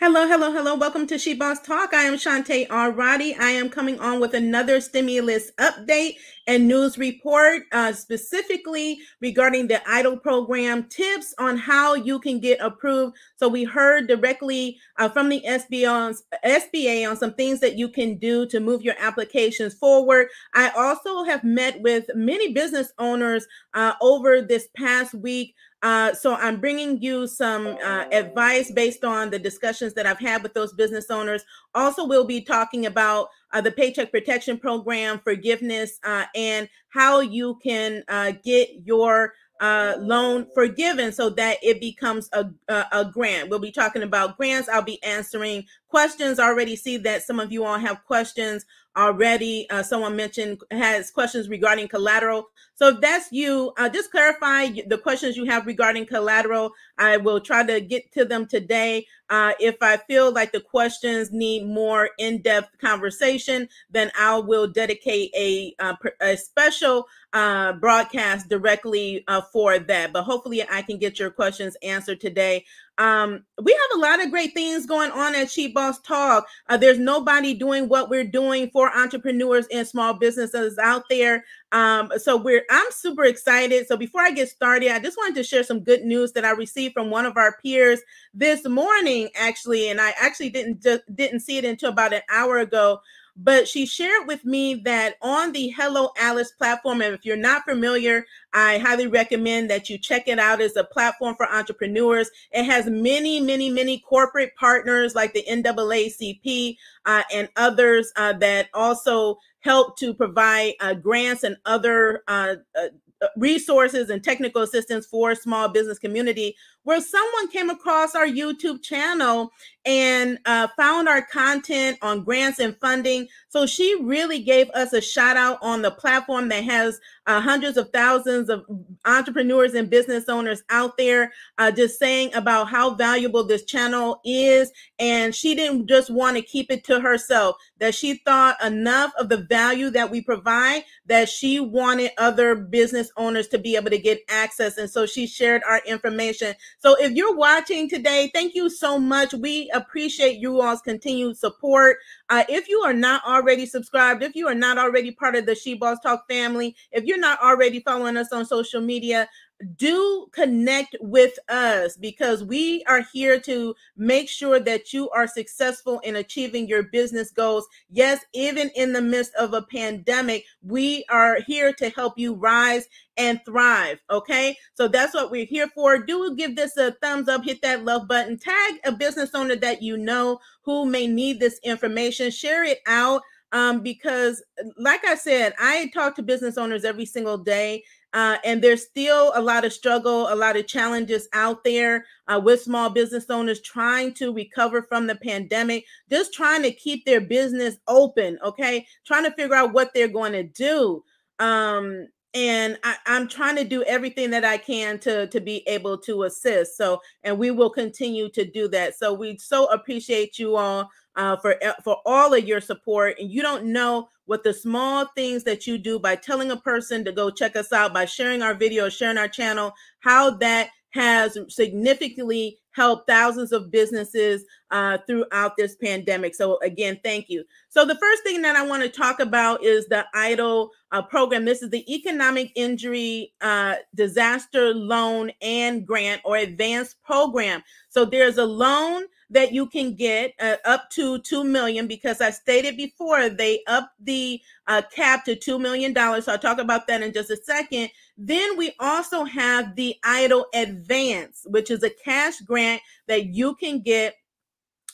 Hello, 0.00 0.28
hello, 0.28 0.52
hello. 0.52 0.76
Welcome 0.76 1.08
to 1.08 1.18
She 1.18 1.34
Boss 1.34 1.58
Talk. 1.58 1.92
I 1.92 2.04
am 2.04 2.14
Shantae 2.14 2.68
Arati. 2.68 3.36
I 3.36 3.50
am 3.50 3.68
coming 3.68 3.98
on 3.98 4.20
with 4.20 4.32
another 4.32 4.80
stimulus 4.80 5.50
update 5.58 6.18
and 6.46 6.68
news 6.68 6.98
report, 6.98 7.64
uh, 7.72 7.92
specifically 7.92 9.00
regarding 9.20 9.66
the 9.66 9.82
EIDL 9.88 10.22
program, 10.22 10.84
tips 10.84 11.34
on 11.40 11.56
how 11.56 11.94
you 11.94 12.20
can 12.20 12.38
get 12.38 12.60
approved. 12.60 13.16
So 13.34 13.48
we 13.48 13.64
heard 13.64 14.06
directly 14.06 14.78
uh, 15.00 15.08
from 15.08 15.30
the 15.30 15.42
SBA 15.44 15.90
on, 15.90 16.14
SBA 16.44 17.10
on 17.10 17.16
some 17.16 17.34
things 17.34 17.58
that 17.58 17.76
you 17.76 17.88
can 17.88 18.18
do 18.18 18.46
to 18.46 18.60
move 18.60 18.82
your 18.82 18.94
applications 19.00 19.74
forward. 19.74 20.28
I 20.54 20.70
also 20.76 21.24
have 21.24 21.42
met 21.42 21.80
with 21.80 22.08
many 22.14 22.52
business 22.52 22.92
owners 23.00 23.48
uh, 23.74 23.94
over 24.00 24.42
this 24.42 24.68
past 24.76 25.12
week 25.12 25.56
uh, 25.82 26.12
so 26.12 26.34
I'm 26.34 26.60
bringing 26.60 27.00
you 27.00 27.26
some 27.26 27.66
uh, 27.66 28.04
advice 28.10 28.70
based 28.70 29.04
on 29.04 29.30
the 29.30 29.38
discussions 29.38 29.94
that 29.94 30.06
I've 30.06 30.18
had 30.18 30.42
with 30.42 30.54
those 30.54 30.72
business 30.72 31.10
owners. 31.10 31.44
Also, 31.74 32.06
we'll 32.06 32.26
be 32.26 32.40
talking 32.40 32.86
about 32.86 33.28
uh, 33.52 33.60
the 33.60 33.70
Paycheck 33.70 34.10
Protection 34.10 34.58
Program, 34.58 35.20
forgiveness, 35.22 35.98
uh, 36.04 36.24
and 36.34 36.68
how 36.88 37.20
you 37.20 37.58
can 37.62 38.02
uh, 38.08 38.32
get 38.44 38.70
your 38.84 39.34
uh, 39.60 39.94
loan 39.98 40.46
forgiven 40.54 41.12
so 41.12 41.30
that 41.30 41.58
it 41.62 41.80
becomes 41.80 42.28
a, 42.32 42.46
a, 42.68 42.86
a, 42.92 43.04
grant. 43.04 43.50
We'll 43.50 43.58
be 43.58 43.72
talking 43.72 44.02
about 44.02 44.36
grants. 44.36 44.68
I'll 44.68 44.82
be 44.82 45.02
answering 45.02 45.64
questions. 45.88 46.38
I 46.38 46.46
already 46.46 46.76
see 46.76 46.96
that 46.98 47.22
some 47.22 47.40
of 47.40 47.50
you 47.50 47.64
all 47.64 47.78
have 47.78 48.04
questions 48.04 48.64
already. 48.96 49.68
Uh, 49.70 49.82
someone 49.82 50.16
mentioned 50.16 50.60
has 50.70 51.10
questions 51.10 51.48
regarding 51.48 51.88
collateral. 51.88 52.50
So 52.74 52.88
if 52.88 53.00
that's 53.00 53.32
you, 53.32 53.72
uh, 53.78 53.88
just 53.88 54.10
clarify 54.10 54.68
the 54.86 54.98
questions 54.98 55.36
you 55.36 55.44
have 55.46 55.66
regarding 55.66 56.06
collateral. 56.06 56.72
I 56.98 57.16
will 57.16 57.40
try 57.40 57.64
to 57.64 57.80
get 57.80 58.12
to 58.12 58.24
them 58.24 58.46
today. 58.46 59.06
Uh, 59.30 59.52
if 59.60 59.76
I 59.82 59.96
feel 59.96 60.32
like 60.32 60.52
the 60.52 60.60
questions 60.60 61.30
need 61.32 61.66
more 61.66 62.10
in-depth 62.18 62.78
conversation, 62.78 63.68
then 63.90 64.10
I 64.18 64.38
will 64.38 64.66
dedicate 64.66 65.32
a, 65.36 65.74
uh, 65.78 65.94
a 66.20 66.36
special 66.36 67.06
uh, 67.32 67.74
broadcast 67.74 68.48
directly 68.48 69.24
uh, 69.28 69.42
for 69.52 69.78
that. 69.78 70.12
But 70.12 70.24
hopefully 70.24 70.62
I 70.68 70.82
can 70.82 70.98
get 70.98 71.18
your 71.18 71.30
questions 71.30 71.76
answered 71.82 72.20
today. 72.20 72.64
Um, 72.96 73.44
we 73.62 73.72
have 73.72 73.98
a 73.98 74.00
lot 74.00 74.20
of 74.20 74.30
great 74.30 74.54
things 74.54 74.84
going 74.84 75.12
on 75.12 75.36
at 75.36 75.50
She 75.50 75.68
Boss 75.68 76.00
Talk. 76.00 76.48
Uh, 76.68 76.76
there's 76.76 76.98
nobody 76.98 77.54
doing 77.54 77.88
what 77.88 78.10
we're 78.10 78.24
doing 78.24 78.70
for 78.70 78.90
entrepreneurs 78.96 79.66
and 79.70 79.86
small 79.86 80.14
businesses 80.14 80.78
out 80.78 81.04
there. 81.08 81.44
Um, 81.70 82.10
so 82.16 82.36
we're 82.36 82.64
I'm 82.70 82.90
super 82.90 83.24
excited. 83.24 83.86
So 83.86 83.96
before 83.96 84.22
I 84.22 84.32
get 84.32 84.48
started, 84.48 84.90
I 84.90 84.98
just 84.98 85.16
wanted 85.16 85.36
to 85.36 85.44
share 85.44 85.62
some 85.62 85.80
good 85.80 86.02
news 86.02 86.32
that 86.32 86.44
I 86.44 86.50
received 86.50 86.94
from 86.94 87.10
one 87.10 87.24
of 87.24 87.36
our 87.36 87.56
peers 87.62 88.00
this 88.34 88.66
morning, 88.66 89.28
actually, 89.36 89.90
and 89.90 90.00
I 90.00 90.12
actually 90.20 90.50
didn't 90.50 90.82
just 90.82 91.02
didn't 91.14 91.40
see 91.40 91.58
it 91.58 91.64
until 91.64 91.90
about 91.90 92.12
an 92.14 92.22
hour 92.30 92.58
ago 92.58 93.00
but 93.40 93.68
she 93.68 93.86
shared 93.86 94.26
with 94.26 94.44
me 94.44 94.74
that 94.84 95.14
on 95.22 95.52
the 95.52 95.68
Hello 95.68 96.10
Alice 96.18 96.50
platform, 96.50 97.00
and 97.00 97.14
if 97.14 97.24
you're 97.24 97.36
not 97.36 97.62
familiar, 97.62 98.26
I 98.52 98.78
highly 98.78 99.06
recommend 99.06 99.70
that 99.70 99.88
you 99.88 99.96
check 99.96 100.26
it 100.26 100.40
out 100.40 100.60
as 100.60 100.76
a 100.76 100.82
platform 100.82 101.36
for 101.36 101.48
entrepreneurs. 101.48 102.30
It 102.50 102.64
has 102.64 102.86
many, 102.86 103.40
many, 103.40 103.70
many 103.70 104.00
corporate 104.00 104.56
partners 104.56 105.14
like 105.14 105.34
the 105.34 105.44
NAACP 105.48 106.76
uh, 107.06 107.22
and 107.32 107.48
others 107.54 108.12
uh, 108.16 108.32
that 108.34 108.70
also 108.74 109.38
help 109.60 109.96
to 109.98 110.14
provide 110.14 110.74
uh, 110.80 110.94
grants 110.94 111.44
and 111.44 111.56
other 111.64 112.24
uh, 112.26 112.56
uh, 112.76 112.88
resources 113.36 114.10
and 114.10 114.22
technical 114.22 114.62
assistance 114.62 115.06
for 115.06 115.34
small 115.34 115.68
business 115.68 115.98
community 115.98 116.56
where 116.88 117.02
someone 117.02 117.48
came 117.48 117.68
across 117.68 118.14
our 118.14 118.24
youtube 118.24 118.82
channel 118.82 119.52
and 119.88 120.38
uh, 120.44 120.68
found 120.76 121.08
our 121.08 121.22
content 121.22 121.96
on 122.02 122.22
grants 122.22 122.58
and 122.58 122.76
funding. 122.76 123.26
So 123.48 123.64
she 123.64 123.96
really 124.02 124.40
gave 124.42 124.68
us 124.70 124.92
a 124.92 125.00
shout 125.00 125.38
out 125.38 125.56
on 125.62 125.80
the 125.80 125.90
platform 125.90 126.50
that 126.50 126.64
has 126.64 127.00
uh, 127.26 127.40
hundreds 127.40 127.78
of 127.78 127.88
thousands 127.90 128.50
of 128.50 128.66
entrepreneurs 129.06 129.72
and 129.72 129.88
business 129.88 130.28
owners 130.28 130.62
out 130.68 130.98
there 130.98 131.32
uh, 131.56 131.70
just 131.70 131.98
saying 131.98 132.34
about 132.34 132.68
how 132.68 132.94
valuable 132.94 133.44
this 133.44 133.64
channel 133.64 134.20
is. 134.26 134.70
And 134.98 135.34
she 135.34 135.54
didn't 135.54 135.86
just 135.86 136.10
want 136.10 136.36
to 136.36 136.42
keep 136.42 136.70
it 136.70 136.84
to 136.84 137.00
herself 137.00 137.56
that 137.78 137.94
she 137.94 138.16
thought 138.26 138.62
enough 138.62 139.12
of 139.18 139.30
the 139.30 139.46
value 139.48 139.88
that 139.90 140.10
we 140.10 140.20
provide 140.20 140.84
that 141.06 141.30
she 141.30 141.60
wanted 141.60 142.10
other 142.18 142.54
business 142.54 143.10
owners 143.16 143.48
to 143.48 143.58
be 143.58 143.76
able 143.76 143.90
to 143.90 143.98
get 143.98 144.20
access. 144.28 144.76
And 144.76 144.90
so 144.90 145.06
she 145.06 145.26
shared 145.26 145.62
our 145.66 145.80
information 145.86 146.54
so 146.78 146.96
if 147.00 147.12
you're 147.12 147.36
watching 147.36 147.88
today 147.88 148.30
thank 148.34 148.54
you 148.54 148.70
so 148.70 148.98
much. 148.98 149.32
We 149.34 149.70
appreciate 149.74 150.38
you 150.38 150.60
all's 150.60 150.80
continued 150.80 151.36
support. 151.36 151.98
Uh, 152.28 152.44
if 152.48 152.68
you 152.68 152.80
are 152.80 152.92
not 152.92 153.22
already 153.26 153.66
subscribed 153.66 154.22
if 154.22 154.34
you 154.34 154.48
are 154.48 154.54
not 154.54 154.78
already 154.78 155.10
part 155.10 155.36
of 155.36 155.46
the 155.46 155.54
she 155.54 155.74
boss 155.74 155.98
talk 156.00 156.28
family 156.28 156.76
if 156.92 157.04
you're 157.04 157.18
not 157.18 157.40
already 157.42 157.80
following 157.80 158.16
us 158.16 158.32
on 158.32 158.44
social 158.44 158.80
media, 158.80 159.28
do 159.76 160.26
connect 160.32 160.96
with 161.00 161.38
us 161.48 161.96
because 161.96 162.44
we 162.44 162.84
are 162.84 163.04
here 163.12 163.40
to 163.40 163.74
make 163.96 164.28
sure 164.28 164.60
that 164.60 164.92
you 164.92 165.10
are 165.10 165.26
successful 165.26 165.98
in 166.00 166.16
achieving 166.16 166.68
your 166.68 166.84
business 166.84 167.30
goals. 167.30 167.66
Yes, 167.90 168.24
even 168.32 168.70
in 168.76 168.92
the 168.92 169.02
midst 169.02 169.34
of 169.34 169.54
a 169.54 169.62
pandemic, 169.62 170.44
we 170.62 171.04
are 171.10 171.40
here 171.46 171.72
to 171.74 171.90
help 171.90 172.18
you 172.18 172.34
rise 172.34 172.86
and 173.16 173.40
thrive. 173.44 173.98
Okay, 174.10 174.56
so 174.74 174.86
that's 174.86 175.14
what 175.14 175.30
we're 175.30 175.44
here 175.44 175.68
for. 175.74 175.98
Do 175.98 176.36
give 176.36 176.54
this 176.54 176.76
a 176.76 176.92
thumbs 177.02 177.28
up, 177.28 177.44
hit 177.44 177.60
that 177.62 177.84
love 177.84 178.06
button, 178.06 178.38
tag 178.38 178.74
a 178.84 178.92
business 178.92 179.34
owner 179.34 179.56
that 179.56 179.82
you 179.82 179.96
know 179.96 180.38
who 180.62 180.86
may 180.86 181.06
need 181.06 181.40
this 181.40 181.58
information, 181.64 182.30
share 182.30 182.64
it 182.64 182.78
out 182.86 183.22
um, 183.52 183.80
because, 183.80 184.42
like 184.76 185.04
I 185.06 185.14
said, 185.14 185.54
I 185.58 185.90
talk 185.94 186.14
to 186.16 186.22
business 186.22 186.58
owners 186.58 186.84
every 186.84 187.06
single 187.06 187.38
day, 187.38 187.82
uh, 188.14 188.38
and 188.44 188.62
there's 188.62 188.86
still 188.86 189.32
a 189.34 189.42
lot 189.42 189.64
of 189.64 189.72
struggle, 189.72 190.32
a 190.32 190.34
lot 190.34 190.56
of 190.56 190.66
challenges 190.66 191.28
out 191.34 191.62
there 191.62 192.06
uh, 192.26 192.40
with 192.42 192.62
small 192.62 192.88
business 192.88 193.26
owners 193.28 193.60
trying 193.60 194.14
to 194.14 194.32
recover 194.32 194.82
from 194.82 195.06
the 195.06 195.16
pandemic, 195.16 195.84
just 196.08 196.32
trying 196.32 196.62
to 196.62 196.72
keep 196.72 197.04
their 197.04 197.20
business 197.20 197.76
open, 197.86 198.38
okay? 198.42 198.86
Trying 199.06 199.24
to 199.24 199.32
figure 199.32 199.54
out 199.54 199.74
what 199.74 199.92
they're 199.92 200.08
going 200.08 200.32
to 200.32 200.42
do. 200.42 201.04
Um, 201.38 202.08
and 202.34 202.78
I, 202.82 202.96
am 203.06 203.28
trying 203.28 203.56
to 203.56 203.64
do 203.64 203.82
everything 203.84 204.30
that 204.30 204.44
I 204.44 204.58
can 204.58 204.98
to 205.00 205.26
to 205.28 205.40
be 205.40 205.66
able 205.66 205.96
to 205.98 206.24
assist. 206.24 206.76
So, 206.76 207.00
and 207.22 207.38
we 207.38 207.50
will 207.50 207.70
continue 207.70 208.28
to 208.30 208.44
do 208.44 208.68
that. 208.68 208.98
So, 208.98 209.14
we 209.14 209.38
so 209.38 209.66
appreciate 209.70 210.38
you 210.38 210.56
all 210.56 210.90
uh, 211.16 211.36
for 211.36 211.56
for 211.82 211.96
all 212.04 212.34
of 212.34 212.46
your 212.46 212.60
support. 212.60 213.18
And 213.18 213.30
you 213.30 213.40
don't 213.40 213.66
know 213.66 214.08
what 214.28 214.44
the 214.44 214.52
small 214.52 215.06
things 215.16 215.42
that 215.44 215.66
you 215.66 215.78
do 215.78 215.98
by 215.98 216.14
telling 216.14 216.50
a 216.50 216.56
person 216.56 217.02
to 217.02 217.12
go 217.12 217.30
check 217.30 217.56
us 217.56 217.72
out, 217.72 217.94
by 217.94 218.04
sharing 218.04 218.42
our 218.42 218.52
video, 218.52 218.90
sharing 218.90 219.16
our 219.16 219.26
channel, 219.26 219.72
how 220.00 220.30
that 220.30 220.68
has 220.90 221.38
significantly 221.48 222.58
helped 222.72 223.08
thousands 223.08 223.52
of 223.52 223.70
businesses 223.70 224.44
uh, 224.70 224.98
throughout 225.06 225.56
this 225.56 225.76
pandemic. 225.76 226.34
So 226.34 226.58
again, 226.60 227.00
thank 227.02 227.30
you. 227.30 227.42
So 227.70 227.86
the 227.86 227.96
first 227.96 228.22
thing 228.22 228.42
that 228.42 228.54
I 228.54 228.66
want 228.66 228.82
to 228.82 228.90
talk 228.90 229.18
about 229.18 229.64
is 229.64 229.86
the 229.86 230.04
EIDL 230.14 230.68
uh, 230.92 231.02
program. 231.02 231.46
This 231.46 231.62
is 231.62 231.70
the 231.70 231.90
Economic 231.92 232.52
Injury 232.54 233.32
uh, 233.40 233.76
Disaster 233.94 234.74
Loan 234.74 235.32
and 235.40 235.86
Grant 235.86 236.20
or 236.24 236.36
Advanced 236.36 237.02
Program. 237.02 237.62
So 237.88 238.04
there's 238.04 238.36
a 238.36 238.44
loan 238.44 239.04
that 239.30 239.52
you 239.52 239.66
can 239.66 239.94
get 239.94 240.32
uh, 240.40 240.56
up 240.64 240.90
to 240.90 241.18
2 241.18 241.44
million 241.44 241.86
because 241.86 242.20
I 242.20 242.30
stated 242.30 242.76
before 242.76 243.28
they 243.28 243.62
up 243.66 243.92
the 244.00 244.40
uh, 244.66 244.82
cap 244.94 245.24
to 245.26 245.36
$2 245.36 245.60
million. 245.60 245.94
So 245.94 246.32
I'll 246.32 246.38
talk 246.38 246.58
about 246.58 246.86
that 246.86 247.02
in 247.02 247.12
just 247.12 247.30
a 247.30 247.36
second. 247.36 247.90
Then 248.16 248.56
we 248.56 248.72
also 248.80 249.24
have 249.24 249.76
the 249.76 249.96
EIDL 250.04 250.44
Advance, 250.54 251.46
which 251.46 251.70
is 251.70 251.82
a 251.82 251.90
cash 251.90 252.40
grant 252.40 252.80
that 253.06 253.26
you 253.26 253.54
can 253.54 253.80
get 253.80 254.14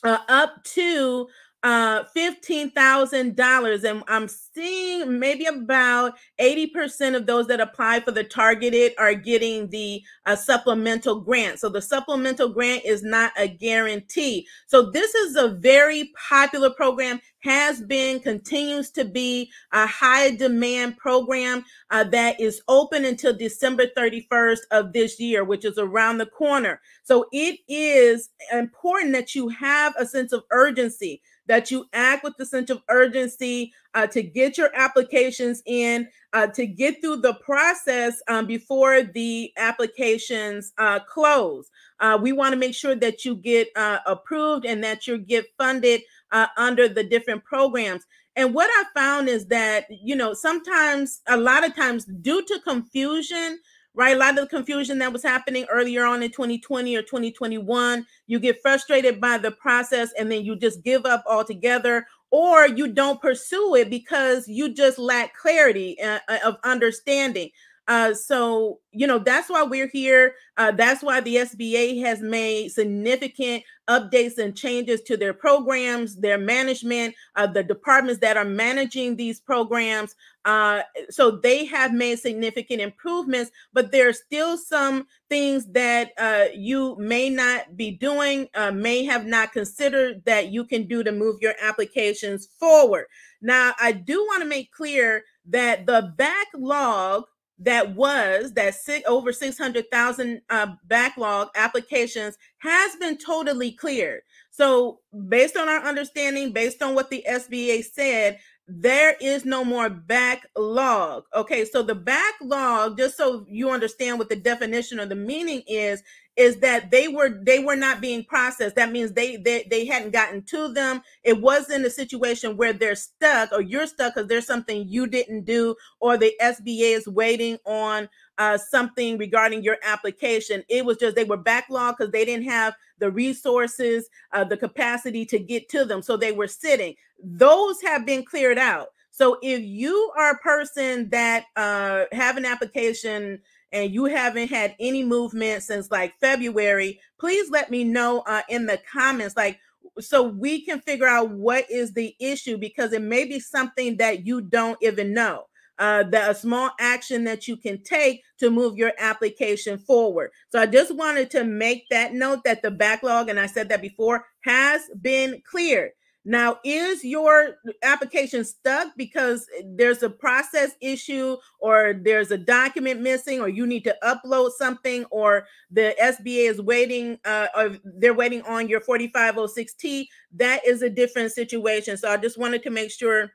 uh, 0.03 0.19
up 0.27 0.63
to 0.63 1.27
uh, 1.65 2.03
$15,000. 2.15 3.83
And 3.89 4.03
I'm 4.07 4.27
seeing 4.27 5.17
maybe 5.17 5.45
about 5.45 6.13
80% 6.39 7.15
of 7.15 7.25
those 7.25 7.47
that 7.47 7.59
apply 7.59 8.01
for 8.01 8.11
the 8.11 8.23
targeted 8.23 8.93
are 8.99 9.15
getting 9.15 9.67
the 9.71 10.03
uh, 10.27 10.35
supplemental 10.35 11.21
grant. 11.21 11.59
So 11.59 11.69
the 11.69 11.81
supplemental 11.81 12.49
grant 12.49 12.85
is 12.85 13.01
not 13.01 13.31
a 13.35 13.47
guarantee. 13.47 14.45
So 14.67 14.91
this 14.91 15.15
is 15.15 15.37
a 15.37 15.47
very 15.47 16.11
popular 16.29 16.69
program, 16.69 17.19
has 17.39 17.81
been, 17.81 18.19
continues 18.19 18.91
to 18.91 19.03
be 19.03 19.51
a 19.71 19.87
high 19.87 20.35
demand 20.35 20.97
program 20.97 21.65
uh, 21.89 22.03
that 22.03 22.39
is 22.39 22.61
open 22.67 23.05
until 23.05 23.35
December 23.35 23.85
31st 23.97 24.59
of 24.69 24.93
this 24.93 25.19
year, 25.19 25.43
which 25.43 25.65
is 25.65 25.79
around 25.79 26.19
the 26.19 26.27
corner. 26.27 26.79
So 27.03 27.25
it 27.31 27.59
is 27.67 28.29
important 28.53 29.13
that 29.13 29.33
you 29.33 29.49
have 29.49 29.95
a 29.97 30.05
sense 30.05 30.31
of 30.31 30.43
urgency 30.51 31.23
that 31.47 31.69
you 31.71 31.85
act 31.93 32.23
with 32.23 32.33
the 32.37 32.45
sense 32.45 32.69
of 32.69 32.81
urgency 32.89 33.71
uh, 33.93 34.07
to 34.07 34.21
get 34.21 34.57
your 34.57 34.69
applications 34.75 35.61
in, 35.65 36.07
uh, 36.33 36.47
to 36.47 36.65
get 36.65 37.01
through 37.01 37.17
the 37.17 37.33
process 37.35 38.21
um, 38.27 38.45
before 38.45 39.03
the 39.03 39.51
applications 39.57 40.73
uh, 40.77 40.99
close. 40.99 41.69
uh, 41.99 42.17
we 42.21 42.31
want 42.31 42.53
to 42.53 42.59
make 42.59 42.75
sure 42.75 42.95
that 42.95 43.23
you 43.23 43.35
get 43.35 43.69
uh, 43.75 43.99
approved 44.05 44.65
and 44.65 44.83
that 44.83 45.07
you 45.07 45.17
get 45.17 45.45
funded 45.57 46.01
uh, 46.31 46.47
under 46.57 46.87
the 46.87 47.03
different 47.03 47.43
programs. 47.43 48.03
And 48.35 48.53
what 48.53 48.69
I 48.69 48.83
found 48.93 49.29
is 49.29 49.45
that, 49.47 49.85
you 49.89 50.15
know, 50.15 50.33
sometimes, 50.33 51.21
a 51.27 51.37
lot 51.37 51.65
of 51.65 51.73
times, 51.73 52.05
due 52.05 52.43
to 52.45 52.59
confusion, 52.61 53.59
right? 53.95 54.15
A 54.15 54.19
lot 54.19 54.31
of 54.31 54.35
the 54.35 54.47
confusion 54.47 54.99
that 54.99 55.13
was 55.13 55.23
happening 55.23 55.65
earlier 55.71 56.05
on 56.05 56.21
in 56.21 56.31
2020 56.31 56.95
or 56.95 57.01
2021, 57.01 58.05
you 58.27 58.39
get 58.39 58.61
frustrated 58.61 59.19
by 59.21 59.37
the 59.37 59.51
process 59.51 60.11
and 60.17 60.31
then 60.31 60.43
you 60.43 60.55
just 60.55 60.83
give 60.83 61.05
up 61.05 61.23
altogether, 61.27 62.05
or 62.31 62.67
you 62.67 62.87
don't 62.91 63.21
pursue 63.21 63.75
it 63.75 63.89
because 63.89 64.47
you 64.47 64.73
just 64.73 64.99
lack 64.99 65.33
clarity 65.35 65.99
uh, 66.01 66.19
uh 66.27 66.39
of 66.45 66.57
understanding. 66.63 67.49
Uh, 67.87 68.13
so, 68.13 68.79
you 68.91 69.05
know, 69.05 69.19
that's 69.19 69.49
why 69.49 69.61
we're 69.61 69.87
here. 69.87 70.33
Uh, 70.57 70.71
that's 70.71 71.03
why 71.03 71.21
the 71.21 71.35
SBA 71.35 72.01
has 72.01 72.19
made 72.19 72.71
significant 72.71 73.63
updates 73.87 74.37
and 74.37 74.55
changes 74.55 75.01
to 75.01 75.17
their 75.17 75.33
programs, 75.33 76.15
their 76.15 76.37
management, 76.37 77.13
uh, 77.35 77.47
the 77.47 77.63
departments 77.63 78.19
that 78.21 78.37
are 78.37 78.45
managing 78.45 79.15
these 79.15 79.39
programs. 79.39 80.15
Uh, 80.45 80.81
so 81.09 81.31
they 81.31 81.65
have 81.65 81.93
made 81.93 82.19
significant 82.19 82.81
improvements, 82.81 83.51
but 83.73 83.91
there 83.91 84.07
are 84.07 84.13
still 84.13 84.57
some 84.57 85.07
things 85.29 85.65
that 85.71 86.11
uh, 86.17 86.45
you 86.53 86.95
may 86.99 87.29
not 87.29 87.75
be 87.75 87.91
doing, 87.91 88.47
uh, 88.55 88.71
may 88.71 89.03
have 89.03 89.25
not 89.25 89.51
considered 89.51 90.23
that 90.25 90.49
you 90.49 90.63
can 90.63 90.87
do 90.87 91.03
to 91.03 91.11
move 91.11 91.37
your 91.41 91.55
applications 91.61 92.47
forward. 92.59 93.05
Now, 93.41 93.73
I 93.79 93.91
do 93.91 94.23
want 94.25 94.41
to 94.41 94.49
make 94.49 94.71
clear 94.71 95.23
that 95.47 95.85
the 95.85 96.13
backlog 96.17 97.25
that 97.59 97.95
was 97.95 98.53
that 98.53 98.75
six, 98.75 99.07
over 99.07 99.31
600,000 99.31 100.41
uh, 100.49 100.67
backlog 100.85 101.49
applications 101.55 102.37
has 102.59 102.95
been 102.97 103.17
totally 103.17 103.71
cleared. 103.71 104.21
So, 104.51 104.99
based 105.29 105.55
on 105.57 105.69
our 105.69 105.81
understanding, 105.81 106.51
based 106.51 106.81
on 106.81 106.95
what 106.95 107.09
the 107.09 107.25
SBA 107.29 107.83
said, 107.85 108.39
there 108.67 109.15
is 109.21 109.45
no 109.45 109.63
more 109.63 109.89
backlog. 109.89 111.25
Okay, 111.35 111.65
so 111.65 111.83
the 111.83 111.95
backlog, 111.95 112.97
just 112.97 113.15
so 113.17 113.45
you 113.47 113.69
understand 113.69 114.17
what 114.17 114.29
the 114.29 114.35
definition 114.35 114.99
or 114.99 115.05
the 115.05 115.15
meaning 115.15 115.61
is, 115.67 116.01
is 116.35 116.57
that 116.57 116.91
they 116.91 117.07
were 117.07 117.29
they 117.29 117.59
were 117.59 117.75
not 117.75 118.01
being 118.01 118.23
processed 118.23 118.75
that 118.75 118.91
means 118.91 119.13
they 119.13 119.37
they, 119.37 119.65
they 119.69 119.85
hadn't 119.85 120.11
gotten 120.11 120.41
to 120.41 120.73
them 120.73 121.01
it 121.23 121.39
wasn't 121.41 121.85
a 121.85 121.89
situation 121.89 122.57
where 122.57 122.73
they're 122.73 122.95
stuck 122.95 123.51
or 123.53 123.61
you're 123.61 123.87
stuck 123.87 124.13
because 124.13 124.27
there's 124.27 124.45
something 124.45 124.87
you 124.87 125.07
didn't 125.07 125.45
do 125.45 125.75
or 125.99 126.17
the 126.17 126.33
sba 126.41 126.97
is 126.97 127.07
waiting 127.07 127.57
on 127.65 128.09
uh, 128.37 128.57
something 128.57 129.17
regarding 129.17 129.63
your 129.63 129.77
application 129.83 130.63
it 130.69 130.85
was 130.85 130.97
just 130.97 131.15
they 131.15 131.23
were 131.23 131.37
backlogged 131.37 131.97
because 131.97 132.11
they 132.11 132.25
didn't 132.25 132.45
have 132.45 132.75
the 132.99 133.09
resources 133.09 134.09
uh, 134.33 134.43
the 134.43 134.57
capacity 134.57 135.25
to 135.25 135.39
get 135.39 135.69
to 135.69 135.85
them 135.85 136.01
so 136.01 136.17
they 136.17 136.31
were 136.31 136.47
sitting 136.47 136.95
those 137.23 137.81
have 137.81 138.05
been 138.05 138.23
cleared 138.23 138.57
out 138.57 138.89
so 139.15 139.37
if 139.41 139.61
you 139.61 140.11
are 140.17 140.31
a 140.31 140.39
person 140.39 141.07
that 141.09 141.45
uh, 141.55 142.03
have 142.11 142.35
an 142.35 142.43
application 142.43 143.39
and 143.71 143.93
you 143.93 144.05
haven't 144.05 144.49
had 144.49 144.75
any 144.77 145.03
movement 145.03 145.63
since 145.63 145.89
like 145.89 146.19
February, 146.19 146.99
please 147.17 147.49
let 147.49 147.71
me 147.71 147.85
know 147.85 148.23
uh, 148.27 148.41
in 148.49 148.65
the 148.65 148.77
comments. 148.91 149.37
Like, 149.37 149.59
so 150.01 150.23
we 150.23 150.65
can 150.65 150.81
figure 150.81 151.07
out 151.07 151.29
what 151.29 151.69
is 151.71 151.93
the 151.93 152.13
issue 152.19 152.57
because 152.57 152.91
it 152.91 153.01
may 153.01 153.23
be 153.23 153.39
something 153.39 153.95
that 153.97 154.25
you 154.25 154.41
don't 154.41 154.77
even 154.81 155.13
know. 155.13 155.45
Uh, 155.77 156.03
the 156.03 156.33
small 156.33 156.71
action 156.79 157.25
that 157.25 157.47
you 157.47 157.57
can 157.57 157.81
take 157.83 158.23
to 158.39 158.49
move 158.49 158.77
your 158.77 158.93
application 158.97 159.77
forward. 159.77 160.31
So 160.49 160.59
I 160.59 160.65
just 160.65 160.95
wanted 160.95 161.29
to 161.31 161.43
make 161.43 161.89
that 161.89 162.13
note 162.13 162.43
that 162.45 162.61
the 162.61 162.71
backlog, 162.71 163.29
and 163.29 163.39
I 163.39 163.45
said 163.45 163.69
that 163.69 163.81
before, 163.81 164.25
has 164.41 164.81
been 165.01 165.41
cleared. 165.45 165.91
Now, 166.27 166.57
is 166.65 167.05
your 167.05 167.57
application 167.83 168.43
stuck 168.43 168.97
because 168.97 169.47
there's 169.63 170.01
a 170.01 170.09
process 170.09 170.71
issue 170.81 171.37
or 171.59 171.93
there's 172.01 172.31
a 172.31 172.37
document 172.37 172.99
missing 173.01 173.39
or 173.41 173.47
you 173.47 173.67
need 173.67 173.83
to 173.83 173.95
upload 174.03 174.49
something 174.57 175.05
or 175.11 175.45
the 175.69 175.95
SBA 176.01 176.49
is 176.49 176.59
waiting 176.59 177.19
uh, 177.25 177.47
or 177.55 177.77
they're 177.83 178.15
waiting 178.15 178.41
on 178.41 178.67
your 178.67 178.81
4506T? 178.81 180.07
That 180.33 180.65
is 180.65 180.81
a 180.81 180.89
different 180.89 181.31
situation. 181.31 181.95
So 181.95 182.09
I 182.09 182.17
just 182.17 182.39
wanted 182.39 182.63
to 182.63 182.71
make 182.71 182.89
sure 182.89 183.31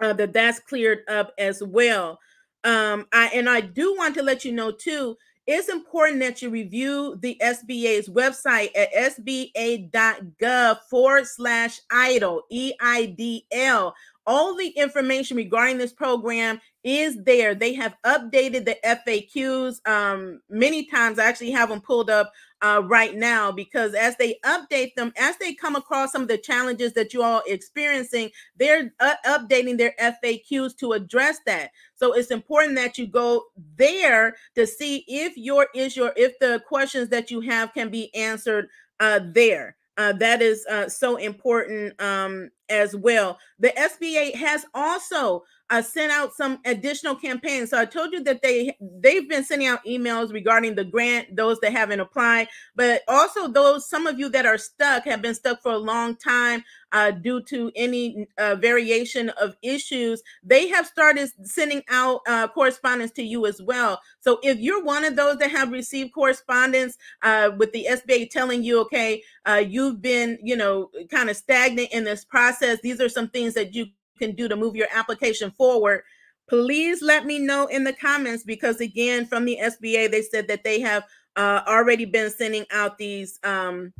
uh, 0.00 0.12
that 0.14 0.32
that's 0.32 0.60
cleared 0.60 1.00
up 1.08 1.32
as 1.38 1.62
well. 1.62 2.18
Um, 2.64 3.06
I 3.12 3.30
and 3.34 3.48
I 3.48 3.60
do 3.60 3.94
want 3.96 4.14
to 4.16 4.22
let 4.22 4.44
you 4.44 4.52
know 4.52 4.70
too 4.70 5.16
it's 5.52 5.68
important 5.68 6.20
that 6.20 6.42
you 6.42 6.48
review 6.50 7.18
the 7.20 7.36
SBA's 7.42 8.08
website 8.08 8.70
at 8.76 8.94
sba.gov 8.94 10.78
forward 10.88 11.26
slash 11.26 11.80
EIDL, 11.90 12.42
E 12.50 12.72
I 12.80 13.06
D 13.06 13.46
L. 13.50 13.92
All 14.26 14.54
the 14.54 14.68
information 14.68 15.36
regarding 15.36 15.78
this 15.78 15.92
program 15.92 16.60
is 16.84 17.20
there. 17.24 17.56
They 17.56 17.74
have 17.74 17.96
updated 18.06 18.64
the 18.64 18.76
FAQs 18.84 19.84
um, 19.88 20.40
many 20.48 20.86
times. 20.86 21.18
I 21.18 21.24
actually 21.24 21.50
have 21.50 21.70
them 21.70 21.80
pulled 21.80 22.10
up 22.10 22.30
uh, 22.62 22.82
right 22.84 23.14
now 23.16 23.50
because 23.50 23.94
as 23.94 24.16
they 24.16 24.38
update 24.44 24.94
them, 24.94 25.12
as 25.16 25.36
they 25.38 25.54
come 25.54 25.76
across 25.76 26.12
some 26.12 26.22
of 26.22 26.28
the 26.28 26.38
challenges 26.38 26.92
that 26.92 27.14
you 27.14 27.22
all 27.22 27.38
are 27.38 27.42
experiencing, 27.46 28.30
they're 28.56 28.92
uh, 29.00 29.14
updating 29.26 29.78
their 29.78 29.94
FAQs 30.00 30.76
to 30.78 30.92
address 30.92 31.38
that. 31.46 31.70
So 31.94 32.12
it's 32.12 32.30
important 32.30 32.76
that 32.76 32.98
you 32.98 33.06
go 33.06 33.44
there 33.76 34.36
to 34.54 34.66
see 34.66 35.04
if 35.06 35.36
your 35.36 35.68
issue 35.74 36.04
or 36.04 36.12
if 36.16 36.38
the 36.38 36.62
questions 36.66 37.08
that 37.10 37.30
you 37.30 37.40
have 37.40 37.72
can 37.72 37.90
be 37.90 38.14
answered 38.14 38.68
uh, 39.00 39.20
there. 39.22 39.76
Uh, 39.96 40.12
that 40.14 40.40
is 40.40 40.64
uh, 40.70 40.88
so 40.88 41.16
important 41.16 42.00
um, 42.00 42.50
as 42.70 42.96
well. 42.96 43.38
The 43.58 43.68
SBA 43.68 44.34
has 44.34 44.64
also 44.72 45.44
uh, 45.70 45.80
sent 45.80 46.12
out 46.12 46.34
some 46.34 46.58
additional 46.64 47.14
campaigns. 47.14 47.70
So 47.70 47.78
I 47.78 47.84
told 47.84 48.12
you 48.12 48.22
that 48.24 48.42
they 48.42 48.76
they've 48.80 49.28
been 49.28 49.44
sending 49.44 49.68
out 49.68 49.84
emails 49.86 50.32
regarding 50.32 50.74
the 50.74 50.84
grant, 50.84 51.36
those 51.36 51.60
that 51.60 51.72
haven't 51.72 52.00
applied, 52.00 52.48
but 52.74 53.02
also 53.08 53.48
those 53.48 53.88
some 53.88 54.06
of 54.06 54.18
you 54.18 54.28
that 54.30 54.46
are 54.46 54.58
stuck 54.58 55.04
have 55.04 55.22
been 55.22 55.34
stuck 55.34 55.62
for 55.62 55.72
a 55.72 55.78
long 55.78 56.16
time 56.16 56.64
uh, 56.92 57.12
due 57.12 57.40
to 57.42 57.70
any 57.76 58.26
uh, 58.38 58.56
variation 58.56 59.28
of 59.40 59.56
issues. 59.62 60.22
They 60.42 60.68
have 60.68 60.86
started 60.86 61.30
sending 61.44 61.82
out 61.88 62.20
uh, 62.26 62.48
correspondence 62.48 63.12
to 63.12 63.22
you 63.22 63.46
as 63.46 63.62
well. 63.62 64.00
So 64.20 64.40
if 64.42 64.58
you're 64.58 64.82
one 64.82 65.04
of 65.04 65.16
those 65.16 65.38
that 65.38 65.50
have 65.52 65.70
received 65.70 66.12
correspondence 66.12 66.96
uh, 67.22 67.50
with 67.56 67.72
the 67.72 67.86
SBA 67.88 68.30
telling 68.30 68.64
you, 68.64 68.80
okay, 68.80 69.22
uh, 69.46 69.62
you've 69.66 70.02
been, 70.02 70.38
you 70.42 70.56
know, 70.56 70.90
kind 71.10 71.30
of 71.30 71.36
stagnant 71.36 71.90
in 71.92 72.04
this 72.04 72.24
process, 72.24 72.80
these 72.82 73.00
are 73.00 73.08
some 73.08 73.28
things 73.28 73.54
that 73.54 73.74
you 73.74 73.86
can 74.20 74.36
do 74.36 74.48
to 74.48 74.56
move 74.56 74.76
your 74.76 74.88
application 74.92 75.50
forward. 75.50 76.02
Please 76.48 77.02
let 77.02 77.26
me 77.26 77.38
know 77.38 77.66
in 77.66 77.84
the 77.84 77.92
comments 77.92 78.44
because, 78.44 78.80
again, 78.80 79.26
from 79.26 79.44
the 79.44 79.58
SBA, 79.62 80.10
they 80.10 80.22
said 80.22 80.48
that 80.48 80.64
they 80.64 80.80
have 80.80 81.04
uh, 81.36 81.62
already 81.66 82.04
been 82.04 82.30
sending 82.30 82.64
out 82.70 82.98
these 82.98 83.38
um, 83.44 83.92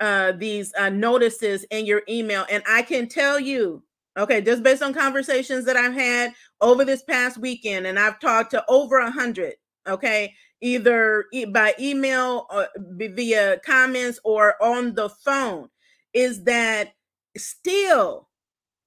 uh, 0.00 0.32
these 0.32 0.72
uh, 0.78 0.90
notices 0.90 1.64
in 1.70 1.86
your 1.86 2.02
email, 2.08 2.44
and 2.50 2.62
I 2.68 2.82
can 2.82 3.08
tell 3.08 3.40
you 3.40 3.82
Okay, 4.16 4.40
just 4.40 4.62
based 4.62 4.82
on 4.82 4.94
conversations 4.94 5.66
that 5.66 5.76
I've 5.76 5.92
had 5.92 6.32
over 6.60 6.84
this 6.84 7.02
past 7.02 7.36
weekend, 7.36 7.86
and 7.86 7.98
I've 7.98 8.18
talked 8.18 8.52
to 8.52 8.64
over 8.66 8.98
a 8.98 9.10
hundred. 9.10 9.54
Okay, 9.86 10.32
either 10.62 11.26
by 11.48 11.74
email, 11.78 12.46
or 12.50 12.68
via 12.78 13.60
comments, 13.64 14.18
or 14.24 14.60
on 14.62 14.94
the 14.94 15.10
phone, 15.10 15.68
is 16.14 16.44
that 16.44 16.94
still 17.36 18.28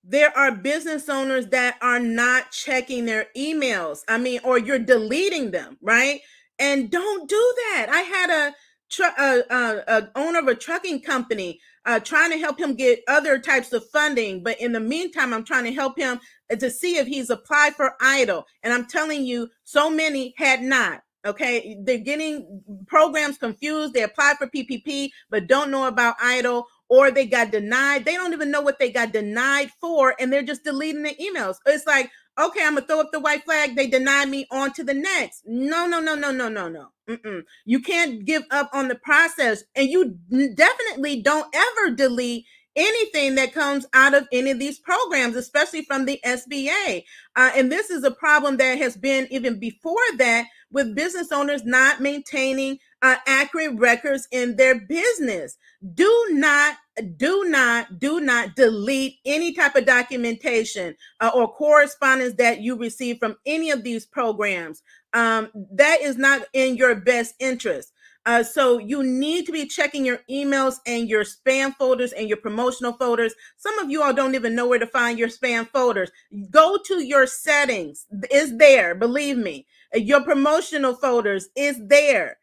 there 0.04 0.36
are 0.38 0.52
business 0.52 1.10
owners 1.10 1.48
that 1.48 1.78
are 1.82 2.00
not 2.00 2.52
checking 2.52 3.06
their 3.06 3.28
emails. 3.38 4.00
I 4.08 4.18
mean, 4.18 4.40
or 4.44 4.58
you're 4.58 4.80
deleting 4.80 5.52
them, 5.52 5.78
right? 5.82 6.22
And 6.58 6.90
don't 6.90 7.30
do 7.30 7.54
that. 7.58 7.88
I 7.90 8.02
had 8.02 8.30
a 8.30 8.56
a, 9.02 9.44
a, 9.52 9.84
a 9.88 10.10
owner 10.16 10.40
of 10.40 10.48
a 10.48 10.56
trucking 10.56 11.02
company 11.02 11.60
uh, 11.86 12.00
trying 12.00 12.32
to 12.32 12.38
help 12.38 12.60
him 12.60 12.76
get 12.76 13.02
other 13.08 13.40
types 13.40 13.72
of 13.74 13.88
funding. 13.90 14.44
But 14.44 14.60
in 14.60 14.72
the 14.72 14.80
meantime, 14.80 15.34
I'm 15.34 15.44
trying 15.44 15.66
to 15.66 15.74
help 15.74 15.98
him 15.98 16.20
uh, 16.52 16.56
to 16.56 16.70
see 16.70 16.98
if 16.98 17.08
he's 17.08 17.30
applied 17.30 17.76
for 17.76 17.94
EIDL. 18.02 18.44
And 18.64 18.74
I'm 18.74 18.86
telling 18.86 19.26
you, 19.26 19.50
so 19.64 19.90
many 19.90 20.34
had 20.38 20.62
not. 20.62 21.02
Okay, 21.26 21.78
they're 21.84 21.98
getting 21.98 22.64
programs 22.88 23.38
confused. 23.38 23.94
They 23.94 24.04
apply 24.04 24.36
for 24.38 24.48
PPP, 24.48 25.10
but 25.30 25.48
don't 25.48 25.70
know 25.70 25.88
about 25.88 26.18
EIDL, 26.20 26.64
or 26.90 27.12
they 27.12 27.26
got 27.26 27.52
denied. 27.52 28.06
They 28.06 28.16
don't 28.16 28.34
even 28.34 28.52
know 28.52 28.62
what 28.62 28.80
they 28.80 28.92
got 28.92 29.14
denied 29.14 29.72
for, 29.80 30.16
and 30.20 30.34
they're 30.34 30.44
just 30.44 30.64
deleting 30.64 31.04
the 31.04 31.16
emails. 31.16 31.58
It's 31.66 31.88
like, 31.88 32.12
okay, 32.40 32.62
I'm 32.64 32.76
gonna 32.76 32.86
throw 32.88 33.02
up 33.02 33.12
the 33.12 33.20
white 33.20 33.44
flag. 33.46 33.76
They 33.76 33.88
deny 33.88 34.26
me 34.26 34.48
on 34.52 34.74
to 34.74 34.84
the 34.84 34.94
next. 34.94 35.44
No, 35.46 35.88
no, 35.88 36.00
no, 36.00 36.16
no, 36.16 36.32
no, 36.32 36.50
no, 36.50 36.68
no. 36.68 36.88
Mm-mm. 37.10 37.44
You 37.66 37.82
can't 37.82 38.26
give 38.26 38.44
up 38.52 38.70
on 38.74 38.88
the 38.88 38.96
process, 38.96 39.64
and 39.76 39.90
you 39.90 40.18
definitely 40.56 41.22
don't 41.22 41.54
ever 41.56 41.96
delete 41.96 42.46
anything 42.76 43.36
that 43.36 43.54
comes 43.54 43.86
out 43.94 44.14
of 44.14 44.28
any 44.32 44.52
of 44.52 44.60
these 44.60 44.80
programs, 44.80 45.36
especially 45.36 45.84
from 45.84 46.06
the 46.06 46.20
SBA. 46.26 47.04
Uh, 47.36 47.52
and 47.56 47.72
this 47.72 47.90
is 47.90 48.04
a 48.04 48.12
problem 48.12 48.58
that 48.58 48.78
has 48.78 48.96
been 48.96 49.28
even 49.32 49.60
before 49.60 49.96
that 50.18 50.46
with 50.72 50.96
business 50.96 51.32
owners 51.32 51.66
not 51.66 52.00
maintaining 52.00 52.78
uh, 53.02 53.16
accurate 53.28 53.78
records 53.78 54.28
in 54.32 54.56
their 54.56 54.80
business. 54.80 55.58
Do 55.94 56.28
not, 56.32 56.78
do 57.18 57.46
not, 57.46 58.00
do 58.00 58.20
not 58.20 58.56
delete 58.56 59.18
any 59.26 59.54
type 59.54 59.76
of 59.76 59.86
documentation 59.86 60.96
uh, 61.22 61.32
or 61.34 61.54
correspondence 61.54 62.36
that 62.36 62.62
you 62.62 62.78
receive 62.78 63.18
from 63.20 63.38
any 63.46 63.72
of 63.72 63.84
these 63.84 64.06
programs. 64.06 64.82
Um, 65.14 65.50
that 65.74 66.02
is 66.02 66.18
not 66.18 66.44
in 66.54 66.76
your 66.76 66.96
best 66.96 67.36
interest. 67.40 67.94
Uh, 68.26 68.44
so 68.44 68.78
you 68.78 69.02
need 69.02 69.46
to 69.46 69.52
be 69.52 69.66
checking 69.66 70.06
your 70.06 70.20
emails 70.30 70.76
and 70.86 71.08
your 71.10 71.24
spam 71.24 71.74
folders 71.78 72.12
and 72.12 72.28
your 72.28 72.38
promotional 72.38 72.94
folders. 72.94 73.34
Some 73.58 73.80
of 73.80 73.90
you 73.90 74.04
all 74.04 74.14
don't 74.14 74.36
even 74.36 74.56
know 74.56 74.68
where 74.68 74.78
to 74.78 74.88
find 74.88 75.18
your 75.18 75.30
spam 75.30 75.68
folders. 75.70 76.12
Go 76.52 76.78
to 76.86 77.04
your 77.04 77.26
settings. 77.26 78.06
It's 78.30 78.56
there. 78.58 78.94
Believe 78.94 79.38
me. 79.38 79.66
Your 79.96 80.22
promotional 80.22 80.96
folders 80.96 81.48
is 81.56 81.80
there. 81.88 82.39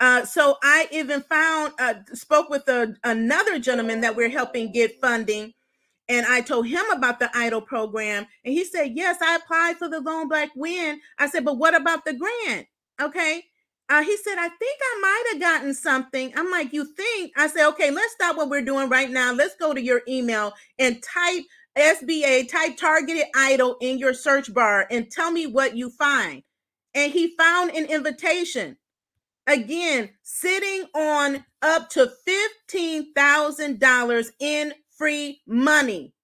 Uh, 0.00 0.24
so 0.24 0.56
I 0.62 0.88
even 0.92 1.22
found, 1.22 1.72
uh, 1.78 1.94
spoke 2.14 2.50
with 2.50 2.68
a, 2.68 2.94
another 3.02 3.58
gentleman 3.58 4.00
that 4.02 4.14
we're 4.14 4.28
helping 4.28 4.72
get 4.72 5.00
funding. 5.00 5.52
And 6.08 6.24
I 6.26 6.40
told 6.40 6.66
him 6.66 6.88
about 6.90 7.18
the 7.18 7.26
EIDL 7.26 7.66
program. 7.66 8.26
And 8.44 8.54
he 8.54 8.64
said, 8.64 8.92
Yes, 8.94 9.18
I 9.20 9.36
applied 9.36 9.76
for 9.76 9.88
the 9.88 10.00
Lone 10.00 10.28
Black 10.28 10.50
Win. 10.56 11.00
I 11.18 11.28
said, 11.28 11.44
But 11.44 11.58
what 11.58 11.74
about 11.74 12.04
the 12.04 12.14
grant? 12.14 12.66
Okay. 13.00 13.44
Uh, 13.90 14.02
he 14.02 14.16
said, 14.18 14.36
I 14.38 14.48
think 14.48 14.80
I 14.82 14.98
might 15.00 15.24
have 15.32 15.40
gotten 15.40 15.74
something. 15.74 16.32
I'm 16.36 16.50
like, 16.50 16.72
You 16.72 16.86
think? 16.94 17.32
I 17.36 17.48
said, 17.48 17.68
Okay, 17.68 17.90
let's 17.90 18.14
stop 18.14 18.36
what 18.36 18.48
we're 18.48 18.64
doing 18.64 18.88
right 18.88 19.10
now. 19.10 19.32
Let's 19.32 19.56
go 19.56 19.74
to 19.74 19.82
your 19.82 20.02
email 20.08 20.54
and 20.78 21.02
type 21.02 21.44
SBA, 21.76 22.48
type 22.48 22.76
targeted 22.76 23.26
EIDL 23.36 23.76
in 23.80 23.98
your 23.98 24.14
search 24.14 24.52
bar 24.54 24.86
and 24.90 25.10
tell 25.10 25.30
me 25.30 25.46
what 25.46 25.76
you 25.76 25.90
find. 25.90 26.42
And 26.94 27.12
he 27.12 27.36
found 27.36 27.70
an 27.72 27.84
invitation 27.84 28.78
again 29.48 30.10
sitting 30.22 30.84
on 30.94 31.44
up 31.62 31.90
to 31.90 32.12
$15,000 32.70 34.30
in 34.38 34.72
free 34.96 35.40
money. 35.46 36.14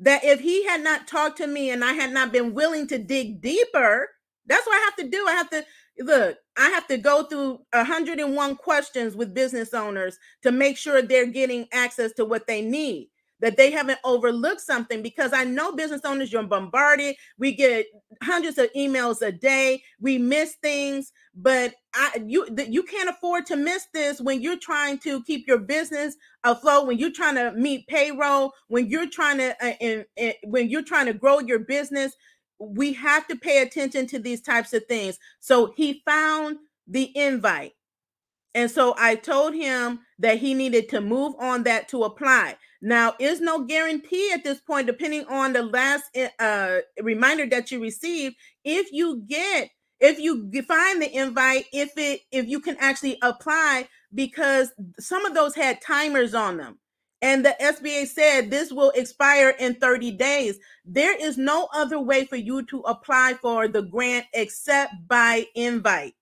That 0.00 0.24
if 0.24 0.40
he 0.40 0.64
had 0.66 0.82
not 0.82 1.06
talked 1.06 1.36
to 1.38 1.46
me 1.46 1.70
and 1.70 1.84
I 1.84 1.92
had 1.92 2.12
not 2.12 2.32
been 2.32 2.54
willing 2.54 2.86
to 2.88 2.98
dig 2.98 3.40
deeper, 3.42 4.08
that's 4.46 4.66
what 4.66 4.76
I 4.76 4.84
have 4.84 4.96
to 4.96 5.08
do. 5.08 5.26
I 5.28 5.32
have 5.32 5.50
to 5.50 5.64
look, 6.00 6.38
I 6.56 6.70
have 6.70 6.88
to 6.88 6.96
go 6.96 7.24
through 7.24 7.60
101 7.72 8.56
questions 8.56 9.14
with 9.14 9.34
business 9.34 9.74
owners 9.74 10.18
to 10.42 10.50
make 10.50 10.76
sure 10.76 11.02
they're 11.02 11.26
getting 11.26 11.68
access 11.72 12.12
to 12.14 12.24
what 12.24 12.46
they 12.46 12.62
need 12.62 13.10
that 13.42 13.56
they 13.56 13.72
haven't 13.72 13.98
overlooked 14.04 14.60
something 14.60 15.02
because 15.02 15.32
I 15.32 15.44
know 15.44 15.72
business 15.72 16.02
owners, 16.04 16.32
you're 16.32 16.44
bombarded. 16.44 17.16
We 17.38 17.52
get 17.52 17.86
hundreds 18.22 18.56
of 18.56 18.72
emails 18.74 19.20
a 19.20 19.32
day. 19.32 19.82
We 20.00 20.16
miss 20.16 20.54
things, 20.62 21.12
but 21.34 21.74
I 21.94 22.22
you 22.26 22.46
you 22.68 22.82
can't 22.82 23.10
afford 23.10 23.46
to 23.46 23.56
miss 23.56 23.86
this 23.92 24.20
when 24.20 24.40
you're 24.40 24.58
trying 24.58 24.98
to 25.00 25.22
keep 25.24 25.46
your 25.46 25.58
business 25.58 26.16
afloat, 26.44 26.86
when 26.86 26.98
you're 26.98 27.12
trying 27.12 27.36
to 27.36 27.52
meet 27.52 27.86
payroll, 27.86 28.52
when 28.68 28.88
you're 28.88 29.10
trying 29.10 29.38
to 29.38 29.56
uh, 29.64 29.74
in, 29.80 30.04
when 30.44 30.68
you're 30.68 30.82
trying 30.82 31.06
to 31.06 31.14
grow 31.14 31.40
your 31.40 31.60
business. 31.60 32.14
We 32.58 32.92
have 32.92 33.26
to 33.26 33.34
pay 33.34 33.60
attention 33.62 34.06
to 34.08 34.20
these 34.20 34.40
types 34.40 34.72
of 34.72 34.86
things. 34.86 35.18
So 35.40 35.72
he 35.76 36.00
found 36.06 36.58
the 36.86 37.10
invite. 37.16 37.72
And 38.54 38.70
so 38.70 38.94
I 38.98 39.16
told 39.16 39.54
him 39.54 40.00
that 40.18 40.38
he 40.38 40.54
needed 40.54 40.88
to 40.90 41.00
move 41.00 41.34
on 41.40 41.62
that 41.64 41.88
to 41.88 42.04
apply. 42.04 42.56
Now, 42.82 43.14
is 43.18 43.40
no 43.40 43.64
guarantee 43.64 44.30
at 44.32 44.44
this 44.44 44.60
point, 44.60 44.86
depending 44.86 45.24
on 45.26 45.52
the 45.52 45.62
last 45.62 46.04
eh, 46.14 46.28
uh, 46.38 46.78
reminder 47.00 47.46
that 47.46 47.70
you 47.70 47.80
received, 47.80 48.36
if 48.64 48.92
you 48.92 49.22
get, 49.26 49.70
if 50.02 50.18
you 50.18 50.50
find 50.62 51.00
the 51.00 51.16
invite, 51.16 51.66
if 51.72 51.92
it, 51.96 52.22
if 52.32 52.48
you 52.48 52.60
can 52.60 52.76
actually 52.80 53.18
apply, 53.22 53.88
because 54.12 54.72
some 54.98 55.24
of 55.24 55.34
those 55.34 55.54
had 55.54 55.80
timers 55.80 56.34
on 56.34 56.56
them. 56.56 56.78
And 57.22 57.44
the 57.44 57.54
SBA 57.60 58.08
said 58.08 58.50
this 58.50 58.72
will 58.72 58.90
expire 58.96 59.54
in 59.60 59.76
30 59.76 60.10
days. 60.12 60.58
There 60.84 61.16
is 61.16 61.38
no 61.38 61.68
other 61.72 62.00
way 62.00 62.24
for 62.24 62.34
you 62.34 62.64
to 62.66 62.80
apply 62.80 63.34
for 63.40 63.68
the 63.68 63.82
grant 63.82 64.26
except 64.34 64.92
by 65.06 65.46
invite. 65.54 66.14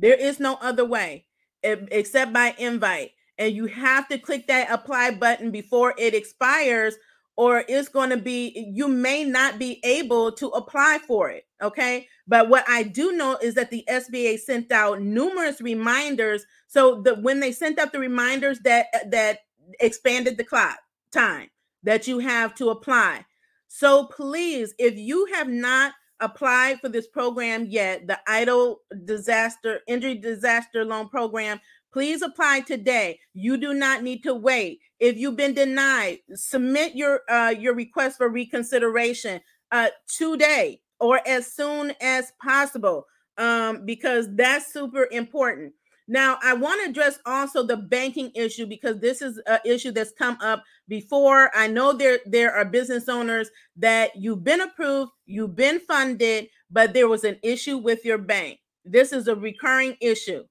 There 0.00 0.16
is 0.16 0.40
no 0.40 0.58
other 0.60 0.84
way 0.84 1.26
except 1.62 2.32
by 2.32 2.54
invite 2.58 3.12
and 3.38 3.54
you 3.54 3.66
have 3.66 4.08
to 4.08 4.18
click 4.18 4.46
that 4.48 4.70
apply 4.70 5.12
button 5.12 5.50
before 5.50 5.94
it 5.98 6.14
expires 6.14 6.96
or 7.36 7.64
it's 7.68 7.88
going 7.88 8.10
to 8.10 8.16
be 8.16 8.70
you 8.72 8.88
may 8.88 9.24
not 9.24 9.58
be 9.58 9.80
able 9.84 10.32
to 10.32 10.48
apply 10.48 10.98
for 11.06 11.30
it 11.30 11.45
okay 11.62 12.06
but 12.26 12.48
what 12.48 12.64
i 12.68 12.82
do 12.82 13.12
know 13.12 13.38
is 13.42 13.54
that 13.54 13.70
the 13.70 13.84
sba 13.88 14.38
sent 14.38 14.70
out 14.72 15.00
numerous 15.00 15.60
reminders 15.60 16.44
so 16.66 17.00
that 17.02 17.22
when 17.22 17.40
they 17.40 17.52
sent 17.52 17.78
out 17.78 17.92
the 17.92 17.98
reminders 17.98 18.60
that 18.60 18.86
that 19.10 19.40
expanded 19.80 20.36
the 20.36 20.44
clock 20.44 20.78
time 21.10 21.48
that 21.82 22.06
you 22.06 22.18
have 22.18 22.54
to 22.54 22.70
apply 22.70 23.24
so 23.68 24.04
please 24.06 24.74
if 24.78 24.96
you 24.96 25.26
have 25.32 25.48
not 25.48 25.92
applied 26.20 26.80
for 26.80 26.88
this 26.88 27.06
program 27.06 27.66
yet 27.66 28.06
the 28.06 28.18
EIDL 28.28 28.76
disaster 29.04 29.80
injury 29.86 30.14
disaster 30.14 30.84
loan 30.84 31.08
program 31.08 31.60
Please 31.96 32.20
apply 32.20 32.60
today. 32.60 33.18
You 33.32 33.56
do 33.56 33.72
not 33.72 34.02
need 34.02 34.22
to 34.24 34.34
wait. 34.34 34.80
If 35.00 35.16
you've 35.16 35.38
been 35.38 35.54
denied, 35.54 36.18
submit 36.34 36.94
your 36.94 37.22
uh, 37.26 37.54
your 37.58 37.74
request 37.74 38.18
for 38.18 38.28
reconsideration 38.28 39.40
uh, 39.72 39.88
today 40.06 40.82
or 41.00 41.20
as 41.26 41.52
soon 41.52 41.92
as 42.00 42.32
possible 42.42 43.06
um, 43.38 43.84
because 43.84 44.28
that's 44.34 44.72
super 44.72 45.08
important. 45.10 45.72
Now, 46.08 46.38
I 46.42 46.54
want 46.54 46.82
to 46.84 46.90
address 46.90 47.18
also 47.26 47.64
the 47.64 47.76
banking 47.76 48.30
issue 48.34 48.66
because 48.66 49.00
this 49.00 49.20
is 49.20 49.40
an 49.46 49.58
issue 49.64 49.90
that's 49.90 50.12
come 50.12 50.38
up 50.40 50.62
before. 50.88 51.50
I 51.54 51.66
know 51.66 51.92
there 51.92 52.20
there 52.26 52.54
are 52.54 52.64
business 52.64 53.08
owners 53.08 53.50
that 53.76 54.14
you've 54.14 54.44
been 54.44 54.60
approved, 54.60 55.10
you've 55.26 55.56
been 55.56 55.80
funded, 55.80 56.46
but 56.70 56.94
there 56.94 57.08
was 57.08 57.24
an 57.24 57.38
issue 57.42 57.78
with 57.78 58.04
your 58.04 58.18
bank. 58.18 58.60
This 58.84 59.12
is 59.12 59.26
a 59.26 59.34
recurring 59.34 59.96
issue. 60.00 60.44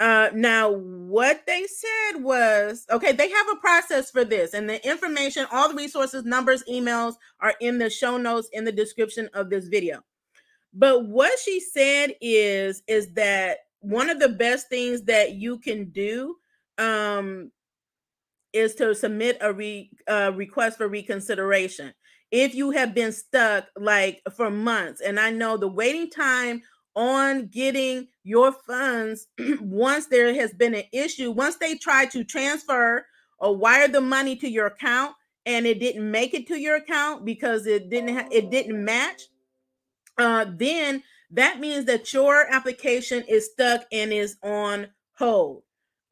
Uh, 0.00 0.28
now, 0.34 0.70
what 0.70 1.42
they 1.46 1.64
said 1.66 2.22
was 2.22 2.84
okay, 2.90 3.12
they 3.12 3.30
have 3.30 3.46
a 3.52 3.56
process 3.56 4.10
for 4.10 4.24
this, 4.24 4.52
and 4.52 4.68
the 4.68 4.84
information, 4.86 5.46
all 5.52 5.68
the 5.68 5.74
resources, 5.74 6.24
numbers, 6.24 6.64
emails 6.68 7.14
are 7.40 7.54
in 7.60 7.78
the 7.78 7.88
show 7.88 8.16
notes 8.16 8.48
in 8.52 8.64
the 8.64 8.72
description 8.72 9.28
of 9.34 9.50
this 9.50 9.68
video. 9.68 10.02
But 10.72 11.06
what 11.06 11.38
she 11.38 11.60
said 11.60 12.14
is 12.20 12.82
is 12.88 13.14
that 13.14 13.58
one 13.80 14.10
of 14.10 14.18
the 14.18 14.30
best 14.30 14.68
things 14.68 15.02
that 15.02 15.34
you 15.34 15.58
can 15.58 15.90
do 15.90 16.36
um, 16.78 17.52
is 18.52 18.74
to 18.76 18.94
submit 18.94 19.38
a 19.40 19.52
re, 19.52 19.90
uh, 20.08 20.32
request 20.34 20.78
for 20.78 20.88
reconsideration 20.88 21.92
if 22.30 22.54
you 22.54 22.72
have 22.72 22.94
been 22.94 23.12
stuck 23.12 23.66
like 23.76 24.20
for 24.36 24.50
months. 24.50 25.00
And 25.00 25.20
I 25.20 25.30
know 25.30 25.56
the 25.56 25.68
waiting 25.68 26.10
time 26.10 26.62
on 26.96 27.46
getting 27.48 28.08
your 28.22 28.52
funds 28.52 29.26
once 29.60 30.06
there 30.06 30.34
has 30.34 30.52
been 30.54 30.74
an 30.74 30.84
issue, 30.92 31.30
once 31.30 31.56
they 31.56 31.76
try 31.76 32.06
to 32.06 32.24
transfer 32.24 33.06
or 33.38 33.56
wire 33.56 33.88
the 33.88 34.00
money 34.00 34.36
to 34.36 34.48
your 34.48 34.66
account 34.66 35.14
and 35.46 35.66
it 35.66 35.78
didn't 35.78 36.10
make 36.10 36.34
it 36.34 36.46
to 36.46 36.58
your 36.58 36.76
account 36.76 37.24
because 37.24 37.66
it 37.66 37.90
didn't 37.90 38.16
ha- 38.16 38.28
it 38.30 38.50
didn't 38.50 38.82
match, 38.82 39.22
uh, 40.18 40.46
then 40.56 41.02
that 41.30 41.60
means 41.60 41.84
that 41.86 42.12
your 42.12 42.46
application 42.52 43.24
is 43.28 43.50
stuck 43.52 43.84
and 43.92 44.12
is 44.12 44.36
on 44.42 44.86
hold. 45.18 45.62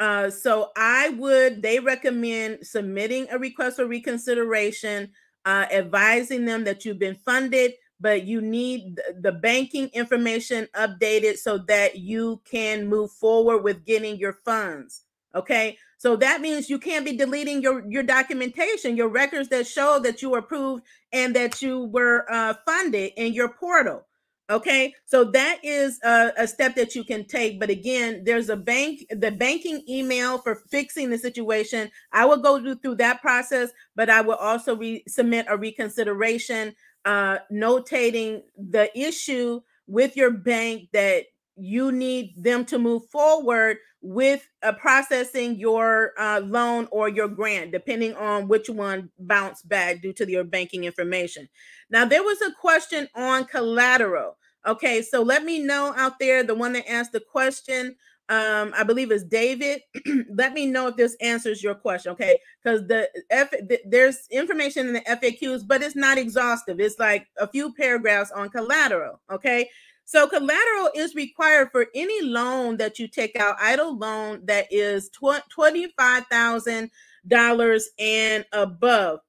Uh, 0.01 0.29
so 0.29 0.71
I 0.77 1.11
would 1.11 1.63
they 1.63 1.79
recommend 1.79 2.67
submitting 2.67 3.29
a 3.31 3.39
request 3.39 3.77
for 3.77 3.87
reconsideration, 3.87 5.11
uh, 5.45 5.67
advising 5.71 6.45
them 6.45 6.65
that 6.65 6.85
you've 6.85 6.99
been 6.99 7.15
funded 7.15 7.73
but 8.03 8.27
you 8.27 8.41
need 8.43 9.01
the 9.21 9.33
banking 9.33 9.89
information 9.95 10.69
updated 10.75 11.39
so 11.39 11.57
that 11.57 11.99
you 12.01 12.43
can 12.45 12.89
move 12.89 13.13
forward 13.13 13.63
with 13.63 13.87
getting 13.87 14.17
your 14.17 14.35
funds. 14.45 15.03
Okay. 15.35 15.79
So 15.99 16.17
that 16.17 16.41
means 16.41 16.69
you 16.69 16.81
can't 16.81 17.05
be 17.05 17.17
deleting 17.17 17.63
your, 17.63 17.89
your 17.89 18.03
documentation, 18.03 18.97
your 18.97 19.09
records 19.09 19.49
that 19.51 19.69
show 19.69 20.01
that 20.01 20.21
you 20.21 20.31
were 20.31 20.39
approved 20.39 20.83
and 21.13 21.35
that 21.37 21.63
you 21.63 21.85
were 21.85 22.27
uh, 22.31 22.55
funded 22.67 23.13
in 23.17 23.33
your 23.33 23.49
portal. 23.49 24.05
Okay. 24.51 24.93
So 25.07 25.25
that 25.25 25.61
is 25.63 26.01
a, 26.03 26.33
a 26.37 26.47
step 26.49 26.75
that 26.75 26.97
you 26.97 27.05
can 27.05 27.25
take. 27.25 27.61
But 27.61 27.71
again, 27.71 28.25
there's 28.25 28.49
a 28.49 28.57
bank, 28.57 29.07
the 29.11 29.31
banking 29.31 29.85
email 29.89 30.39
for 30.39 30.57
fixing 30.57 31.09
the 31.09 31.19
situation. 31.19 31.91
I 32.13 32.27
will 32.27 32.39
go 32.39 32.75
through 32.75 32.97
that 32.97 33.23
process, 33.23 33.71
but 33.95 34.11
I 34.11 34.21
will 34.21 34.35
also 34.35 34.77
re- 34.77 35.05
submit 35.07 35.47
a 35.49 35.57
reconsideration 35.57 36.75
uh, 37.05 37.39
notating 37.53 38.43
the 38.57 38.91
issue 38.99 39.61
with 39.87 40.17
your 40.17 40.31
bank 40.31 40.89
that 40.93 41.25
you 41.57 41.93
need 41.93 42.35
them 42.37 42.65
to 42.65 42.79
move 42.79 43.05
forward 43.07 43.77
with 44.01 44.49
uh, 44.63 44.73
processing 44.73 45.57
your 45.59 46.13
uh, 46.19 46.41
loan 46.45 46.89
or 46.91 47.09
your 47.09 47.29
grant, 47.29 47.71
depending 47.71 48.15
on 48.15 48.49
which 48.49 48.69
one 48.69 49.11
bounced 49.19 49.69
back 49.69 50.03
due 50.03 50.13
to 50.13 50.29
your 50.29 50.45
banking 50.45 50.85
information. 50.85 51.49
Now, 51.91 52.05
there 52.05 52.23
was 52.23 52.41
a 52.43 52.53
question 52.53 53.09
on 53.15 53.45
collateral. 53.45 54.37
Okay, 54.67 55.03
so 55.03 55.23
let 55.23 55.45
me 55.45 55.59
know 55.59 55.93
out 55.97 56.19
there, 56.19 56.43
the 56.43 56.55
one 56.55 56.73
that 56.73 56.91
asked 56.91 57.13
the 57.13 57.21
question. 57.21 57.97
Um, 58.33 58.73
I 58.75 58.83
believe 58.83 59.13
is 59.13 59.25
David. 59.25 59.83
let 60.35 60.55
me 60.55 60.65
know 60.65 60.87
if 60.87 60.97
this 60.97 61.15
answers 61.21 61.63
your 61.63 61.75
question, 61.75 62.13
okay? 62.13 62.39
Because 62.65 62.87
the 62.87 63.07
F 63.29 63.51
the, 63.51 63.79
there's 63.85 64.27
information 64.31 64.87
in 64.87 64.95
the 64.95 65.03
FAQs, 65.03 65.69
but 65.69 65.83
it's 65.83 65.95
not 65.95 66.17
exhaustive. 66.17 66.81
It's 66.81 66.99
like 66.99 67.27
a 67.39 67.47
few 67.47 67.75
paragraphs 67.75 68.31
on 68.31 68.49
collateral, 68.49 69.21
okay? 69.31 69.69
So 70.07 70.27
collateral 70.27 70.89
is 70.95 71.15
required 71.15 71.73
for 71.73 71.89
any 71.95 72.23
loan 72.23 72.79
that 72.79 72.99
you 72.99 73.07
take 73.07 73.37
out, 73.37 73.59
EIDL 73.59 74.01
loan 74.01 74.47
that 74.47 74.67
is 74.71 75.11
tw- 75.11 75.43
$25,000 75.55 77.83
and 77.99 78.47
above. 78.53 79.21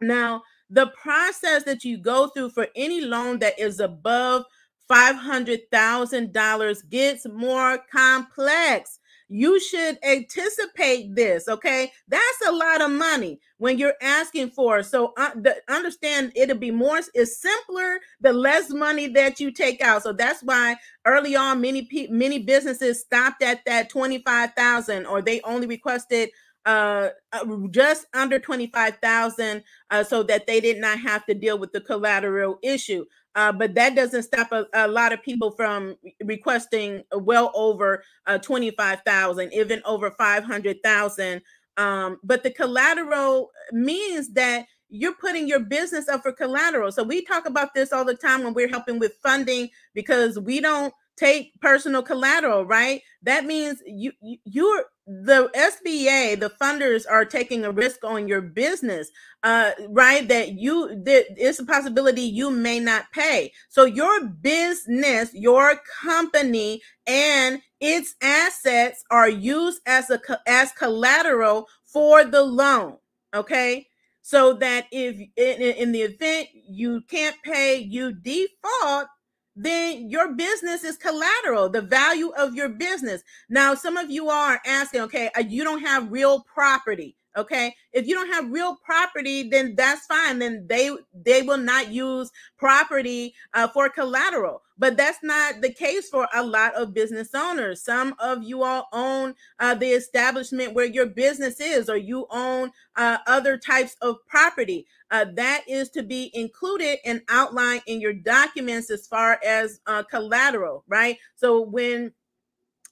Now, 0.00 0.42
the 0.70 0.88
process 0.88 1.62
that 1.62 1.84
you 1.84 1.98
go 1.98 2.30
through 2.30 2.50
for 2.50 2.66
any 2.74 3.00
loan 3.00 3.38
that 3.38 3.56
is 3.60 3.78
above 3.78 4.44
$500,000 4.90 6.90
gets 6.90 7.26
more 7.28 7.78
complex. 7.90 8.98
You 9.28 9.58
should 9.58 9.98
anticipate 10.04 11.14
this, 11.14 11.48
okay? 11.48 11.90
That's 12.08 12.46
a 12.46 12.52
lot 12.52 12.82
of 12.82 12.90
money 12.90 13.40
when 13.56 13.78
you're 13.78 13.94
asking 14.02 14.50
for. 14.50 14.82
So 14.82 15.14
uh, 15.16 15.30
the, 15.34 15.56
understand 15.68 16.32
it'll 16.36 16.58
be 16.58 16.70
more 16.70 17.00
it's 17.14 17.40
simpler 17.40 18.00
the 18.20 18.34
less 18.34 18.70
money 18.70 19.06
that 19.08 19.40
you 19.40 19.50
take 19.50 19.80
out. 19.80 20.02
So 20.02 20.12
that's 20.12 20.42
why 20.42 20.76
early 21.06 21.36
on 21.36 21.62
many 21.62 21.88
many 22.10 22.40
businesses 22.40 23.00
stopped 23.00 23.42
at 23.42 23.64
that 23.64 23.88
25,000 23.88 25.06
or 25.06 25.22
they 25.22 25.40
only 25.40 25.66
requested 25.66 26.28
uh, 26.66 27.08
uh 27.32 27.44
just 27.70 28.06
under 28.14 28.38
25,000 28.38 29.62
uh, 29.90 30.04
so 30.04 30.22
that 30.22 30.46
they 30.46 30.60
did 30.60 30.78
not 30.78 30.98
have 30.98 31.24
to 31.26 31.34
deal 31.34 31.58
with 31.58 31.72
the 31.72 31.80
collateral 31.80 32.58
issue. 32.62 33.04
Uh, 33.34 33.52
but 33.52 33.74
that 33.74 33.96
doesn't 33.96 34.22
stop 34.22 34.52
a, 34.52 34.66
a, 34.74 34.86
lot 34.86 35.12
of 35.12 35.22
people 35.22 35.50
from 35.50 35.96
requesting 36.24 37.02
well 37.12 37.50
over 37.54 38.04
uh, 38.26 38.38
25,000, 38.38 39.52
even 39.52 39.82
over 39.84 40.12
500,000. 40.12 41.42
Um, 41.76 42.18
but 42.22 42.44
the 42.44 42.50
collateral 42.50 43.50
means 43.72 44.32
that 44.34 44.66
you're 44.88 45.14
putting 45.14 45.48
your 45.48 45.60
business 45.60 46.08
up 46.08 46.22
for 46.22 46.32
collateral. 46.32 46.92
So 46.92 47.02
we 47.02 47.24
talk 47.24 47.46
about 47.46 47.74
this 47.74 47.92
all 47.92 48.04
the 48.04 48.14
time 48.14 48.44
when 48.44 48.54
we're 48.54 48.68
helping 48.68 49.00
with 49.00 49.14
funding 49.22 49.68
because 49.94 50.38
we 50.38 50.60
don't 50.60 50.94
take 51.16 51.52
personal 51.60 52.02
collateral, 52.02 52.64
right? 52.64 53.02
That 53.22 53.44
means 53.44 53.82
you, 53.86 54.12
you 54.22 54.38
you're 54.44 54.84
the 55.06 55.50
SBA, 55.54 56.40
the 56.40 56.50
funders 56.60 57.04
are 57.08 57.24
taking 57.26 57.64
a 57.64 57.70
risk 57.70 58.04
on 58.04 58.26
your 58.26 58.40
business, 58.40 59.10
uh, 59.42 59.72
right? 59.88 60.26
That 60.28 60.52
you 60.52 60.88
that 61.04 61.26
it's 61.36 61.58
a 61.58 61.66
possibility 61.66 62.22
you 62.22 62.50
may 62.50 62.80
not 62.80 63.12
pay. 63.12 63.52
So 63.68 63.84
your 63.84 64.26
business, 64.26 65.30
your 65.34 65.80
company, 66.02 66.80
and 67.06 67.60
its 67.80 68.14
assets 68.22 69.04
are 69.10 69.28
used 69.28 69.82
as 69.86 70.08
a 70.10 70.20
as 70.46 70.72
collateral 70.72 71.68
for 71.84 72.24
the 72.24 72.42
loan. 72.42 72.96
Okay, 73.34 73.86
so 74.22 74.54
that 74.54 74.86
if 74.90 75.16
in, 75.36 75.60
in 75.60 75.92
the 75.92 76.02
event 76.02 76.48
you 76.66 77.02
can't 77.02 77.36
pay, 77.44 77.76
you 77.76 78.12
default 78.12 79.08
then 79.56 80.10
your 80.10 80.34
business 80.34 80.84
is 80.84 80.96
collateral, 80.96 81.68
the 81.68 81.82
value 81.82 82.30
of 82.36 82.54
your 82.54 82.68
business. 82.68 83.22
Now, 83.48 83.74
some 83.74 83.96
of 83.96 84.10
you 84.10 84.28
are 84.28 84.60
asking, 84.66 85.02
okay, 85.02 85.30
uh, 85.36 85.42
you 85.42 85.64
don't 85.64 85.82
have 85.82 86.12
real 86.12 86.40
property. 86.42 87.16
Okay, 87.36 87.74
if 87.92 88.06
you 88.06 88.14
don't 88.14 88.32
have 88.32 88.52
real 88.52 88.76
property, 88.84 89.48
then 89.48 89.74
that's 89.76 90.06
fine. 90.06 90.38
Then 90.38 90.66
they 90.68 90.90
they 91.14 91.42
will 91.42 91.58
not 91.58 91.90
use 91.92 92.30
property 92.58 93.34
uh, 93.54 93.68
for 93.68 93.88
collateral. 93.88 94.62
But 94.76 94.96
that's 94.96 95.22
not 95.22 95.60
the 95.60 95.72
case 95.72 96.08
for 96.08 96.26
a 96.34 96.44
lot 96.44 96.74
of 96.74 96.94
business 96.94 97.30
owners. 97.34 97.82
Some 97.84 98.14
of 98.18 98.42
you 98.42 98.64
all 98.64 98.88
own 98.92 99.34
uh, 99.60 99.74
the 99.74 99.90
establishment 99.90 100.74
where 100.74 100.86
your 100.86 101.06
business 101.06 101.60
is, 101.60 101.88
or 101.88 101.96
you 101.96 102.26
own 102.30 102.72
uh, 102.96 103.18
other 103.26 103.56
types 103.56 103.96
of 104.02 104.16
property. 104.26 104.86
Uh, 105.10 105.26
that 105.34 105.62
is 105.68 105.90
to 105.90 106.02
be 106.02 106.30
included 106.34 106.98
and 107.04 107.22
outlined 107.28 107.82
in 107.86 108.00
your 108.00 108.12
documents 108.12 108.90
as 108.90 109.06
far 109.06 109.38
as 109.46 109.80
uh, 109.86 110.02
collateral, 110.02 110.84
right? 110.88 111.18
So 111.36 111.60
when 111.60 112.12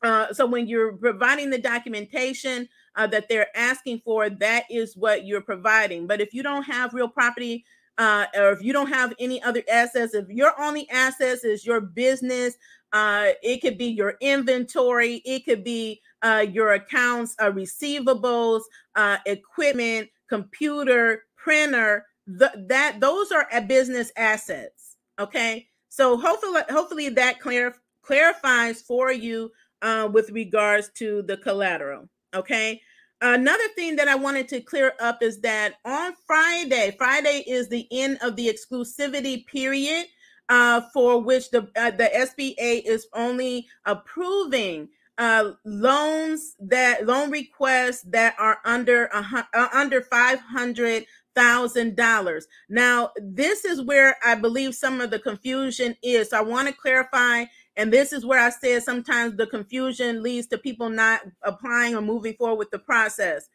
uh, 0.03 0.33
so 0.33 0.47
when 0.47 0.67
you're 0.67 0.95
providing 0.95 1.51
the 1.51 1.59
documentation 1.59 2.69
uh, 2.97 3.07
that 3.07 3.29
they're 3.29 3.57
asking 3.57 4.01
for, 4.05 4.29
that 4.29 4.65
is 4.71 4.97
what 4.97 5.27
you're 5.27 5.41
providing. 5.41 6.07
But 6.07 6.21
if 6.21 6.35
you 6.35 6.43
don't 6.43 6.65
have 6.65 6.95
real 6.95 7.09
property, 7.09 7.65
uh, 8.03 8.27
or 8.37 8.51
if 8.51 8.61
you 8.63 8.73
don't 8.73 8.89
have 8.89 9.15
any 9.21 9.41
other 9.45 9.63
assets, 9.71 10.13
if 10.13 10.29
your 10.29 10.61
only 10.61 10.91
assets 10.91 11.45
is 11.45 11.65
your 11.65 11.81
business, 11.81 12.57
uh, 12.93 13.29
it 13.45 13.63
could 13.63 13.79
be 13.79 13.87
your 13.87 14.17
inventory, 14.21 15.23
it 15.25 15.45
could 15.45 15.63
be 15.63 16.01
uh, 16.23 16.45
your 16.51 16.73
accounts, 16.73 17.37
uh, 17.39 17.51
receivables, 17.51 18.63
uh, 18.97 19.19
equipment, 19.27 20.09
computer, 20.29 21.23
printer. 21.37 22.05
The, 22.27 22.51
that 22.69 22.99
those 22.99 23.31
are 23.31 23.47
a 23.53 23.61
business 23.61 24.11
assets. 24.17 24.97
Okay, 25.21 25.69
so 25.89 26.17
hopefully, 26.17 26.63
hopefully 26.71 27.09
that 27.11 27.39
clar- 27.39 27.77
clarifies 28.03 28.83
for 28.83 29.13
you 29.13 29.53
uh, 29.83 30.09
with 30.13 30.31
regards 30.31 30.91
to 30.97 31.23
the 31.23 31.37
collateral. 31.37 32.09
Okay. 32.35 32.81
Another 33.25 33.69
thing 33.77 33.95
that 33.97 34.09
I 34.09 34.17
wanted 34.17 34.49
to 34.49 34.61
clear 34.61 34.95
up 35.01 35.23
is 35.23 35.41
that 35.43 35.75
on 35.85 36.13
Friday, 36.27 36.93
Friday 36.99 37.45
is 37.47 37.69
the 37.69 37.87
end 37.93 38.19
of 38.21 38.35
the 38.35 38.49
exclusivity 38.49 39.47
period 39.47 40.07
uh, 40.49 40.81
for 40.93 41.23
which 41.23 41.51
the 41.51 41.71
uh, 41.77 41.93
the 41.93 42.11
SBA 42.13 42.83
is 42.85 43.07
only 43.15 43.69
approving 43.87 44.89
uh, 45.19 45.53
loans 45.65 46.57
that 46.59 47.07
loan 47.07 47.31
requests 47.31 48.03
that 48.09 48.35
are 48.41 48.59
under 48.65 49.05
a, 49.07 49.47
uh, 49.55 49.69
under 49.73 50.01
five 50.03 50.41
hundred 50.41 51.05
thousand 51.37 51.95
dollars. 51.95 52.49
Now, 52.69 53.13
this 53.23 53.65
is 53.65 53.83
where 53.83 54.17
I 54.25 54.35
believe 54.35 54.75
some 54.75 55.01
of 55.01 55.11
the 55.11 55.21
confusion 55.21 55.95
is. 56.03 56.31
So 56.31 56.39
I 56.39 56.43
want 56.43 56.67
to 56.67 56.75
clarify 56.75 57.45
and 57.77 57.93
this 57.93 58.13
is 58.13 58.27
where 58.27 58.41
I 58.41 58.51
said 58.51 58.83
sometimes 58.83 59.37
the 59.37 59.47
confusion 59.47 60.23
leads 60.23 60.47
to 60.49 60.59
people 60.59 60.91
not 60.91 61.23
applying 61.43 61.95
or 61.95 62.03
moving 62.03 62.35
forward 62.35 62.59
with 62.59 62.71
the 62.71 62.79
process. 62.79 63.49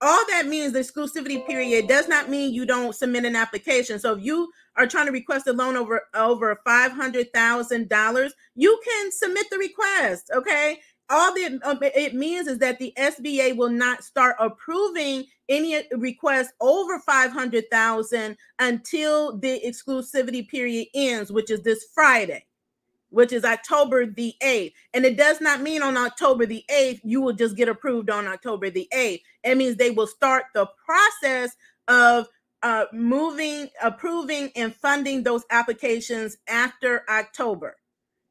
All 0.00 0.24
that 0.28 0.46
means 0.46 0.72
the 0.72 0.80
exclusivity 0.80 1.46
period 1.46 1.88
does 1.88 2.06
not 2.06 2.28
mean 2.28 2.52
you 2.52 2.66
don't 2.66 2.94
submit 2.94 3.24
an 3.24 3.34
application. 3.34 3.98
So 3.98 4.14
if 4.14 4.22
you 4.22 4.50
are 4.76 4.86
trying 4.86 5.06
to 5.06 5.12
request 5.12 5.46
a 5.46 5.52
loan 5.52 5.74
over 5.74 6.02
over 6.14 6.60
five 6.64 6.92
hundred 6.92 7.32
thousand 7.32 7.88
dollars, 7.88 8.34
you 8.54 8.78
can 8.84 9.10
submit 9.10 9.46
the 9.50 9.56
request. 9.56 10.30
Okay, 10.34 10.78
all 11.08 11.34
that 11.34 11.58
um, 11.64 11.78
it 11.82 12.14
means 12.14 12.46
is 12.46 12.58
that 12.58 12.78
the 12.78 12.92
SBA 12.98 13.56
will 13.56 13.70
not 13.70 14.04
start 14.04 14.36
approving 14.38 15.24
any 15.48 15.80
request 15.92 16.52
over 16.60 16.98
500,000 16.98 18.36
until 18.58 19.38
the 19.38 19.60
exclusivity 19.64 20.48
period 20.48 20.88
ends, 20.94 21.30
which 21.30 21.50
is 21.50 21.62
this 21.62 21.86
Friday 21.94 22.44
which 23.16 23.32
is 23.32 23.46
October 23.46 24.04
the 24.04 24.34
8th. 24.42 24.74
And 24.92 25.06
it 25.06 25.16
does 25.16 25.40
not 25.40 25.62
mean 25.62 25.82
on 25.82 25.96
October 25.96 26.44
the 26.44 26.62
8th, 26.70 27.00
you 27.02 27.22
will 27.22 27.32
just 27.32 27.56
get 27.56 27.66
approved 27.66 28.10
on 28.10 28.26
October 28.26 28.68
the 28.68 28.86
8th. 28.92 29.22
It 29.42 29.56
means 29.56 29.76
they 29.76 29.90
will 29.90 30.06
start 30.06 30.44
the 30.52 30.68
process 30.84 31.56
of 31.88 32.26
uh, 32.62 32.84
moving, 32.92 33.70
approving, 33.82 34.50
and 34.54 34.74
funding 34.76 35.22
those 35.22 35.44
applications 35.50 36.36
after 36.46 37.08
October. 37.08 37.76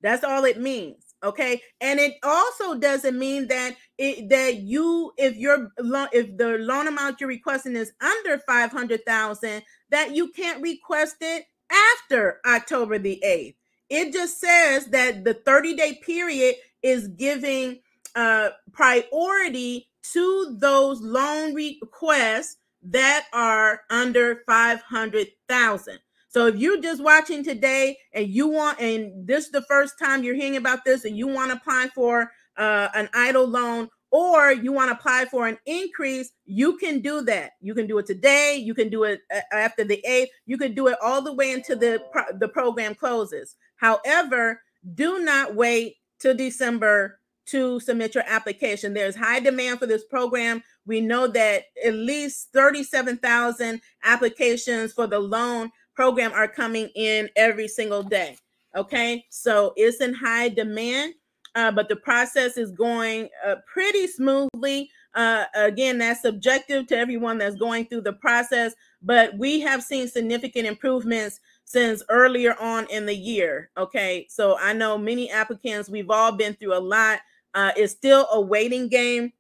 That's 0.02 0.24
all 0.24 0.46
it 0.46 0.62
means. 0.62 1.16
Okay, 1.24 1.64
and 1.82 2.00
it 2.00 2.14
also 2.22 2.76
doesn't 2.78 3.18
mean 3.18 3.48
that 3.48 3.76
it 3.98 4.30
that 4.30 4.58
you 4.58 5.14
if 5.18 5.36
your 5.36 5.72
if 6.14 6.38
the 6.38 6.58
loan 6.60 6.88
amount 6.88 7.20
you're 7.20 7.30
requesting 7.30 7.76
is 7.76 7.92
under 8.00 8.38
five 8.46 8.72
hundred 8.72 9.04
thousand 9.08 9.64
that 9.90 10.14
you 10.14 10.32
can't 10.34 10.62
request 10.62 11.16
it 11.22 11.46
after 11.72 12.40
October 12.46 13.00
the 13.00 13.24
eighth. 13.24 13.56
It 13.90 14.14
just 14.14 14.40
says 14.40 14.88
that 14.88 15.24
the 15.24 15.34
30 15.34 15.76
day 15.76 16.00
period 16.04 16.56
is 16.82 17.08
giving 17.10 17.80
uh, 18.16 18.50
priority 18.72 19.88
to 20.14 20.58
those 20.60 21.02
loan 21.02 21.54
requests 21.54 22.58
that 22.84 23.26
are 23.34 23.82
under 23.90 24.42
500,000. 24.46 26.00
So 26.28 26.48
if 26.48 26.58
you're 26.58 26.82
just 26.82 27.02
watching 27.02 27.44
today 27.44 27.98
and 28.14 28.28
you 28.28 28.48
want, 28.48 28.80
and 28.80 29.26
this 29.28 29.46
is 29.46 29.52
the 29.52 29.62
first 29.64 29.98
time 29.98 30.24
you're 30.24 30.36
hearing 30.36 30.58
about 30.58 30.84
this 30.86 31.06
and 31.06 31.18
you 31.18 31.28
want 31.28 31.52
to 31.52 31.58
apply 31.58 31.88
for 31.96 32.32
uh, 32.58 32.90
an 32.94 33.08
EIDL 33.14 33.50
loan 33.50 33.90
or 34.16 34.54
you 34.54 34.72
want 34.72 34.90
to 34.90 34.96
apply 34.96 35.26
for 35.26 35.46
an 35.46 35.58
increase, 35.66 36.32
you 36.46 36.78
can 36.78 37.02
do 37.02 37.22
that. 37.24 37.52
You 37.60 37.76
can 37.76 37.86
do 37.86 37.98
it 37.98 38.06
today. 38.06 38.56
You 38.56 38.74
can 38.74 38.88
do 38.88 39.04
it 39.04 39.20
uh, 39.36 39.42
after 39.52 39.84
the 39.84 40.02
8th. 40.08 40.28
You 40.46 40.58
can 40.58 40.74
do 40.74 40.88
it 40.88 40.96
all 41.04 41.22
the 41.22 41.34
way 41.34 41.52
until 41.52 41.78
the, 41.78 42.02
the 42.40 42.48
program 42.48 42.96
closes. 42.96 43.58
However, 43.76 44.62
do 44.94 45.20
not 45.20 45.56
wait 45.56 45.98
till 46.20 46.34
December 46.34 47.20
to 47.48 47.82
submit 47.82 48.16
your 48.16 48.24
application. 48.26 48.94
There's 48.94 49.18
high 49.18 49.42
demand 49.42 49.80
for 49.80 49.86
this 49.86 50.06
program. 50.06 50.64
We 50.86 51.02
know 51.02 51.28
that 51.28 51.64
at 51.86 51.94
least 51.94 52.54
37,000 52.54 53.82
applications 54.06 54.94
for 54.94 55.08
the 55.08 55.20
loan 55.20 55.72
program 55.94 56.32
are 56.32 56.48
coming 56.48 56.88
in 56.96 57.28
every 57.36 57.68
single 57.68 58.02
day. 58.02 58.38
Okay, 58.78 59.26
so 59.30 59.74
it's 59.76 60.00
in 60.00 60.14
high 60.14 60.48
demand, 60.48 61.16
uh, 61.56 61.72
but 61.72 61.90
the 61.90 61.96
process 61.96 62.58
is 62.58 62.72
going 62.72 63.30
uh, 63.46 63.56
pretty 63.66 64.08
smoothly. 64.08 64.90
Uh, 65.14 65.46
again, 65.56 65.98
that's 65.98 66.22
subjective 66.22 66.86
to 66.88 66.98
everyone 66.98 67.38
that's 67.38 67.56
going 67.56 67.86
through 67.86 68.02
the 68.02 68.14
process, 68.14 68.74
but 69.02 69.38
we 69.38 69.62
have 69.62 69.82
seen 69.82 70.08
significant 70.08 70.68
improvements 70.68 71.40
since 71.64 72.04
earlier 72.10 72.56
on 72.60 72.86
in 72.90 73.06
the 73.06 73.16
year. 73.16 73.70
Okay, 73.78 74.28
so 74.30 74.58
I 74.60 74.74
know 74.74 74.98
many 74.98 75.32
applicants, 75.32 75.90
we've 75.90 76.10
all 76.10 76.34
been 76.34 76.54
through 76.54 76.78
a 76.78 76.80
lot. 76.80 77.20
Uh, 77.54 77.72
it's 77.78 77.94
still 77.94 78.28
a 78.34 78.42
waiting 78.42 78.90
game. 78.90 79.32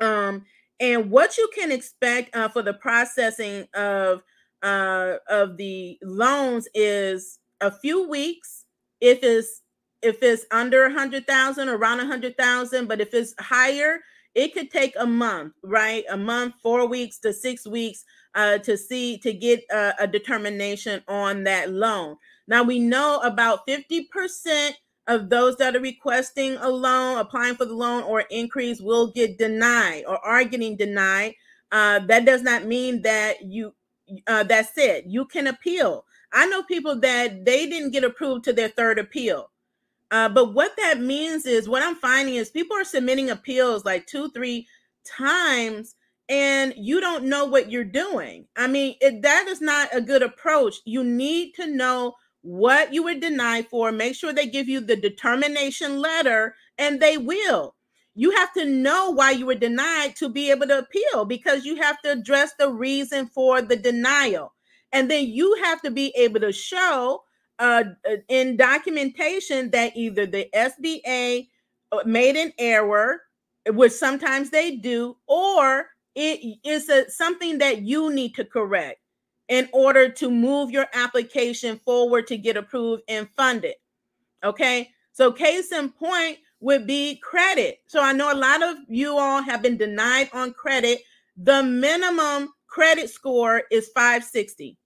Um, 0.00 0.44
and 0.80 1.10
what 1.10 1.38
you 1.38 1.48
can 1.54 1.70
expect 1.72 2.34
uh, 2.36 2.48
for 2.48 2.62
the 2.62 2.74
processing 2.74 3.66
of 3.74 4.22
uh, 4.62 5.14
of 5.28 5.56
the 5.56 5.98
loans 6.02 6.68
is 6.74 7.38
a 7.60 7.70
few 7.70 8.08
weeks 8.08 8.64
if 9.00 9.22
it's 9.22 9.62
if 10.02 10.22
it's 10.22 10.44
under 10.50 10.84
a 10.84 10.92
hundred 10.92 11.26
thousand 11.26 11.68
around 11.68 12.00
a 12.00 12.06
hundred 12.06 12.36
thousand 12.36 12.86
but 12.86 13.00
if 13.00 13.14
it's 13.14 13.34
higher 13.38 13.98
it 14.34 14.54
could 14.54 14.70
take 14.70 14.94
a 14.98 15.06
month 15.06 15.52
right 15.62 16.04
a 16.10 16.16
month 16.16 16.54
four 16.62 16.86
weeks 16.86 17.18
to 17.18 17.32
six 17.32 17.66
weeks 17.66 18.04
uh, 18.34 18.58
to 18.58 18.76
see 18.76 19.18
to 19.18 19.32
get 19.32 19.64
a, 19.70 19.94
a 20.00 20.06
determination 20.06 21.02
on 21.08 21.44
that 21.44 21.70
loan 21.70 22.16
now 22.46 22.62
we 22.62 22.78
know 22.78 23.18
about 23.24 23.66
50% 23.66 24.72
of 25.06 25.28
those 25.28 25.56
that 25.56 25.74
are 25.74 25.80
requesting 25.80 26.56
a 26.56 26.68
loan 26.68 27.18
applying 27.18 27.56
for 27.56 27.64
the 27.64 27.74
loan 27.74 28.02
or 28.04 28.20
increase 28.30 28.80
will 28.80 29.10
get 29.10 29.38
denied 29.38 30.04
or 30.06 30.24
are 30.24 30.44
getting 30.44 30.76
denied 30.76 31.34
uh, 31.72 31.98
that 32.00 32.24
does 32.24 32.42
not 32.42 32.64
mean 32.64 33.02
that 33.02 33.42
you 33.42 33.74
uh, 34.26 34.42
that's 34.44 34.76
it. 34.76 35.04
You 35.06 35.26
can 35.26 35.48
appeal. 35.48 36.04
I 36.32 36.46
know 36.46 36.62
people 36.62 36.98
that 37.00 37.44
they 37.44 37.68
didn't 37.68 37.90
get 37.90 38.04
approved 38.04 38.44
to 38.44 38.52
their 38.52 38.68
third 38.68 38.98
appeal. 38.98 39.50
Uh, 40.10 40.28
but 40.28 40.54
what 40.54 40.76
that 40.76 41.00
means 41.00 41.46
is 41.46 41.68
what 41.68 41.82
I'm 41.82 41.96
finding 41.96 42.36
is 42.36 42.50
people 42.50 42.76
are 42.76 42.84
submitting 42.84 43.30
appeals 43.30 43.84
like 43.84 44.06
two, 44.06 44.30
three 44.30 44.66
times, 45.04 45.96
and 46.28 46.74
you 46.76 47.00
don't 47.00 47.24
know 47.24 47.44
what 47.44 47.70
you're 47.70 47.84
doing. 47.84 48.46
I 48.56 48.66
mean, 48.66 48.96
it, 49.00 49.22
that 49.22 49.46
is 49.48 49.60
not 49.60 49.88
a 49.92 50.00
good 50.00 50.22
approach. 50.22 50.76
You 50.84 51.04
need 51.04 51.54
to 51.54 51.66
know 51.66 52.14
what 52.42 52.92
you 52.94 53.02
were 53.04 53.14
denied 53.14 53.66
for. 53.68 53.92
Make 53.92 54.14
sure 54.14 54.32
they 54.32 54.46
give 54.46 54.68
you 54.68 54.80
the 54.80 54.96
determination 54.96 56.00
letter, 56.00 56.54
and 56.78 57.00
they 57.00 57.18
will 57.18 57.74
you 58.18 58.32
have 58.32 58.52
to 58.54 58.64
know 58.64 59.12
why 59.12 59.30
you 59.30 59.46
were 59.46 59.54
denied 59.54 60.16
to 60.16 60.28
be 60.28 60.50
able 60.50 60.66
to 60.66 60.78
appeal 60.78 61.24
because 61.24 61.64
you 61.64 61.76
have 61.76 62.02
to 62.02 62.10
address 62.10 62.50
the 62.58 62.68
reason 62.68 63.28
for 63.28 63.62
the 63.62 63.76
denial. 63.76 64.52
And 64.90 65.08
then 65.08 65.28
you 65.28 65.54
have 65.62 65.80
to 65.82 65.92
be 65.92 66.12
able 66.16 66.40
to 66.40 66.50
show 66.50 67.22
uh, 67.58 67.84
uh 68.08 68.16
in 68.28 68.56
documentation 68.56 69.70
that 69.70 69.96
either 69.96 70.26
the 70.26 70.48
SBA 70.54 71.48
uh, 71.92 71.98
made 72.04 72.36
an 72.36 72.52
error, 72.58 73.22
which 73.68 73.92
sometimes 73.92 74.50
they 74.50 74.76
do, 74.76 75.16
or 75.26 75.88
it 76.14 76.58
is 76.64 76.88
a, 76.88 77.10
something 77.10 77.58
that 77.58 77.82
you 77.82 78.12
need 78.12 78.34
to 78.34 78.44
correct 78.44 79.00
in 79.48 79.68
order 79.72 80.08
to 80.08 80.30
move 80.30 80.70
your 80.70 80.86
application 80.92 81.80
forward 81.84 82.26
to 82.26 82.36
get 82.36 82.56
approved 82.56 83.02
and 83.08 83.28
funded. 83.36 83.74
Okay. 84.44 84.90
So, 85.12 85.32
case 85.32 85.72
in 85.72 85.88
point, 85.88 86.38
would 86.60 86.86
be 86.86 87.16
credit. 87.16 87.80
So 87.86 88.02
I 88.02 88.12
know 88.12 88.32
a 88.32 88.34
lot 88.34 88.62
of 88.62 88.76
you 88.88 89.16
all 89.16 89.42
have 89.42 89.62
been 89.62 89.76
denied 89.76 90.30
on 90.32 90.52
credit. 90.52 91.00
The 91.36 91.62
minimum 91.62 92.52
credit 92.66 93.10
score 93.10 93.62
is 93.70 93.88
560. 93.94 94.76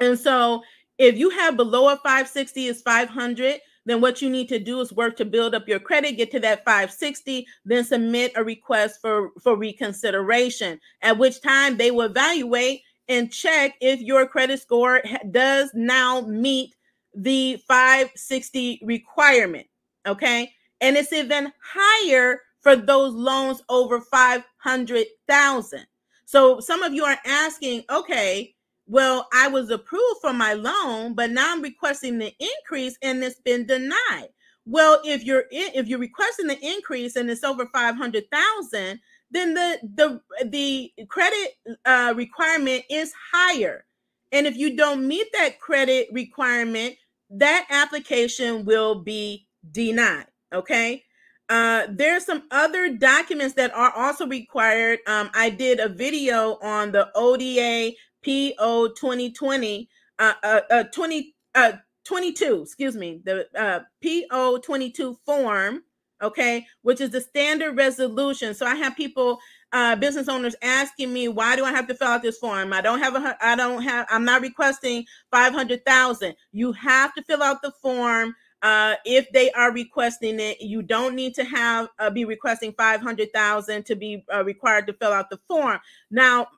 And 0.00 0.18
so 0.18 0.62
if 1.00 1.16
you 1.16 1.30
have 1.30 1.56
below 1.56 1.88
a 1.88 1.96
560 1.96 2.66
is 2.66 2.82
500, 2.82 3.58
then 3.86 4.02
what 4.02 4.20
you 4.20 4.28
need 4.28 4.50
to 4.50 4.58
do 4.58 4.80
is 4.80 4.92
work 4.92 5.16
to 5.16 5.24
build 5.24 5.54
up 5.54 5.66
your 5.66 5.80
credit, 5.80 6.18
get 6.18 6.30
to 6.32 6.40
that 6.40 6.62
560, 6.66 7.46
then 7.64 7.84
submit 7.84 8.32
a 8.36 8.44
request 8.44 9.00
for, 9.00 9.30
for 9.42 9.56
reconsideration, 9.56 10.78
at 11.00 11.16
which 11.16 11.40
time 11.40 11.78
they 11.78 11.90
will 11.90 12.02
evaluate 12.02 12.82
and 13.08 13.32
check 13.32 13.76
if 13.80 14.00
your 14.00 14.26
credit 14.26 14.60
score 14.60 15.02
does 15.30 15.70
now 15.72 16.20
meet 16.20 16.76
the 17.14 17.56
560 17.66 18.80
requirement. 18.84 19.66
Okay. 20.06 20.52
And 20.82 20.98
it's 20.98 21.14
even 21.14 21.50
higher 21.62 22.42
for 22.60 22.76
those 22.76 23.14
loans 23.14 23.62
over 23.70 24.02
500,000. 24.02 25.86
So 26.26 26.60
some 26.60 26.82
of 26.82 26.92
you 26.92 27.04
are 27.04 27.18
asking, 27.24 27.84
okay, 27.90 28.54
well, 28.90 29.28
I 29.32 29.46
was 29.46 29.70
approved 29.70 30.20
for 30.20 30.32
my 30.32 30.54
loan, 30.54 31.14
but 31.14 31.30
now 31.30 31.52
I'm 31.52 31.62
requesting 31.62 32.18
the 32.18 32.34
increase 32.40 32.98
and 33.02 33.22
it's 33.22 33.38
been 33.38 33.64
denied. 33.64 34.30
Well, 34.66 35.00
if 35.04 35.22
you're 35.22 35.44
in, 35.52 35.70
if 35.74 35.86
you're 35.86 36.00
requesting 36.00 36.48
the 36.48 36.58
increase 36.60 37.14
and 37.14 37.30
it's 37.30 37.44
over 37.44 37.66
500,000, 37.72 39.00
then 39.30 39.54
the 39.54 39.78
the 39.94 40.20
the 40.44 40.92
credit 41.08 41.52
uh, 41.84 42.14
requirement 42.16 42.82
is 42.90 43.12
higher. 43.32 43.84
And 44.32 44.48
if 44.48 44.56
you 44.56 44.76
don't 44.76 45.06
meet 45.06 45.28
that 45.34 45.60
credit 45.60 46.08
requirement, 46.10 46.96
that 47.30 47.66
application 47.70 48.64
will 48.64 48.96
be 48.96 49.46
denied. 49.70 50.26
Okay. 50.52 51.04
Uh, 51.48 51.88
there's 51.90 52.24
some 52.24 52.44
other 52.52 52.94
documents 52.94 53.54
that 53.54 53.74
are 53.74 53.92
also 53.96 54.24
required. 54.24 55.00
Um, 55.08 55.30
I 55.34 55.50
did 55.50 55.80
a 55.80 55.88
video 55.88 56.58
on 56.62 56.92
the 56.92 57.08
ODA 57.16 57.96
PO 58.24 58.88
2020, 58.88 59.88
uh, 60.18 60.32
uh, 60.42 60.60
uh, 60.70 60.84
20, 60.84 61.34
uh, 61.54 61.72
22, 62.04 62.62
excuse 62.62 62.96
me, 62.96 63.20
the 63.24 63.46
uh, 63.58 63.80
PO 64.02 64.58
22 64.58 65.16
form, 65.24 65.82
okay, 66.22 66.66
which 66.82 67.00
is 67.00 67.10
the 67.10 67.20
standard 67.20 67.76
resolution. 67.76 68.54
So 68.54 68.66
I 68.66 68.74
have 68.74 68.96
people, 68.96 69.38
uh, 69.72 69.96
business 69.96 70.28
owners 70.28 70.56
asking 70.62 71.12
me, 71.12 71.28
why 71.28 71.56
do 71.56 71.64
I 71.64 71.70
have 71.70 71.86
to 71.88 71.94
fill 71.94 72.08
out 72.08 72.22
this 72.22 72.38
form? 72.38 72.72
I 72.72 72.80
don't 72.80 72.98
have 72.98 73.14
a, 73.14 73.36
I 73.40 73.56
don't 73.56 73.82
have, 73.82 74.06
I'm 74.10 74.24
not 74.24 74.42
requesting 74.42 75.04
500,000. 75.30 76.34
You 76.52 76.72
have 76.72 77.14
to 77.14 77.22
fill 77.22 77.42
out 77.42 77.62
the 77.62 77.72
form 77.82 78.34
uh, 78.62 78.94
if 79.04 79.30
they 79.32 79.50
are 79.52 79.72
requesting 79.72 80.38
it, 80.38 80.60
you 80.60 80.82
don't 80.82 81.14
need 81.14 81.34
to 81.34 81.44
have 81.44 81.88
uh, 81.98 82.10
be 82.10 82.24
requesting 82.24 82.74
five 82.76 83.00
hundred 83.00 83.32
thousand 83.32 83.86
to 83.86 83.96
be 83.96 84.22
uh, 84.32 84.44
required 84.44 84.86
to 84.86 84.92
fill 84.92 85.12
out 85.12 85.30
the 85.30 85.38
form. 85.48 85.78
Now, 86.10 86.48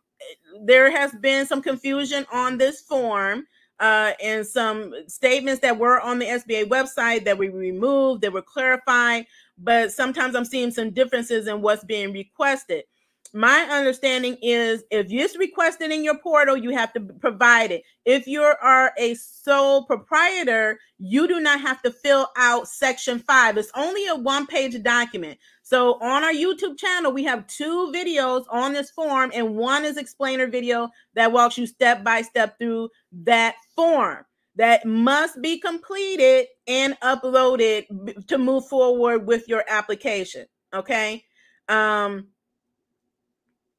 there 0.65 0.91
has 0.91 1.13
been 1.13 1.47
some 1.47 1.63
confusion 1.63 2.27
on 2.33 2.59
this 2.59 2.81
form 2.83 3.47
uh, 3.81 4.13
and 4.23 4.47
some 4.47 4.95
statements 5.09 5.61
that 5.61 5.77
were 5.77 6.01
on 6.01 6.19
the 6.19 6.27
SBA 6.27 6.69
website 6.69 7.25
that 7.25 7.37
we 7.37 7.49
removed, 7.49 8.23
that 8.23 8.33
were 8.33 8.43
clarified. 8.43 9.27
But 9.59 9.93
sometimes 9.93 10.35
I'm 10.35 10.45
seeing 10.45 10.71
some 10.71 10.91
differences 10.91 11.49
in 11.49 11.63
what's 11.63 11.85
being 11.85 12.13
requested 12.13 12.85
my 13.33 13.67
understanding 13.71 14.37
is 14.43 14.85
if 14.91 15.07
it's 15.11 15.39
requested 15.39 15.91
in 15.91 16.05
your 16.05 16.19
portal, 16.19 16.57
you 16.57 16.71
have 16.71 16.93
to 16.93 17.01
provide 17.01 17.71
it. 17.71 17.83
If 18.05 18.27
you 18.27 18.43
are 18.43 18.93
a 18.99 19.15
sole 19.15 19.85
proprietor, 19.85 20.79
you 20.99 21.27
do 21.27 21.41
not 21.41 21.61
have 21.61 21.81
to 21.83 21.91
fill 21.91 22.29
out 22.37 22.69
section 22.69 23.19
five. 23.19 23.57
It's 23.57 23.73
only 23.75 24.07
a 24.07 24.17
one 24.17 24.47
page 24.47 24.81
document. 24.83 25.39
So 25.63 25.95
on 26.03 26.25
our 26.25 26.33
YouTube 26.33 26.79
channel, 26.79 27.13
we 27.13 27.25
have 27.25 27.47
two 27.47 27.91
videos 27.95 28.45
on 28.51 28.75
this 28.75 28.91
form, 28.91 29.31
and 29.35 29.57
one 29.57 29.85
is 29.85 29.97
explainer 29.97 30.47
video 30.47 30.91
that 31.15 31.33
walks 31.33 31.57
you 31.57 31.67
step 31.67 32.05
by 32.05 32.23
step 32.23 32.59
through 32.59 32.91
that 33.25 33.55
form 33.75 34.25
that 34.57 34.85
must 34.85 35.41
be 35.41 35.59
completed 35.59 36.47
and 36.67 36.99
uploaded 37.01 38.27
to 38.27 38.37
move 38.37 38.67
forward 38.69 39.27
with 39.27 39.49
your 39.49 39.65
application. 39.69 40.47
Okay. 40.75 41.25
Um, 41.69 42.29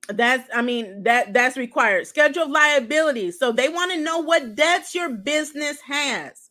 that's 0.10 0.50
i 0.54 0.62
mean 0.62 1.04
that 1.04 1.34
that's 1.34 1.58
required. 1.58 2.08
Schedule 2.08 2.44
of 2.44 2.50
liabilities 2.50 3.40
so 3.40 3.52
they 3.52 3.70
want 3.70 3.92
to 3.92 4.00
know 4.00 4.20
what 4.20 4.56
debts 4.56 4.94
your 4.94 5.10
business 5.10 5.80
has. 5.82 6.50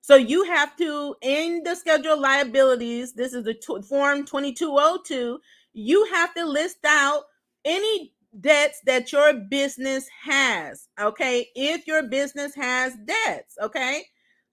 So 0.00 0.16
you 0.16 0.44
have 0.44 0.76
to 0.76 1.16
in 1.20 1.62
the 1.64 1.74
schedule 1.74 2.14
of 2.14 2.20
liabilities 2.20 3.12
this 3.12 3.34
is 3.34 3.44
the 3.44 3.54
t- 3.54 3.82
form 3.88 4.24
2202 4.24 5.38
you 5.74 6.04
have 6.14 6.32
to 6.34 6.46
list 6.46 6.78
out 6.86 7.24
any 7.64 8.12
debts 8.40 8.80
that 8.86 9.12
your 9.12 9.34
business 9.34 10.08
has 10.22 10.88
okay? 11.00 11.48
If 11.54 11.86
your 11.86 12.04
business 12.04 12.54
has 12.54 12.94
debts 13.04 13.56
okay 13.62 14.04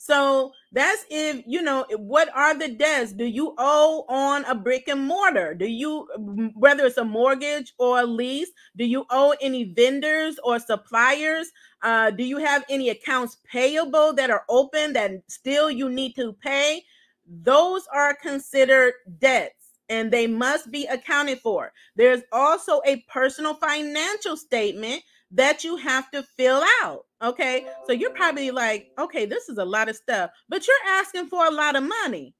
so 0.03 0.51
that's 0.73 1.05
if 1.09 1.43
you 1.47 1.61
know 1.61 1.85
what 1.97 2.29
are 2.35 2.57
the 2.57 2.67
debts? 2.67 3.13
Do 3.13 3.23
you 3.23 3.53
owe 3.57 4.03
on 4.09 4.43
a 4.45 4.53
brick 4.53 4.89
and 4.89 5.07
mortar? 5.07 5.53
Do 5.53 5.65
you 5.65 6.07
whether 6.55 6.85
it's 6.85 6.97
a 6.97 7.05
mortgage 7.05 7.73
or 7.77 8.01
a 8.01 8.05
lease 8.05 8.51
do 8.75 8.85
you 8.85 9.05
owe 9.11 9.33
any 9.39 9.65
vendors 9.65 10.39
or 10.43 10.59
suppliers? 10.59 11.51
Uh, 11.81 12.11
do 12.11 12.23
you 12.23 12.37
have 12.37 12.65
any 12.69 12.89
accounts 12.89 13.37
payable 13.49 14.13
that 14.13 14.29
are 14.29 14.43
open 14.49 14.91
that 14.93 15.11
still 15.27 15.71
you 15.71 15.89
need 15.89 16.15
to 16.15 16.33
pay? 16.33 16.83
Those 17.25 17.87
are 17.93 18.13
considered 18.13 18.95
debts 19.19 19.79
and 19.89 20.11
they 20.11 20.27
must 20.27 20.69
be 20.69 20.85
accounted 20.87 21.39
for. 21.39 21.71
There's 21.95 22.23
also 22.33 22.81
a 22.85 22.97
personal 23.07 23.53
financial 23.53 24.35
statement 24.35 25.03
that 25.31 25.63
you 25.63 25.77
have 25.77 26.11
to 26.11 26.23
fill 26.23 26.63
out. 26.83 27.05
Okay. 27.23 27.65
So 27.87 27.93
you're 27.93 28.11
probably 28.11 28.51
like, 28.51 28.91
okay, 28.99 29.25
this 29.25 29.47
is 29.49 29.57
a 29.57 29.65
lot 29.65 29.89
of 29.89 29.95
stuff, 29.95 30.31
but 30.49 30.67
you're 30.67 30.99
asking 30.99 31.27
for 31.27 31.45
a 31.45 31.51
lot 31.51 31.75
of 31.75 31.83
money. 31.83 32.35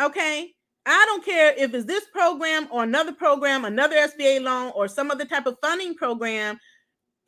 Okay. 0.00 0.54
I 0.86 1.04
don't 1.06 1.24
care 1.24 1.54
if 1.56 1.74
it's 1.74 1.86
this 1.86 2.06
program 2.06 2.68
or 2.70 2.82
another 2.82 3.12
program, 3.12 3.64
another 3.64 3.96
SBA 3.96 4.42
loan 4.42 4.72
or 4.74 4.88
some 4.88 5.10
other 5.10 5.24
type 5.24 5.46
of 5.46 5.58
funding 5.60 5.94
program, 5.94 6.58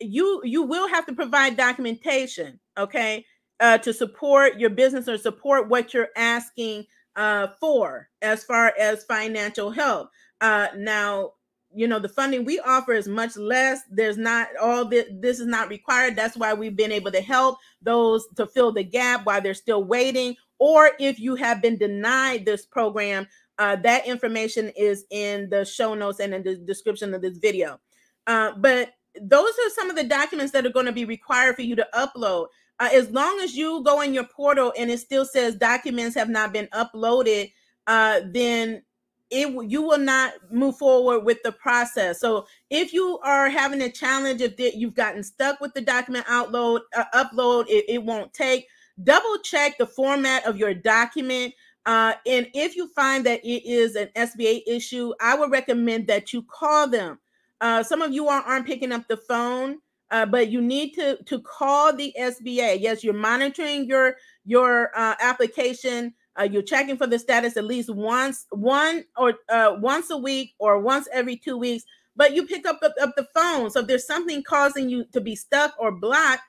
you 0.01 0.41
you 0.45 0.63
will 0.63 0.89
have 0.89 1.05
to 1.07 1.13
provide 1.13 1.59
documentation, 1.59 2.59
okay, 2.79 3.25
uh, 3.61 3.77
to 3.79 3.93
support 3.93 4.59
your 4.59 4.71
business 4.71 5.09
or 5.09 5.19
support 5.19 5.69
what 5.69 5.93
you're 5.93 6.09
asking 6.17 6.87
uh, 7.17 7.49
for 7.61 8.09
as 8.23 8.45
far 8.45 8.73
as 8.79 9.05
financial 9.05 9.71
help. 9.71 10.09
Uh, 10.41 10.69
now, 10.77 11.33
you 11.73 11.87
know 11.87 11.99
the 11.99 12.09
funding 12.09 12.45
we 12.45 12.61
offer 12.61 12.93
is 12.93 13.09
much 13.09 13.37
less. 13.37 13.81
There's 13.91 14.19
not 14.19 14.49
all 14.61 14.85
this 14.85 15.07
this 15.11 15.41
is 15.41 15.47
not 15.47 15.69
required. 15.69 16.17
That's 16.17 16.37
why 16.37 16.55
we've 16.55 16.77
been 16.77 16.93
able 16.93 17.13
to 17.13 17.21
help 17.21 17.59
those 17.83 18.27
to 18.37 18.47
fill 18.47 18.73
the 18.73 18.85
gap 18.85 19.25
while 19.25 19.41
they're 19.41 19.55
still 19.55 19.85
waiting. 19.85 20.37
Or 20.59 20.91
if 20.99 21.19
you 21.19 21.37
have 21.37 21.63
been 21.63 21.79
denied 21.79 22.45
this 22.45 22.67
program 22.67 23.27
uh, 23.61 23.77
that 23.77 24.07
information 24.07 24.73
is 24.75 25.05
in 25.11 25.51
the 25.51 25.67
show 25.67 25.95
notes 25.95 26.19
and 26.19 26.33
in 26.33 26.43
the 26.43 26.57
description 26.57 27.13
of 27.13 27.21
this 27.21 27.37
video. 27.37 27.79
Uh, 28.27 28.53
but 28.57 28.95
those 29.21 29.51
are 29.51 29.71
some 29.75 29.91
of 29.91 29.97
the 29.97 30.05
documents 30.05 30.51
that 30.53 30.65
are 30.65 30.73
going 30.73 30.87
to 30.87 30.93
be 30.93 31.05
required 31.05 31.57
for 31.57 31.63
you 31.63 31.77
to 31.77 31.87
upload. 31.93 32.47
Uh, 32.79 32.89
as 32.95 33.11
long 33.11 33.39
as 33.43 33.55
you 33.55 33.83
go 33.85 34.01
in 34.01 34.15
your 34.15 34.25
portal 34.25 34.73
and 34.79 34.91
it 34.91 34.99
still 34.99 35.27
says 35.27 35.57
documents 35.57 36.17
have 36.17 36.31
not 36.31 36.55
been 36.55 36.69
uploaded 36.69 37.53
uh, 37.87 38.21
then 38.33 38.83
it 39.31 39.71
you 39.71 39.83
will 39.83 39.99
not 39.99 40.35
move 40.51 40.77
forward 40.77 41.21
with 41.21 41.43
the 41.43 41.53
process. 41.53 42.21
So 42.21 42.47
if 42.69 42.93
you 42.93 43.19
are 43.23 43.49
having 43.49 43.83
a 43.83 43.91
challenge, 43.91 44.41
if 44.41 44.55
you've 44.59 44.95
gotten 44.95 45.23
stuck 45.23 45.61
with 45.61 45.73
the 45.75 45.81
document 45.81 46.27
upload, 46.27 46.81
uh, 46.97 47.05
upload, 47.15 47.67
it, 47.69 47.85
it, 47.89 48.03
won't 48.03 48.33
take. 48.35 48.67
Double 49.03 49.39
check 49.43 49.79
the 49.79 49.87
format 49.87 50.45
of 50.47 50.57
your 50.57 50.75
document. 50.75 51.55
Uh, 51.87 52.15
and 52.27 52.49
if 52.55 52.77
you 52.77 52.89
find 52.89 53.25
that 53.25 53.41
it 53.45 53.65
is 53.65 53.97
an 53.97 54.09
SBA 54.17 54.63
issue, 54.67 55.13
I 55.21 55.35
would 55.37 55.51
recommend 55.51 56.07
that 56.09 56.33
you 56.33 56.43
call 56.43 56.89
them. 56.89 57.19
Uh, 57.61 57.83
some 57.83 58.03
of 58.03 58.13
you 58.13 58.29
are, 58.29 58.43
aren't 58.43 58.67
picking 58.67 58.93
up 58.93 59.07
the 59.09 59.17
phone, 59.17 59.79
uh, 60.11 60.27
but 60.27 60.51
you 60.51 60.61
need 60.61 60.93
to 60.95 61.23
to 61.25 61.41
call 61.41 61.95
the 61.95 62.13
SBA. 62.19 62.81
Yes, 62.81 63.05
you're 63.05 63.15
monitoring 63.15 63.87
your 63.87 64.17
your 64.45 64.91
uh, 64.97 65.15
application 65.21 66.15
uh, 66.41 66.45
you're 66.45 66.63
checking 66.63 66.97
for 66.97 67.07
the 67.07 67.19
status 67.19 67.57
at 67.57 67.65
least 67.65 67.91
once, 67.91 68.47
one 68.51 69.05
or 69.17 69.35
uh, 69.49 69.77
once 69.79 70.11
a 70.11 70.17
week 70.17 70.55
or 70.59 70.81
once 70.81 71.07
every 71.13 71.37
two 71.37 71.59
weeks. 71.59 71.85
But 72.17 72.35
you 72.35 72.47
pick 72.47 72.67
up, 72.67 72.81
up, 72.83 72.95
up 73.01 73.15
the 73.17 73.27
phone. 73.35 73.71
So 73.71 73.81
if 73.81 73.87
there's 73.87 74.07
something 74.07 74.43
causing 74.43 74.89
you 74.89 75.05
to 75.13 75.21
be 75.21 75.37
stuck 75.37 75.75
or 75.79 75.93
blocked, 75.93 76.43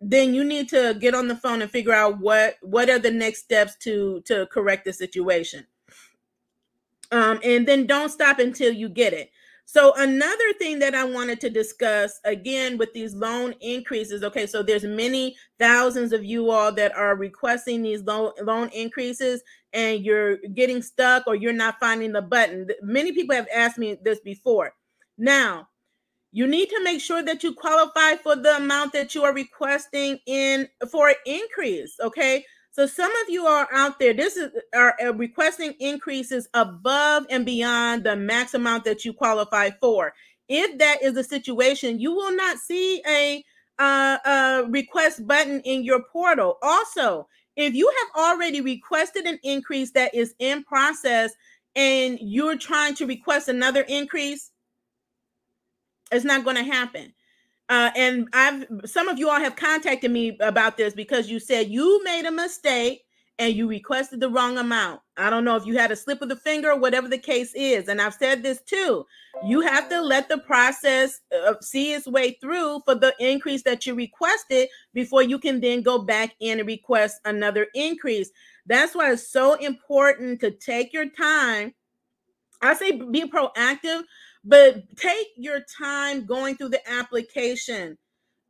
then 0.00 0.34
you 0.34 0.44
need 0.44 0.68
to 0.70 0.96
get 1.00 1.14
on 1.14 1.28
the 1.28 1.36
phone 1.36 1.62
and 1.62 1.70
figure 1.70 1.92
out 1.92 2.18
what 2.18 2.56
what 2.60 2.90
are 2.90 2.98
the 2.98 3.10
next 3.10 3.44
steps 3.44 3.76
to 3.76 4.20
to 4.26 4.46
correct 4.46 4.84
the 4.84 4.92
situation. 4.92 5.66
Um, 7.10 7.40
and 7.42 7.66
then 7.66 7.86
don't 7.86 8.10
stop 8.10 8.38
until 8.38 8.72
you 8.72 8.88
get 8.88 9.12
it. 9.12 9.30
So 9.68 9.92
another 9.96 10.52
thing 10.60 10.78
that 10.78 10.94
I 10.94 11.02
wanted 11.02 11.40
to 11.40 11.50
discuss 11.50 12.20
again 12.24 12.78
with 12.78 12.92
these 12.92 13.14
loan 13.14 13.52
increases. 13.60 14.22
Okay, 14.22 14.46
so 14.46 14.62
there's 14.62 14.84
many 14.84 15.36
thousands 15.58 16.12
of 16.12 16.24
you 16.24 16.50
all 16.52 16.72
that 16.72 16.96
are 16.96 17.16
requesting 17.16 17.82
these 17.82 18.02
loan 18.02 18.30
loan 18.42 18.68
increases, 18.68 19.42
and 19.72 20.04
you're 20.04 20.36
getting 20.54 20.82
stuck 20.82 21.26
or 21.26 21.34
you're 21.34 21.52
not 21.52 21.80
finding 21.80 22.12
the 22.12 22.22
button. 22.22 22.68
Many 22.80 23.12
people 23.12 23.34
have 23.34 23.48
asked 23.52 23.76
me 23.76 23.98
this 24.04 24.20
before. 24.20 24.72
Now, 25.18 25.68
you 26.30 26.46
need 26.46 26.68
to 26.70 26.84
make 26.84 27.00
sure 27.00 27.24
that 27.24 27.42
you 27.42 27.52
qualify 27.52 28.14
for 28.22 28.36
the 28.36 28.56
amount 28.56 28.92
that 28.92 29.16
you 29.16 29.24
are 29.24 29.34
requesting 29.34 30.20
in 30.26 30.68
for 30.92 31.08
an 31.08 31.16
increase. 31.26 31.96
Okay, 32.00 32.44
so 32.76 32.84
some 32.84 33.10
of 33.10 33.30
you 33.30 33.46
are 33.46 33.66
out 33.72 33.98
there. 33.98 34.12
This 34.12 34.36
is 34.36 34.50
are 34.74 34.94
requesting 35.14 35.72
increases 35.80 36.46
above 36.52 37.24
and 37.30 37.46
beyond 37.46 38.04
the 38.04 38.16
max 38.16 38.52
amount 38.52 38.84
that 38.84 39.02
you 39.02 39.14
qualify 39.14 39.70
for. 39.80 40.12
If 40.50 40.76
that 40.76 41.02
is 41.02 41.14
the 41.14 41.24
situation, 41.24 41.98
you 41.98 42.14
will 42.14 42.36
not 42.36 42.58
see 42.58 43.02
a, 43.08 43.42
uh, 43.78 44.18
a 44.26 44.66
request 44.68 45.26
button 45.26 45.62
in 45.62 45.84
your 45.84 46.02
portal. 46.12 46.58
Also, 46.60 47.26
if 47.56 47.72
you 47.72 47.90
have 47.98 48.22
already 48.22 48.60
requested 48.60 49.24
an 49.24 49.38
increase 49.42 49.92
that 49.92 50.14
is 50.14 50.34
in 50.38 50.62
process 50.62 51.32
and 51.76 52.18
you're 52.20 52.58
trying 52.58 52.94
to 52.96 53.06
request 53.06 53.48
another 53.48 53.86
increase, 53.88 54.50
it's 56.12 56.26
not 56.26 56.44
going 56.44 56.56
to 56.56 56.62
happen. 56.62 57.14
Uh, 57.68 57.90
and 57.96 58.28
I've 58.32 58.64
some 58.84 59.08
of 59.08 59.18
you 59.18 59.28
all 59.28 59.40
have 59.40 59.56
contacted 59.56 60.10
me 60.10 60.36
about 60.40 60.76
this 60.76 60.94
because 60.94 61.28
you 61.28 61.40
said 61.40 61.68
you 61.68 62.02
made 62.04 62.24
a 62.24 62.30
mistake 62.30 63.02
and 63.38 63.54
you 63.54 63.68
requested 63.68 64.20
the 64.20 64.30
wrong 64.30 64.56
amount. 64.56 65.00
I 65.16 65.28
don't 65.28 65.44
know 65.44 65.56
if 65.56 65.66
you 65.66 65.76
had 65.76 65.90
a 65.90 65.96
slip 65.96 66.22
of 66.22 66.28
the 66.28 66.36
finger 66.36 66.70
or 66.70 66.78
whatever 66.78 67.08
the 67.08 67.18
case 67.18 67.52
is. 67.54 67.88
And 67.88 68.00
I've 68.00 68.14
said 68.14 68.42
this 68.42 68.62
too. 68.62 69.04
You 69.44 69.60
have 69.60 69.90
to 69.90 70.00
let 70.00 70.28
the 70.28 70.38
process 70.38 71.20
uh, 71.34 71.54
see 71.60 71.92
its 71.92 72.06
way 72.06 72.38
through 72.40 72.80
for 72.86 72.94
the 72.94 73.14
increase 73.18 73.62
that 73.64 73.84
you 73.84 73.94
requested 73.94 74.68
before 74.94 75.22
you 75.22 75.38
can 75.38 75.60
then 75.60 75.82
go 75.82 75.98
back 75.98 76.34
in 76.40 76.60
and 76.60 76.66
request 76.66 77.20
another 77.26 77.66
increase. 77.74 78.30
That's 78.64 78.94
why 78.94 79.12
it's 79.12 79.30
so 79.30 79.54
important 79.54 80.40
to 80.40 80.50
take 80.50 80.92
your 80.94 81.08
time. 81.08 81.74
I 82.62 82.74
say 82.74 82.92
be 82.92 83.24
proactive, 83.28 84.02
but 84.46 84.84
take 84.96 85.28
your 85.36 85.60
time 85.78 86.24
going 86.24 86.56
through 86.56 86.70
the 86.70 86.90
application 86.90 87.98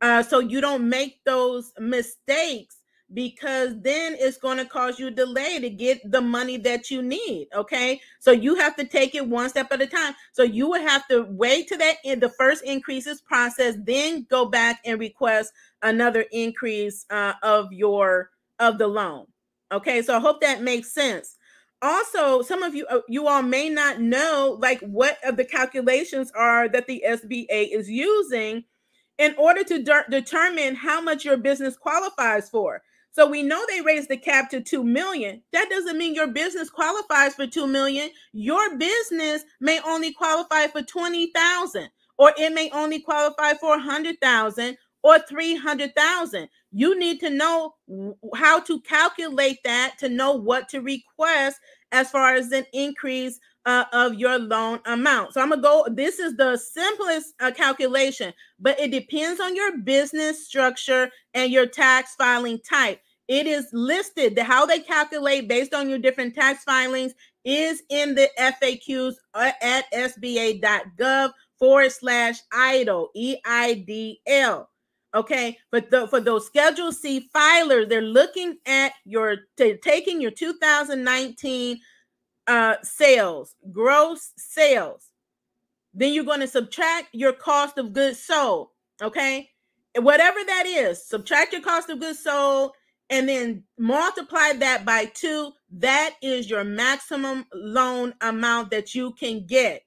uh, 0.01 0.21
so 0.21 0.39
you 0.39 0.61
don't 0.61 0.87
make 0.87 1.23
those 1.25 1.73
mistakes 1.79 2.77
because 3.13 3.73
then 3.81 4.15
it's 4.19 4.37
going 4.37 4.57
to 4.57 4.65
cause 4.65 4.99
you 4.99 5.09
delay 5.09 5.59
to 5.59 5.69
get 5.69 5.99
the 6.11 6.21
money 6.21 6.57
that 6.57 6.91
you 6.91 7.01
need 7.01 7.47
okay? 7.55 8.01
So 8.19 8.31
you 8.31 8.55
have 8.55 8.75
to 8.75 8.85
take 8.85 9.15
it 9.15 9.27
one 9.27 9.49
step 9.49 9.71
at 9.71 9.81
a 9.81 9.87
time. 9.87 10.13
So 10.33 10.43
you 10.43 10.69
would 10.69 10.81
have 10.81 11.07
to 11.07 11.25
wait 11.29 11.67
to 11.69 11.77
that 11.77 11.95
in 12.03 12.19
the 12.19 12.29
first 12.29 12.63
increases 12.63 13.21
process 13.21 13.75
then 13.85 14.27
go 14.29 14.45
back 14.45 14.81
and 14.85 14.99
request 14.99 15.53
another 15.81 16.25
increase 16.31 17.05
uh, 17.09 17.33
of 17.43 17.71
your 17.71 18.29
of 18.59 18.77
the 18.77 18.87
loan 18.87 19.25
okay? 19.71 20.01
So 20.01 20.15
i 20.15 20.19
hope 20.19 20.41
that 20.41 20.61
makes 20.61 20.93
sense 20.93 21.36
also 21.81 22.41
some 22.41 22.63
of 22.63 22.73
you 22.75 22.85
uh, 22.87 23.01
you 23.07 23.27
all 23.27 23.43
may 23.43 23.69
not 23.69 23.99
know 24.01 24.57
like 24.61 24.79
what 24.81 25.17
of 25.23 25.37
the 25.37 25.45
calculations 25.45 26.31
are 26.35 26.67
that 26.67 26.87
the 26.87 27.03
SBA 27.07 27.69
is 27.71 27.89
using 27.89 28.63
in 29.17 29.35
order 29.37 29.63
to 29.63 29.83
de- 29.83 30.05
determine 30.09 30.75
how 30.75 31.01
much 31.01 31.25
your 31.25 31.37
business 31.37 31.75
qualifies 31.75 32.49
for. 32.49 32.81
So 33.11 33.27
we 33.27 33.41
know 33.41 33.63
they 33.67 33.81
raised 33.81 34.09
the 34.09 34.17
cap 34.17 34.49
to 34.51 34.61
2 34.61 34.83
million. 34.83 35.41
That 35.51 35.69
doesn't 35.71 35.97
mean 35.97 36.13
your 36.13 36.27
business 36.27 36.69
qualifies 36.69 37.33
for 37.33 37.47
2 37.47 37.65
million. 37.65 38.11
Your 38.31 38.77
business 38.77 39.43
may 39.59 39.79
only 39.85 40.13
qualify 40.13 40.67
for 40.67 40.83
20,000 40.83 41.89
or 42.19 42.33
it 42.37 42.53
may 42.53 42.69
only 42.71 42.99
qualify 42.99 43.53
for 43.53 43.69
100,000 43.69 44.77
or 45.07 45.19
300,000. 45.19 46.49
You 46.73 46.99
need 46.99 47.21
to 47.21 47.29
know 47.29 47.75
how 48.35 48.59
to 48.59 48.81
calculate 48.81 49.59
that 49.63 49.95
to 49.99 50.09
know 50.09 50.33
what 50.33 50.67
to 50.69 50.81
request 50.81 51.61
as 51.93 52.11
far 52.11 52.35
as 52.35 52.51
an 52.51 52.65
increase 52.73 53.39
uh, 53.65 53.85
of 53.93 54.15
your 54.15 54.37
loan 54.37 54.81
amount. 54.85 55.33
So 55.33 55.39
I'm 55.39 55.49
gonna 55.49 55.61
go. 55.61 55.87
This 55.89 56.19
is 56.19 56.35
the 56.35 56.57
simplest 56.57 57.35
uh, 57.39 57.51
calculation, 57.51 58.33
but 58.59 58.77
it 58.81 58.91
depends 58.91 59.39
on 59.39 59.55
your 59.55 59.77
business 59.77 60.45
structure 60.45 61.09
and 61.33 61.53
your 61.53 61.67
tax 61.67 62.13
filing 62.15 62.59
type. 62.69 62.99
It 63.29 63.47
is 63.47 63.69
listed. 63.71 64.35
The 64.35 64.43
how 64.43 64.65
they 64.65 64.79
calculate 64.79 65.47
based 65.47 65.73
on 65.73 65.89
your 65.89 65.99
different 65.99 66.35
tax 66.35 66.65
filings 66.65 67.13
is 67.45 67.81
in 67.89 68.13
the 68.13 68.29
FAQs 68.37 69.13
uh, 69.33 69.51
at 69.61 69.89
sba.gov 69.93 71.31
forward 71.57 71.93
slash 71.93 72.39
EIDL 72.53 73.07
E 73.15 73.37
I 73.45 73.85
D 73.87 74.19
L. 74.27 74.69
Okay, 75.15 75.57
but 75.71 75.89
the, 75.89 76.07
for 76.07 76.19
those 76.19 76.45
Schedule 76.45 76.91
C 76.91 77.29
filers, 77.33 77.89
they're 77.89 78.01
looking 78.01 78.57
at 78.65 78.93
your 79.05 79.37
t- 79.57 79.77
taking 79.81 80.21
your 80.21 80.31
2019 80.31 81.79
uh, 82.47 82.75
sales, 82.83 83.55
gross 83.71 84.31
sales. 84.37 85.09
Then 85.93 86.13
you're 86.13 86.23
going 86.25 86.41
to 86.41 86.47
subtract 86.47 87.07
your 87.13 87.33
cost 87.33 87.77
of 87.77 87.93
goods 87.93 88.19
sold. 88.19 88.69
Okay, 89.01 89.49
and 89.95 90.03
whatever 90.03 90.39
that 90.45 90.65
is, 90.65 91.07
subtract 91.07 91.53
your 91.53 91.61
cost 91.61 91.89
of 91.89 91.99
goods 91.99 92.19
sold 92.19 92.71
and 93.09 93.27
then 93.27 93.63
multiply 93.77 94.53
that 94.53 94.85
by 94.85 95.05
two. 95.05 95.51
That 95.71 96.15
is 96.21 96.49
your 96.49 96.63
maximum 96.63 97.45
loan 97.53 98.13
amount 98.21 98.71
that 98.71 98.93
you 98.93 99.13
can 99.13 99.45
get. 99.45 99.81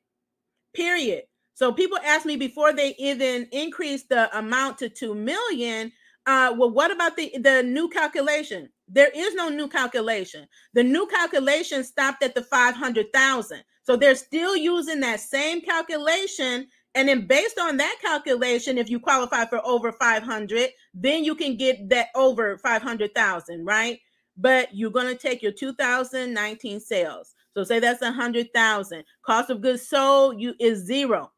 Period. 0.75 1.25
So 1.61 1.71
people 1.75 1.99
ask 2.07 2.25
me 2.25 2.37
before 2.37 2.73
they 2.73 2.95
even 2.99 3.47
increase 3.53 4.05
the 4.05 4.35
amount 4.39 4.79
to 4.79 4.89
2 4.89 5.15
million, 5.15 5.93
uh, 6.25 6.55
well, 6.57 6.71
what 6.71 6.91
about 6.91 7.19
the, 7.19 7.37
the 7.39 7.63
new 7.63 7.91
calculation? 7.91 8.71
There 8.89 9.11
is 9.15 9.35
no 9.35 9.51
new 9.51 9.69
calculation. 9.69 10.49
The 10.73 10.83
new 10.83 11.07
calculation 11.07 11.85
stopped 11.85 12.23
at 12.23 12.35
the 12.35 12.41
500,000. 12.41 13.63
So 13.83 13.95
they're 13.95 14.15
still 14.15 14.57
using 14.57 15.01
that 15.01 15.21
same 15.21 15.61
calculation 15.61 16.67
And 16.95 17.09
then 17.11 17.27
based 17.27 17.59
on 17.59 17.77
that 17.77 17.97
calculation, 18.01 18.79
if 18.79 18.89
you 18.89 18.99
qualify 18.99 19.45
for 19.45 19.61
over 19.67 19.93
500, 19.93 20.71
then 20.95 21.25
you 21.25 21.35
can 21.35 21.59
get 21.59 21.91
that 21.91 22.07
over 22.15 22.57
500,000, 22.57 23.67
right? 23.67 24.01
But 24.35 24.75
you're 24.75 24.91
going 24.91 25.15
to 25.15 25.15
take 25.15 25.43
your 25.43 25.53
2019 25.53 26.81
sales. 26.81 27.35
So 27.53 27.65
say 27.65 27.81
that's 27.81 28.01
100,000. 28.01 29.05
Cost 29.27 29.51
of 29.51 29.61
goods 29.61 29.87
sold 29.87 30.41
you 30.41 30.55
is 30.59 30.87
zero. 30.87 31.31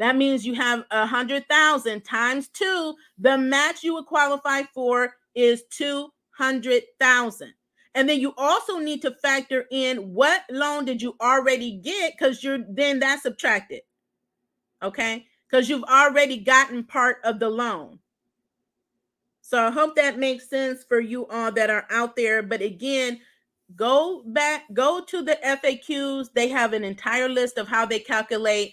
That 0.00 0.16
means 0.16 0.46
you 0.46 0.54
have 0.54 0.84
a 0.90 1.06
hundred 1.06 1.46
thousand 1.46 2.06
times 2.06 2.48
two. 2.48 2.94
The 3.18 3.36
match 3.36 3.84
you 3.84 3.92
would 3.94 4.06
qualify 4.06 4.62
for 4.74 5.12
is 5.34 5.62
two 5.70 6.08
hundred 6.30 6.84
thousand. 6.98 7.52
And 7.94 8.08
then 8.08 8.18
you 8.18 8.32
also 8.38 8.78
need 8.78 9.02
to 9.02 9.10
factor 9.10 9.66
in 9.70 10.14
what 10.14 10.42
loan 10.50 10.86
did 10.86 11.02
you 11.02 11.16
already 11.20 11.76
get 11.84 12.14
because 12.18 12.42
you're 12.42 12.60
then 12.66 13.00
that's 13.00 13.24
subtracted. 13.24 13.82
Okay, 14.82 15.26
because 15.50 15.68
you've 15.68 15.84
already 15.84 16.38
gotten 16.38 16.82
part 16.82 17.18
of 17.22 17.38
the 17.38 17.50
loan. 17.50 17.98
So 19.42 19.66
I 19.66 19.70
hope 19.70 19.96
that 19.96 20.18
makes 20.18 20.48
sense 20.48 20.82
for 20.82 20.98
you 20.98 21.26
all 21.26 21.52
that 21.52 21.68
are 21.68 21.84
out 21.90 22.16
there. 22.16 22.42
But 22.42 22.62
again, 22.62 23.20
go 23.76 24.22
back, 24.24 24.62
go 24.72 25.04
to 25.04 25.22
the 25.22 25.38
FAQs. 25.44 26.32
They 26.32 26.48
have 26.48 26.72
an 26.72 26.84
entire 26.84 27.28
list 27.28 27.58
of 27.58 27.68
how 27.68 27.84
they 27.84 27.98
calculate 27.98 28.72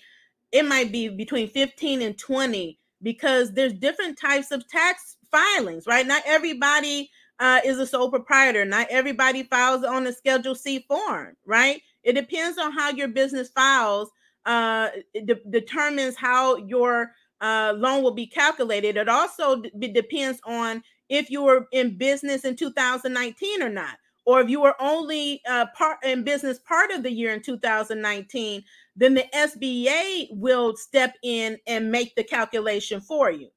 it 0.51 0.65
might 0.65 0.91
be 0.91 1.09
between 1.09 1.49
15 1.49 2.01
and 2.01 2.17
20 2.17 2.79
because 3.03 3.53
there's 3.53 3.73
different 3.73 4.19
types 4.19 4.51
of 4.51 4.67
tax 4.67 5.17
filings, 5.31 5.85
right? 5.87 6.07
Not 6.07 6.23
everybody 6.25 7.09
uh, 7.39 7.61
is 7.63 7.77
a 7.79 7.85
sole 7.87 8.09
proprietor. 8.09 8.65
Not 8.65 8.87
everybody 8.89 9.43
files 9.43 9.83
on 9.83 10.07
a 10.07 10.13
Schedule 10.13 10.55
C 10.55 10.85
form, 10.87 11.35
right? 11.45 11.81
It 12.03 12.13
depends 12.13 12.57
on 12.57 12.71
how 12.71 12.91
your 12.91 13.09
business 13.09 13.49
files. 13.49 14.09
Uh, 14.45 14.89
de- 15.25 15.41
determines 15.51 16.15
how 16.15 16.55
your 16.55 17.11
uh, 17.41 17.73
loan 17.75 18.01
will 18.01 18.13
be 18.13 18.25
calculated. 18.27 18.95
It 18.95 19.09
also 19.09 19.61
d- 19.61 19.89
depends 19.89 20.39
on 20.45 20.81
if 21.09 21.29
you 21.29 21.43
were 21.43 21.67
in 21.73 21.97
business 21.97 22.45
in 22.45 22.55
2019 22.55 23.61
or 23.61 23.69
not, 23.69 23.97
or 24.25 24.41
if 24.41 24.49
you 24.49 24.61
were 24.61 24.75
only 24.79 25.41
uh, 25.49 25.65
part 25.77 25.97
in 26.03 26.23
business 26.23 26.59
part 26.59 26.91
of 26.91 27.03
the 27.03 27.11
year 27.11 27.33
in 27.33 27.41
2019 27.41 28.63
then 28.97 29.13
the 29.13 29.25
SBA 29.33 30.27
will 30.31 30.75
step 30.75 31.15
in 31.23 31.57
and 31.67 31.91
make 31.91 32.15
the 32.15 32.23
calculation 32.23 32.99
for 32.99 33.31
you. 33.31 33.49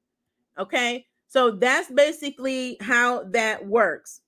Okay. 0.57 1.05
So 1.27 1.51
that's 1.51 1.91
basically 1.91 2.77
how 2.79 3.23
that 3.31 3.65
works. 3.65 4.21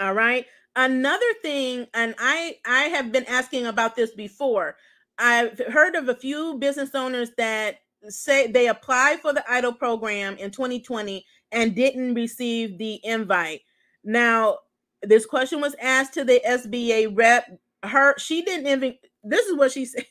All 0.00 0.14
right. 0.14 0.46
Another 0.76 1.34
thing, 1.42 1.88
and 1.92 2.14
I 2.18 2.58
I 2.64 2.84
have 2.84 3.10
been 3.10 3.24
asking 3.24 3.66
about 3.66 3.96
this 3.96 4.12
before. 4.12 4.76
I've 5.18 5.58
heard 5.58 5.96
of 5.96 6.08
a 6.08 6.14
few 6.14 6.56
business 6.58 6.94
owners 6.94 7.30
that 7.36 7.80
say 8.08 8.46
they 8.46 8.68
applied 8.68 9.20
for 9.20 9.32
the 9.32 9.44
EIDL 9.50 9.76
program 9.76 10.36
in 10.36 10.52
2020 10.52 11.24
and 11.50 11.74
didn't 11.74 12.14
receive 12.14 12.78
the 12.78 13.00
invite. 13.02 13.62
Now, 14.04 14.58
this 15.02 15.26
question 15.26 15.60
was 15.60 15.74
asked 15.80 16.14
to 16.14 16.24
the 16.24 16.40
SBA 16.46 17.16
rep. 17.16 17.58
Her 17.82 18.14
she 18.18 18.42
didn't 18.42 18.66
even 18.68 18.94
this 19.22 19.46
is 19.46 19.56
what 19.56 19.72
she 19.72 19.84
said. 19.84 20.04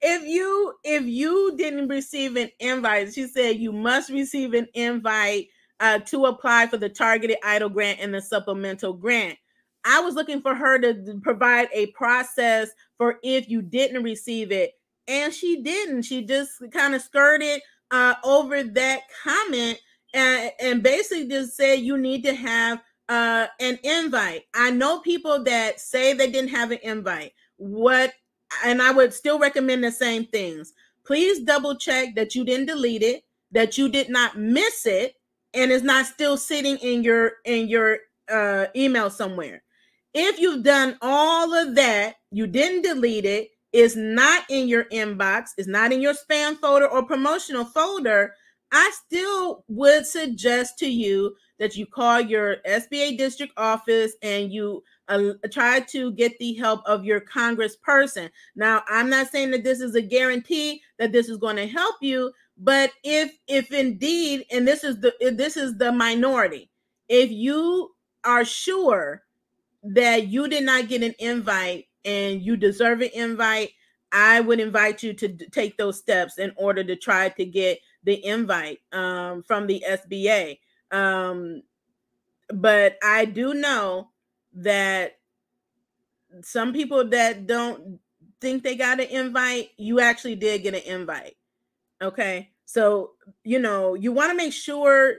if 0.00 0.22
you 0.26 0.74
if 0.84 1.04
you 1.04 1.54
didn't 1.56 1.88
receive 1.88 2.36
an 2.36 2.50
invite, 2.60 3.12
she 3.14 3.26
said 3.26 3.56
you 3.56 3.72
must 3.72 4.10
receive 4.10 4.54
an 4.54 4.66
invite 4.74 5.48
uh, 5.80 5.98
to 6.00 6.26
apply 6.26 6.66
for 6.66 6.76
the 6.76 6.88
targeted 6.88 7.38
EIDL 7.44 7.72
grant 7.72 8.00
and 8.00 8.12
the 8.12 8.20
supplemental 8.20 8.92
grant. 8.92 9.36
I 9.84 10.00
was 10.00 10.14
looking 10.14 10.42
for 10.42 10.54
her 10.54 10.78
to 10.80 11.20
provide 11.22 11.68
a 11.72 11.86
process 11.86 12.68
for 12.96 13.18
if 13.22 13.48
you 13.48 13.62
didn't 13.62 14.02
receive 14.02 14.52
it, 14.52 14.72
and 15.06 15.32
she 15.32 15.62
didn't. 15.62 16.02
She 16.02 16.24
just 16.24 16.52
kind 16.72 16.94
of 16.94 17.00
skirted 17.00 17.60
uh, 17.90 18.14
over 18.24 18.62
that 18.62 19.00
comment 19.22 19.78
and, 20.14 20.52
and 20.60 20.82
basically 20.82 21.28
just 21.28 21.56
said 21.56 21.80
you 21.80 21.96
need 21.96 22.22
to 22.24 22.34
have 22.34 22.82
uh, 23.08 23.46
an 23.60 23.78
invite. 23.82 24.42
I 24.54 24.70
know 24.70 25.00
people 25.00 25.42
that 25.44 25.80
say 25.80 26.12
they 26.12 26.30
didn't 26.30 26.50
have 26.50 26.70
an 26.70 26.78
invite 26.82 27.32
what 27.58 28.14
and 28.64 28.80
I 28.80 28.90
would 28.90 29.12
still 29.12 29.38
recommend 29.38 29.84
the 29.84 29.92
same 29.92 30.24
things. 30.24 30.72
Please 31.04 31.40
double 31.40 31.76
check 31.76 32.14
that 32.14 32.34
you 32.34 32.44
didn't 32.44 32.66
delete 32.66 33.02
it, 33.02 33.24
that 33.52 33.78
you 33.78 33.88
did 33.88 34.08
not 34.08 34.38
miss 34.38 34.86
it, 34.86 35.14
and 35.54 35.70
it's 35.70 35.84
not 35.84 36.06
still 36.06 36.36
sitting 36.36 36.76
in 36.78 37.02
your 37.02 37.32
in 37.44 37.68
your 37.68 37.98
uh, 38.30 38.66
email 38.74 39.10
somewhere. 39.10 39.62
If 40.14 40.38
you've 40.38 40.64
done 40.64 40.96
all 41.02 41.52
of 41.52 41.74
that, 41.74 42.16
you 42.30 42.46
didn't 42.46 42.82
delete 42.82 43.24
it, 43.24 43.50
it, 43.72 43.78
is 43.78 43.96
not 43.96 44.44
in 44.48 44.68
your 44.68 44.84
inbox, 44.84 45.50
is 45.58 45.66
not 45.66 45.92
in 45.92 46.00
your 46.00 46.14
spam 46.14 46.56
folder 46.56 46.88
or 46.88 47.04
promotional 47.04 47.64
folder, 47.64 48.34
I 48.72 48.90
still 49.06 49.64
would 49.68 50.06
suggest 50.06 50.78
to 50.78 50.88
you 50.90 51.36
that 51.58 51.76
you 51.76 51.86
call 51.86 52.20
your 52.20 52.56
SBA 52.66 53.16
district 53.16 53.52
office 53.56 54.12
and 54.22 54.52
you 54.52 54.82
uh, 55.08 55.32
try 55.50 55.80
to 55.80 56.12
get 56.12 56.38
the 56.38 56.54
help 56.54 56.82
of 56.86 57.04
your 57.04 57.20
congressperson. 57.20 58.30
Now, 58.54 58.82
I'm 58.88 59.10
not 59.10 59.30
saying 59.30 59.50
that 59.52 59.64
this 59.64 59.80
is 59.80 59.94
a 59.94 60.02
guarantee 60.02 60.82
that 60.98 61.12
this 61.12 61.28
is 61.28 61.38
going 61.38 61.56
to 61.56 61.66
help 61.66 61.96
you, 62.00 62.32
but 62.58 62.92
if 63.04 63.38
if 63.46 63.72
indeed, 63.72 64.44
and 64.50 64.66
this 64.66 64.84
is 64.84 65.00
the 65.00 65.12
this 65.32 65.56
is 65.56 65.78
the 65.78 65.92
minority, 65.92 66.70
if 67.08 67.30
you 67.30 67.94
are 68.24 68.44
sure 68.44 69.22
that 69.82 70.28
you 70.28 70.48
did 70.48 70.64
not 70.64 70.88
get 70.88 71.02
an 71.02 71.14
invite 71.18 71.86
and 72.04 72.42
you 72.42 72.56
deserve 72.56 73.00
an 73.00 73.10
invite, 73.14 73.70
I 74.12 74.40
would 74.40 74.60
invite 74.60 75.02
you 75.02 75.12
to 75.14 75.28
take 75.50 75.76
those 75.76 75.98
steps 75.98 76.38
in 76.38 76.52
order 76.56 76.82
to 76.84 76.96
try 76.96 77.28
to 77.30 77.44
get 77.44 77.78
the 78.04 78.24
invite 78.24 78.80
um, 78.92 79.42
from 79.42 79.66
the 79.66 79.84
SBA. 79.88 80.58
Um, 80.90 81.62
but 82.50 82.96
I 83.02 83.26
do 83.26 83.54
know 83.54 84.08
that 84.54 85.18
some 86.42 86.72
people 86.72 87.08
that 87.08 87.46
don't 87.46 87.98
think 88.40 88.62
they 88.62 88.76
got 88.76 89.00
an 89.00 89.08
invite, 89.08 89.70
you 89.76 90.00
actually 90.00 90.36
did 90.36 90.62
get 90.62 90.74
an 90.74 90.82
invite. 90.82 91.36
Okay. 92.02 92.50
So, 92.64 93.12
you 93.44 93.58
know, 93.58 93.94
you 93.94 94.12
want 94.12 94.30
to 94.30 94.36
make 94.36 94.52
sure 94.52 95.14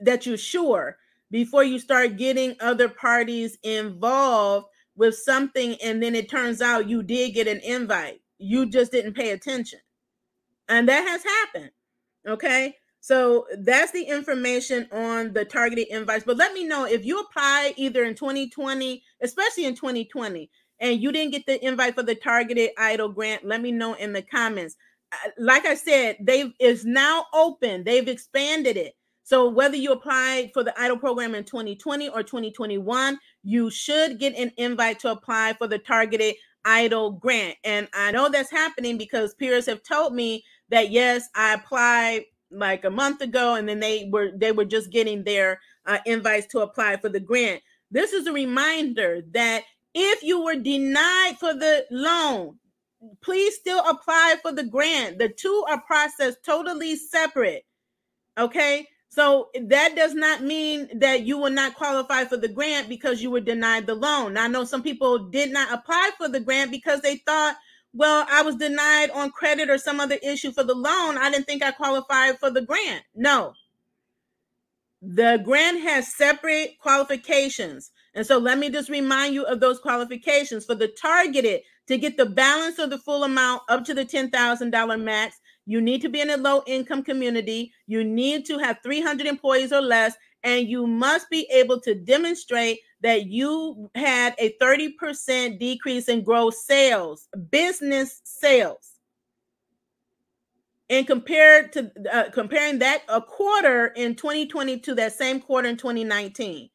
that 0.00 0.26
you're 0.26 0.36
sure 0.36 0.96
before 1.30 1.64
you 1.64 1.78
start 1.78 2.16
getting 2.16 2.56
other 2.60 2.88
parties 2.88 3.58
involved 3.62 4.66
with 4.96 5.16
something 5.16 5.76
and 5.82 6.02
then 6.02 6.14
it 6.14 6.30
turns 6.30 6.62
out 6.62 6.88
you 6.88 7.02
did 7.02 7.34
get 7.34 7.48
an 7.48 7.60
invite. 7.60 8.20
You 8.38 8.66
just 8.66 8.92
didn't 8.92 9.14
pay 9.14 9.30
attention. 9.30 9.80
And 10.68 10.88
that 10.88 11.06
has 11.06 11.22
happened. 11.22 11.70
Okay. 12.26 12.76
So 13.04 13.44
that's 13.58 13.92
the 13.92 14.04
information 14.04 14.88
on 14.90 15.34
the 15.34 15.44
targeted 15.44 15.88
invites. 15.88 16.24
But 16.24 16.38
let 16.38 16.54
me 16.54 16.64
know 16.64 16.86
if 16.86 17.04
you 17.04 17.20
apply 17.20 17.74
either 17.76 18.02
in 18.02 18.14
2020, 18.14 19.02
especially 19.20 19.66
in 19.66 19.74
2020, 19.74 20.50
and 20.80 21.02
you 21.02 21.12
didn't 21.12 21.32
get 21.32 21.44
the 21.44 21.62
invite 21.62 21.96
for 21.96 22.02
the 22.02 22.14
targeted 22.14 22.70
EIDL 22.78 23.14
grant. 23.14 23.44
Let 23.44 23.60
me 23.60 23.72
know 23.72 23.92
in 23.92 24.14
the 24.14 24.22
comments. 24.22 24.76
Uh, 25.12 25.16
like 25.36 25.66
I 25.66 25.74
said, 25.74 26.16
they've 26.18 26.50
is 26.58 26.86
now 26.86 27.26
open. 27.34 27.84
They've 27.84 28.08
expanded 28.08 28.78
it. 28.78 28.94
So 29.22 29.50
whether 29.50 29.76
you 29.76 29.92
applied 29.92 30.52
for 30.54 30.64
the 30.64 30.72
EIDL 30.72 30.98
program 30.98 31.34
in 31.34 31.44
2020 31.44 32.08
or 32.08 32.22
2021, 32.22 33.18
you 33.42 33.68
should 33.68 34.18
get 34.18 34.34
an 34.34 34.50
invite 34.56 35.00
to 35.00 35.10
apply 35.10 35.52
for 35.58 35.66
the 35.66 35.78
targeted 35.78 36.36
EIDL 36.66 37.20
grant. 37.20 37.58
And 37.64 37.86
I 37.92 38.12
know 38.12 38.30
that's 38.30 38.50
happening 38.50 38.96
because 38.96 39.34
peers 39.34 39.66
have 39.66 39.82
told 39.82 40.14
me 40.14 40.42
that 40.70 40.90
yes, 40.90 41.28
I 41.34 41.52
applied 41.52 42.24
like 42.54 42.84
a 42.84 42.90
month 42.90 43.20
ago, 43.20 43.54
and 43.54 43.68
then 43.68 43.80
they 43.80 44.08
were 44.10 44.30
they 44.36 44.52
were 44.52 44.64
just 44.64 44.90
getting 44.90 45.24
their 45.24 45.60
uh, 45.86 45.98
invites 46.06 46.46
to 46.48 46.60
apply 46.60 46.96
for 46.96 47.08
the 47.08 47.20
grant. 47.20 47.62
This 47.90 48.12
is 48.12 48.26
a 48.26 48.32
reminder 48.32 49.22
that 49.32 49.64
if 49.94 50.22
you 50.22 50.42
were 50.42 50.56
denied 50.56 51.36
for 51.38 51.54
the 51.54 51.86
loan, 51.90 52.58
please 53.22 53.54
still 53.54 53.82
apply 53.88 54.36
for 54.42 54.52
the 54.52 54.64
grant. 54.64 55.18
The 55.18 55.28
two 55.28 55.64
are 55.68 55.80
processed 55.82 56.44
totally 56.44 56.96
separate. 56.96 57.64
Okay. 58.38 58.88
So 59.08 59.50
that 59.66 59.94
does 59.94 60.12
not 60.12 60.42
mean 60.42 60.88
that 60.98 61.22
you 61.22 61.38
will 61.38 61.50
not 61.52 61.76
qualify 61.76 62.24
for 62.24 62.36
the 62.36 62.48
grant 62.48 62.88
because 62.88 63.22
you 63.22 63.30
were 63.30 63.40
denied 63.40 63.86
the 63.86 63.94
loan. 63.94 64.32
Now, 64.32 64.44
I 64.44 64.48
know 64.48 64.64
some 64.64 64.82
people 64.82 65.30
did 65.30 65.52
not 65.52 65.72
apply 65.72 66.10
for 66.18 66.28
the 66.28 66.40
grant 66.40 66.72
because 66.72 67.00
they 67.00 67.18
thought 67.18 67.56
well, 67.94 68.26
I 68.28 68.42
was 68.42 68.56
denied 68.56 69.10
on 69.10 69.30
credit 69.30 69.70
or 69.70 69.78
some 69.78 70.00
other 70.00 70.18
issue 70.22 70.50
for 70.50 70.64
the 70.64 70.74
loan. 70.74 71.16
I 71.16 71.30
didn't 71.30 71.46
think 71.46 71.62
I 71.62 71.70
qualified 71.70 72.38
for 72.40 72.50
the 72.50 72.62
grant. 72.62 73.04
No. 73.14 73.54
The 75.00 75.40
grant 75.44 75.80
has 75.82 76.16
separate 76.16 76.78
qualifications. 76.80 77.92
And 78.14 78.26
so 78.26 78.38
let 78.38 78.58
me 78.58 78.68
just 78.68 78.88
remind 78.88 79.34
you 79.34 79.44
of 79.44 79.60
those 79.60 79.78
qualifications. 79.78 80.64
For 80.64 80.74
the 80.74 80.88
targeted, 80.88 81.60
to 81.86 81.98
get 81.98 82.16
the 82.16 82.26
balance 82.26 82.78
of 82.78 82.90
the 82.90 82.98
full 82.98 83.22
amount 83.22 83.62
up 83.68 83.84
to 83.84 83.94
the 83.94 84.04
$10,000 84.04 85.02
max, 85.02 85.36
you 85.66 85.80
need 85.80 86.02
to 86.02 86.08
be 86.08 86.20
in 86.20 86.30
a 86.30 86.36
low 86.36 86.62
income 86.66 87.04
community. 87.04 87.72
You 87.86 88.02
need 88.02 88.44
to 88.46 88.58
have 88.58 88.78
300 88.82 89.26
employees 89.26 89.72
or 89.72 89.82
less, 89.82 90.14
and 90.42 90.68
you 90.68 90.86
must 90.86 91.30
be 91.30 91.46
able 91.52 91.80
to 91.82 91.94
demonstrate 91.94 92.80
that 93.04 93.26
you 93.26 93.90
had 93.94 94.34
a 94.38 94.56
30% 94.60 95.58
decrease 95.58 96.08
in 96.08 96.24
gross 96.24 96.64
sales, 96.64 97.28
business 97.50 98.22
sales. 98.24 98.92
and 100.88 101.06
compared 101.06 101.70
to 101.72 101.92
uh, 102.10 102.30
comparing 102.30 102.78
that 102.78 103.02
a 103.08 103.20
quarter 103.20 103.88
in 103.88 104.14
2020 104.14 104.78
to 104.80 104.94
that 104.94 105.12
same 105.12 105.38
quarter 105.38 105.68
in 105.68 105.76
2019. 105.76 106.70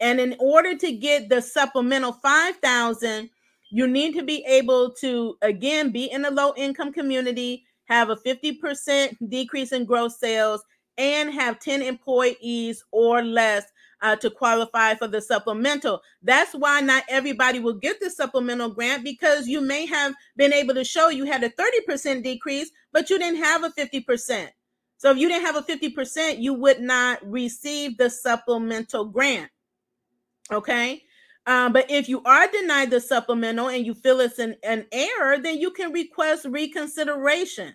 And 0.00 0.20
in 0.20 0.36
order 0.38 0.76
to 0.76 0.92
get 0.92 1.28
the 1.28 1.42
supplemental 1.42 2.12
5,000, 2.12 3.28
you 3.70 3.88
need 3.88 4.14
to 4.14 4.22
be 4.22 4.44
able 4.46 4.92
to 5.00 5.36
again 5.42 5.90
be 5.90 6.04
in 6.04 6.24
a 6.24 6.30
low 6.30 6.54
income 6.56 6.92
community, 6.92 7.64
have 7.86 8.10
a 8.10 8.16
50% 8.16 9.16
decrease 9.28 9.72
in 9.72 9.84
gross 9.84 10.20
sales 10.20 10.62
and 10.96 11.32
have 11.32 11.58
10 11.58 11.82
employees 11.82 12.84
or 12.92 13.24
less 13.24 13.64
uh, 14.02 14.16
to 14.16 14.30
qualify 14.30 14.94
for 14.94 15.06
the 15.06 15.22
supplemental. 15.22 16.02
That's 16.22 16.52
why 16.52 16.80
not 16.80 17.04
everybody 17.08 17.60
will 17.60 17.74
get 17.74 18.00
the 18.00 18.10
supplemental 18.10 18.70
grant 18.70 19.04
because 19.04 19.46
you 19.46 19.60
may 19.60 19.86
have 19.86 20.12
been 20.36 20.52
able 20.52 20.74
to 20.74 20.84
show 20.84 21.08
you 21.08 21.24
had 21.24 21.44
a 21.44 21.50
30% 21.50 22.22
decrease, 22.22 22.70
but 22.92 23.08
you 23.08 23.18
didn't 23.18 23.42
have 23.42 23.62
a 23.62 23.70
50%. 23.70 24.48
So 24.98 25.10
if 25.10 25.18
you 25.18 25.28
didn't 25.28 25.46
have 25.46 25.56
a 25.56 25.62
50%, 25.62 26.40
you 26.40 26.54
would 26.54 26.80
not 26.80 27.18
receive 27.24 27.96
the 27.96 28.10
supplemental 28.10 29.06
grant. 29.06 29.50
Okay. 30.52 31.02
Um, 31.46 31.72
but 31.72 31.90
if 31.90 32.08
you 32.08 32.22
are 32.24 32.46
denied 32.48 32.90
the 32.90 33.00
supplemental 33.00 33.68
and 33.68 33.84
you 33.84 33.94
feel 33.94 34.20
it's 34.20 34.38
an, 34.38 34.56
an 34.62 34.86
error, 34.92 35.38
then 35.38 35.58
you 35.58 35.72
can 35.72 35.92
request 35.92 36.46
reconsideration, 36.48 37.74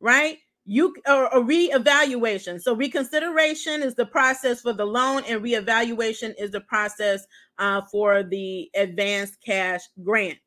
right? 0.00 0.38
You 0.66 0.94
or 1.06 1.26
a 1.26 1.40
reevaluation. 1.40 2.60
So 2.60 2.74
reconsideration 2.74 3.82
is 3.82 3.94
the 3.94 4.06
process 4.06 4.60
for 4.60 4.72
the 4.72 4.84
loan, 4.84 5.22
and 5.26 5.42
reevaluation 5.42 6.34
is 6.38 6.50
the 6.50 6.60
process 6.60 7.24
uh, 7.58 7.82
for 7.90 8.22
the 8.22 8.68
advanced 8.74 9.38
cash 9.44 9.82
grant. 10.02 10.38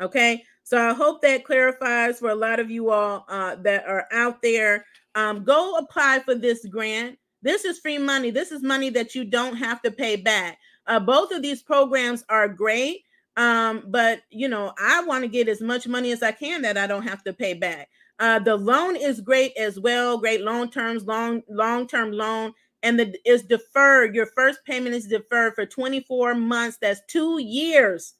Okay, 0.00 0.44
so 0.62 0.90
I 0.90 0.92
hope 0.92 1.22
that 1.22 1.44
clarifies 1.44 2.18
for 2.18 2.30
a 2.30 2.34
lot 2.34 2.60
of 2.60 2.70
you 2.70 2.90
all 2.90 3.24
uh, 3.28 3.56
that 3.62 3.86
are 3.86 4.06
out 4.12 4.42
there. 4.42 4.84
Um, 5.14 5.44
go 5.44 5.76
apply 5.76 6.20
for 6.20 6.34
this 6.34 6.64
grant. 6.66 7.18
This 7.42 7.64
is 7.64 7.78
free 7.78 7.98
money. 7.98 8.30
This 8.30 8.52
is 8.52 8.62
money 8.62 8.90
that 8.90 9.14
you 9.14 9.24
don't 9.24 9.56
have 9.56 9.80
to 9.82 9.90
pay 9.90 10.16
back. 10.16 10.58
Uh, 10.86 11.00
both 11.00 11.32
of 11.32 11.42
these 11.42 11.62
programs 11.62 12.24
are 12.28 12.48
great, 12.48 13.02
um, 13.36 13.84
but 13.88 14.22
you 14.30 14.48
know 14.48 14.72
I 14.78 15.04
want 15.04 15.22
to 15.22 15.28
get 15.28 15.48
as 15.48 15.60
much 15.60 15.86
money 15.86 16.12
as 16.12 16.22
I 16.22 16.32
can 16.32 16.62
that 16.62 16.76
I 16.76 16.86
don't 16.86 17.06
have 17.06 17.22
to 17.24 17.32
pay 17.32 17.54
back. 17.54 17.88
Uh, 18.18 18.38
the 18.38 18.56
loan 18.56 18.96
is 18.96 19.20
great 19.20 19.56
as 19.56 19.78
well. 19.78 20.18
Great 20.18 20.40
long 20.40 20.70
terms, 20.70 21.04
long 21.04 21.42
long 21.48 21.86
term 21.86 22.12
loan, 22.12 22.52
and 22.82 22.98
the 22.98 23.14
is 23.24 23.42
deferred. 23.42 24.14
Your 24.14 24.26
first 24.26 24.60
payment 24.64 24.94
is 24.94 25.06
deferred 25.06 25.54
for 25.54 25.66
24 25.66 26.34
months. 26.34 26.78
That's 26.80 27.00
two 27.08 27.40
years. 27.40 28.14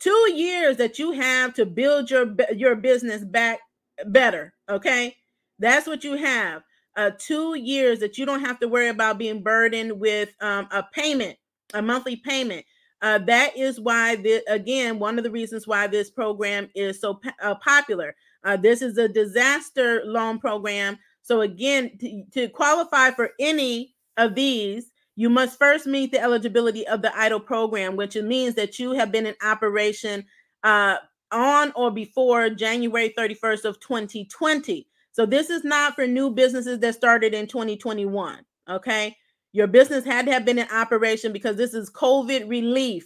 Two 0.00 0.32
years 0.34 0.76
that 0.76 0.98
you 0.98 1.12
have 1.12 1.54
to 1.54 1.66
build 1.66 2.10
your 2.10 2.34
your 2.54 2.76
business 2.76 3.24
back 3.24 3.60
better. 4.06 4.54
Okay, 4.68 5.14
that's 5.58 5.86
what 5.86 6.04
you 6.04 6.14
have. 6.16 6.62
Uh, 6.96 7.10
two 7.18 7.54
years 7.54 8.00
that 8.00 8.18
you 8.18 8.26
don't 8.26 8.44
have 8.44 8.58
to 8.58 8.68
worry 8.68 8.88
about 8.88 9.18
being 9.18 9.42
burdened 9.42 10.00
with 10.00 10.30
um, 10.40 10.66
a 10.72 10.82
payment, 10.92 11.36
a 11.74 11.82
monthly 11.82 12.16
payment. 12.16 12.64
Uh, 13.00 13.18
that 13.18 13.56
is 13.56 13.78
why, 13.78 14.16
the, 14.16 14.42
again, 14.48 14.98
one 14.98 15.16
of 15.18 15.22
the 15.24 15.30
reasons 15.30 15.66
why 15.66 15.86
this 15.86 16.10
program 16.10 16.68
is 16.74 17.00
so 17.00 17.20
uh, 17.40 17.54
popular. 17.56 18.14
Uh, 18.44 18.56
this 18.56 18.82
is 18.82 18.98
a 18.98 19.08
disaster 19.08 20.02
loan 20.04 20.38
program. 20.38 20.98
So, 21.22 21.42
again, 21.42 21.98
to, 22.00 22.24
to 22.32 22.48
qualify 22.48 23.10
for 23.10 23.30
any 23.38 23.94
of 24.16 24.34
these, 24.34 24.90
you 25.16 25.28
must 25.28 25.58
first 25.58 25.86
meet 25.86 26.12
the 26.12 26.20
eligibility 26.20 26.86
of 26.86 27.02
the 27.02 27.08
EIDL 27.08 27.44
program, 27.44 27.96
which 27.96 28.14
means 28.16 28.54
that 28.54 28.78
you 28.78 28.92
have 28.92 29.10
been 29.10 29.26
in 29.26 29.34
operation 29.42 30.24
uh, 30.62 30.96
on 31.32 31.72
or 31.74 31.90
before 31.90 32.50
January 32.50 33.12
31st 33.18 33.64
of 33.64 33.80
2020. 33.80 34.86
So 35.12 35.26
this 35.26 35.50
is 35.50 35.64
not 35.64 35.94
for 35.94 36.06
new 36.06 36.30
businesses 36.30 36.78
that 36.78 36.94
started 36.94 37.34
in 37.34 37.48
2021. 37.48 38.38
Okay. 38.70 39.16
Your 39.52 39.66
business 39.66 40.04
had 40.04 40.26
to 40.26 40.32
have 40.32 40.44
been 40.44 40.58
in 40.58 40.68
operation 40.70 41.32
because 41.32 41.56
this 41.56 41.74
is 41.74 41.90
COVID 41.90 42.48
relief. 42.48 43.04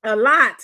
A 0.02 0.16
lot. 0.16 0.57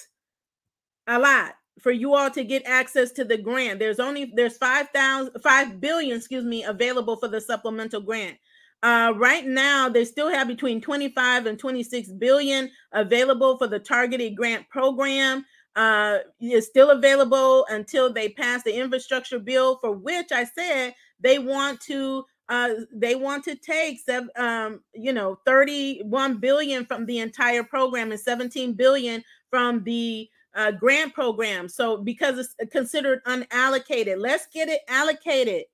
A 1.06 1.18
lot 1.18 1.54
for 1.80 1.90
you 1.90 2.14
all 2.14 2.30
to 2.30 2.44
get 2.44 2.62
access 2.66 3.10
to 3.12 3.24
the 3.24 3.36
grant. 3.36 3.78
There's 3.78 4.00
only 4.00 4.32
there's 4.34 4.56
5,000 4.56 5.40
5 5.42 5.80
billion, 5.80 6.16
excuse 6.16 6.44
me, 6.44 6.64
available 6.64 7.16
for 7.16 7.28
the 7.28 7.40
supplemental 7.40 8.00
grant. 8.00 8.36
Uh, 8.82 9.12
right 9.16 9.46
now, 9.46 9.88
they 9.88 10.04
still 10.04 10.30
have 10.30 10.48
between 10.48 10.80
25 10.80 11.46
and 11.46 11.58
26 11.58 12.12
billion 12.12 12.70
available 12.92 13.58
for 13.58 13.66
the 13.66 13.78
targeted 13.78 14.36
grant 14.36 14.68
program. 14.68 15.44
Uh, 15.76 16.18
is 16.40 16.66
still 16.66 16.90
available 16.90 17.64
until 17.70 18.12
they 18.12 18.28
pass 18.28 18.64
the 18.64 18.74
infrastructure 18.74 19.38
bill, 19.38 19.78
for 19.78 19.92
which 19.92 20.32
I 20.32 20.42
said 20.42 20.94
they 21.20 21.38
want 21.38 21.80
to 21.82 22.24
uh, 22.48 22.70
they 22.92 23.14
want 23.14 23.44
to 23.44 23.54
take 23.54 24.00
um, 24.36 24.80
you 24.92 25.12
know 25.12 25.38
31 25.46 26.38
billion 26.38 26.84
from 26.84 27.06
the 27.06 27.20
entire 27.20 27.62
program 27.62 28.10
and 28.10 28.20
17 28.20 28.72
billion 28.72 29.22
from 29.48 29.84
the 29.84 30.28
uh, 30.56 30.72
grant 30.72 31.14
program. 31.14 31.68
So 31.68 31.98
because 31.98 32.38
it's 32.38 32.72
considered 32.72 33.22
unallocated, 33.24 34.18
let's 34.18 34.48
get 34.52 34.68
it 34.68 34.80
allocated 34.88 35.64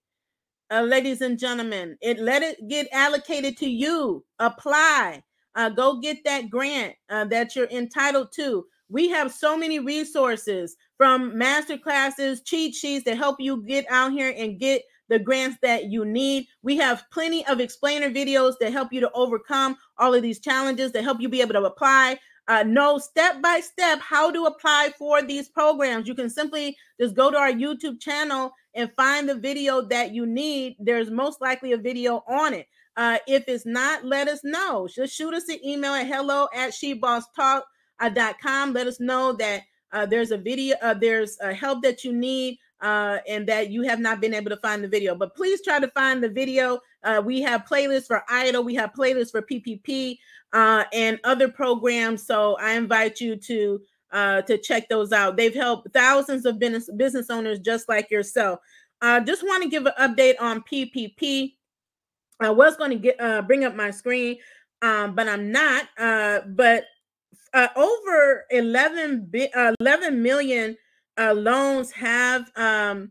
uh, 0.71 0.83
ladies 0.83 1.21
and 1.21 1.39
gentlemen. 1.39 1.97
It 2.01 2.19
let 2.19 2.43
it 2.43 2.69
get 2.69 2.89
allocated 2.93 3.57
to 3.59 3.69
you. 3.69 4.25
Apply. 4.39 5.23
Uh, 5.55 5.71
go 5.71 6.01
get 6.01 6.19
that 6.25 6.51
grant 6.51 6.95
uh, 7.09 7.25
that 7.27 7.57
you're 7.57 7.71
entitled 7.71 8.29
to. 8.37 8.65
We 8.89 9.09
have 9.09 9.33
so 9.33 9.57
many 9.57 9.79
resources 9.79 10.77
from 10.97 11.37
master 11.37 11.79
classes, 11.79 12.43
cheat 12.43 12.75
sheets 12.75 13.05
to 13.05 13.17
help 13.17 13.37
you 13.41 13.65
get 13.65 13.87
out 13.91 14.13
here 14.13 14.35
and 14.37 14.61
get 14.61 14.83
the 15.09 15.19
grants 15.19 15.57
that 15.63 15.91
you 15.91 16.05
need. 16.05 16.47
We 16.63 16.77
have 16.77 17.05
plenty 17.13 17.47
of 17.47 17.61
explainer 17.61 18.11
videos 18.11 18.55
that 18.61 18.73
help 18.73 18.93
you 18.93 19.01
to 19.01 19.11
overcome 19.13 19.77
all 19.99 20.15
of 20.15 20.23
these 20.23 20.41
challenges, 20.41 20.93
to 20.93 21.03
help 21.03 21.21
you 21.21 21.29
be 21.29 21.41
able 21.41 21.55
to 21.55 21.65
apply 21.65 22.19
uh, 22.49 22.63
know 22.63 22.99
step 22.99 23.43
by 23.43 23.61
step 23.61 24.01
how 24.01 24.31
to 24.31 24.45
apply 24.45 24.93
for 24.99 25.23
these 25.23 25.49
programs. 25.49 26.07
You 26.07 26.15
can 26.15 26.31
simply 26.31 26.77
just 27.01 27.15
go 27.15 27.31
to 27.31 27.37
our 27.37 27.53
YouTube 27.53 28.01
channel 28.01 28.53
and 28.75 28.91
find 28.97 29.29
the 29.29 29.35
video 29.35 29.83
that 29.83 30.15
you 30.15 30.27
need. 30.27 30.77
There's 30.79 31.11
most 31.11 31.41
likely 31.41 31.73
a 31.73 31.79
video 31.79 32.23
on 32.29 32.55
it. 32.55 32.67
Uh, 32.97 33.19
if 33.27 33.45
it's 33.49 33.67
not, 33.67 34.05
let 34.05 34.29
us 34.29 34.41
know. 34.45 34.89
Just 34.89 35.15
shoot 35.15 35.35
us 35.35 35.49
an 35.49 35.59
email 35.65 35.93
at 35.93 36.07
hello 36.07 36.49
at 36.55 36.71
shebosstalk.com. 36.71 38.73
Let 38.73 38.87
us 38.87 39.01
know 39.01 39.33
that 39.35 39.63
uh, 39.93 40.07
there's 40.07 40.31
a 40.31 40.39
video, 40.39 40.77
uh, 40.83 40.95
there's 40.95 41.39
a 41.41 41.53
help 41.53 41.83
that 41.83 42.05
you 42.05 42.13
need 42.13 42.59
uh, 42.81 43.19
and 43.29 43.47
that 43.47 43.71
you 43.71 43.83
have 43.83 44.01
not 44.01 44.21
been 44.21 44.35
able 44.35 44.51
to 44.51 44.57
find 44.59 44.83
the 44.83 44.89
video. 44.89 45.15
But 45.15 45.35
please 45.35 45.63
try 45.63 45.81
to 45.81 45.89
find 45.89 46.23
the 46.23 46.29
video. 46.29 46.81
Uh, 47.03 47.23
we 47.25 47.41
have 47.43 47.65
playlists 47.65 48.07
for 48.07 48.23
EIDL, 48.31 48.65
we 48.65 48.75
have 48.75 48.93
playlists 48.93 49.31
for 49.31 49.43
PPP 49.43 50.19
uh, 50.53 50.85
and 50.93 51.21
other 51.25 51.49
programs. 51.49 52.27
So 52.27 52.57
I 52.61 52.73
invite 52.73 53.21
you 53.21 53.37
to 53.37 53.81
uh, 54.13 54.43
to 54.43 54.57
check 54.59 54.89
those 54.89 55.13
out. 55.13 55.37
They've 55.37 55.55
helped 55.55 55.93
thousands 55.93 56.47
of 56.47 56.59
business 56.59 56.89
business 56.97 57.31
owners 57.31 57.59
just 57.59 57.89
like 57.89 58.11
yourself. 58.11 58.61
I 59.01 59.19
uh, 59.19 59.21
just 59.21 59.43
want 59.43 59.63
to 59.63 59.69
give 59.69 59.87
an 59.87 59.93
update 59.99 60.41
on 60.41 60.63
PPP. 60.63 61.55
I 62.41 62.51
was 62.51 62.77
going 62.77 62.91
to 62.91 62.97
get 62.97 63.21
uh, 63.21 63.43
bring 63.43 63.65
up 63.65 63.75
my 63.75 63.91
screen, 63.91 64.39
um, 64.83 65.15
but 65.15 65.29
I'm 65.29 65.53
not. 65.53 65.87
Uh, 65.99 66.41
but 66.47 66.85
uh, 67.53 67.69
over 67.77 68.45
11, 68.51 69.29
bi- 69.33 69.51
uh, 69.55 69.73
11 69.81 70.23
million 70.23 70.77
uh, 71.19 71.33
loans 71.33 71.91
have 71.93 72.51
um, 72.57 73.11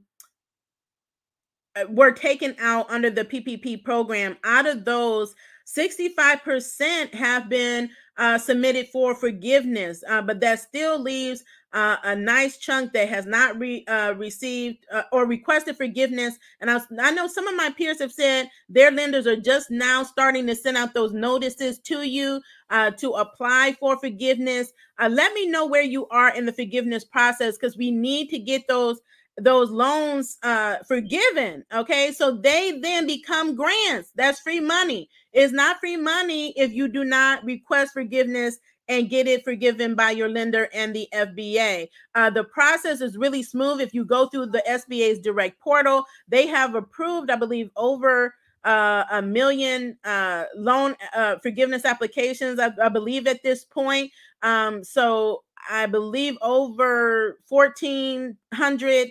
uh, 1.75 1.85
were 1.89 2.11
taken 2.11 2.55
out 2.59 2.89
under 2.89 3.09
the 3.09 3.25
PPP 3.25 3.83
program. 3.83 4.37
Out 4.43 4.67
of 4.67 4.85
those, 4.85 5.35
65% 5.65 7.13
have 7.13 7.49
been 7.49 7.89
uh, 8.17 8.37
submitted 8.37 8.87
for 8.89 9.15
forgiveness, 9.15 10.03
uh, 10.07 10.21
but 10.21 10.39
that 10.39 10.59
still 10.59 10.99
leaves 10.99 11.43
uh, 11.73 11.97
a 12.03 12.15
nice 12.15 12.57
chunk 12.57 12.93
that 12.93 13.09
has 13.09 13.25
not 13.25 13.59
re, 13.59 13.83
uh, 13.87 14.13
received 14.15 14.85
uh, 14.93 15.03
or 15.11 15.25
requested 15.25 15.75
forgiveness. 15.75 16.37
And 16.61 16.71
I, 16.71 16.75
was, 16.75 16.83
I 17.01 17.11
know 17.11 17.27
some 17.27 17.47
of 17.47 17.55
my 17.55 17.69
peers 17.71 17.99
have 17.99 18.13
said 18.13 18.49
their 18.69 18.91
lenders 18.91 19.27
are 19.27 19.35
just 19.35 19.69
now 19.69 20.03
starting 20.03 20.47
to 20.47 20.55
send 20.55 20.77
out 20.77 20.93
those 20.93 21.11
notices 21.11 21.79
to 21.79 22.03
you 22.03 22.41
uh, 22.69 22.91
to 22.91 23.11
apply 23.11 23.75
for 23.77 23.97
forgiveness. 23.99 24.71
let 24.99 25.33
me 25.33 25.47
know 25.47 25.65
where 25.65 25.83
you 25.83 26.07
are 26.07 26.33
in 26.33 26.45
the 26.45 26.53
forgiveness 26.53 27.03
process 27.03 27.57
because 27.57 27.75
we 27.75 27.91
need 27.91 28.29
to 28.29 28.39
get 28.39 28.67
those 28.69 29.01
those 29.41 29.69
loans 29.69 30.37
uh 30.43 30.77
forgiven 30.87 31.65
okay 31.73 32.13
so 32.13 32.37
they 32.37 32.79
then 32.79 33.05
become 33.05 33.53
grants 33.53 34.11
that's 34.15 34.39
free 34.39 34.61
money 34.61 35.09
it's 35.35 35.53
not 35.53 35.79
free 35.79 35.97
money 35.97 36.53
if 36.55 36.71
you 36.71 36.87
do 36.87 37.03
not 37.03 37.43
request 37.43 37.91
forgiveness 37.93 38.57
and 38.87 39.09
get 39.09 39.27
it 39.27 39.43
forgiven 39.43 39.93
by 39.93 40.11
your 40.11 40.29
lender 40.29 40.69
and 40.73 40.95
the 40.95 41.07
SBA. 41.13 41.89
Uh, 42.13 42.29
the 42.29 42.45
process 42.45 43.01
is 43.01 43.17
really 43.17 43.43
smooth. 43.43 43.81
If 43.81 43.93
you 43.93 44.05
go 44.05 44.27
through 44.27 44.47
the 44.47 44.63
SBA's 44.67 45.19
direct 45.19 45.59
portal, 45.59 46.05
they 46.27 46.47
have 46.47 46.73
approved, 46.73 47.29
I 47.29 47.35
believe, 47.35 47.69
over 47.75 48.33
uh, 48.63 49.03
a 49.11 49.21
million 49.21 49.97
uh, 50.05 50.45
loan 50.55 50.95
uh, 51.13 51.35
forgiveness 51.39 51.83
applications, 51.83 52.57
I, 52.59 52.71
I, 52.81 52.89
believe, 52.89 53.27
at 53.27 53.43
this 53.43 53.65
point. 53.65 54.11
Um, 54.41 54.83
so 54.85 55.43
I 55.69 55.85
believe 55.85 56.37
over 56.41 57.39
1,400 57.49 59.07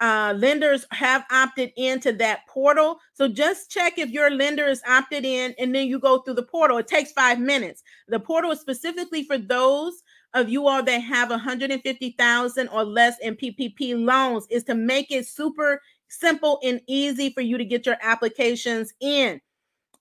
uh, 0.00 0.34
lenders 0.36 0.86
have 0.92 1.24
opted 1.30 1.72
into 1.76 2.12
that 2.12 2.46
portal. 2.46 2.98
So 3.14 3.28
just 3.28 3.70
check 3.70 3.98
if 3.98 4.10
your 4.10 4.30
lender 4.30 4.66
is 4.66 4.82
opted 4.88 5.24
in 5.24 5.54
and 5.58 5.74
then 5.74 5.86
you 5.86 5.98
go 5.98 6.18
through 6.18 6.34
the 6.34 6.42
portal. 6.42 6.78
It 6.78 6.86
takes 6.86 7.12
five 7.12 7.40
minutes. 7.40 7.82
The 8.06 8.20
portal 8.20 8.52
is 8.52 8.60
specifically 8.60 9.24
for 9.24 9.38
those 9.38 10.02
of 10.34 10.48
you 10.48 10.68
all 10.68 10.82
that 10.82 10.98
have 10.98 11.30
150,000 11.30 12.68
or 12.68 12.84
less 12.84 13.16
in 13.20 13.34
PPP 13.34 14.04
loans 14.04 14.46
is 14.50 14.64
to 14.64 14.74
make 14.74 15.10
it 15.10 15.26
super 15.26 15.80
simple 16.08 16.60
and 16.62 16.80
easy 16.86 17.30
for 17.30 17.40
you 17.40 17.58
to 17.58 17.64
get 17.64 17.86
your 17.86 17.96
applications 18.00 18.92
in 19.00 19.40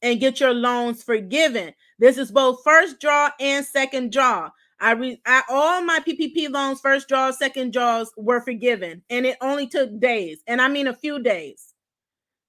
and 0.02 0.20
get 0.20 0.39
your 0.39 0.54
loans 0.54 1.02
forgiven. 1.02 1.74
This 1.98 2.18
is 2.18 2.32
both 2.32 2.64
first 2.64 3.00
draw 3.00 3.32
and 3.39 3.66
second 3.66 4.12
draw. 4.12 4.50
I, 4.80 4.92
re- 4.92 5.22
I 5.26 5.44
all 5.50 5.82
my 5.82 6.00
PPP 6.00 6.50
loans, 6.50 6.80
first 6.80 7.08
draws, 7.08 7.38
second 7.38 7.74
draws 7.74 8.12
were 8.18 8.42
forgiven, 8.42 9.02
and 9.10 9.26
it 9.26 9.38
only 9.42 9.68
took 9.68 10.00
days, 10.00 10.40
and 10.48 10.62
I 10.62 10.68
mean 10.68 10.88
a 10.88 10.94
few 10.94 11.22
days, 11.22 11.74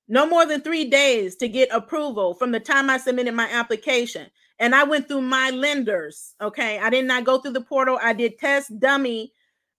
no 0.09 0.27
more 0.27 0.47
than 0.47 0.63
three 0.63 0.85
days 0.87 1.37
to 1.37 1.49
get 1.49 1.69
approval 1.73 2.35
from 2.35 2.51
the 2.51 2.61
time 2.61 2.91
I 2.91 2.99
submitted 2.99 3.35
my 3.35 3.49
application. 3.51 4.27
And 4.59 4.75
I 4.75 4.83
went 4.83 5.07
through 5.07 5.23
my 5.23 5.51
lenders. 5.51 6.35
Okay, 6.41 6.79
I 6.79 6.91
did 6.91 7.05
not 7.05 7.25
go 7.25 7.39
through 7.39 7.53
the 7.53 7.61
portal. 7.61 7.99
I 8.03 8.13
did 8.13 8.39
test 8.39 8.79
dummy. 8.81 9.33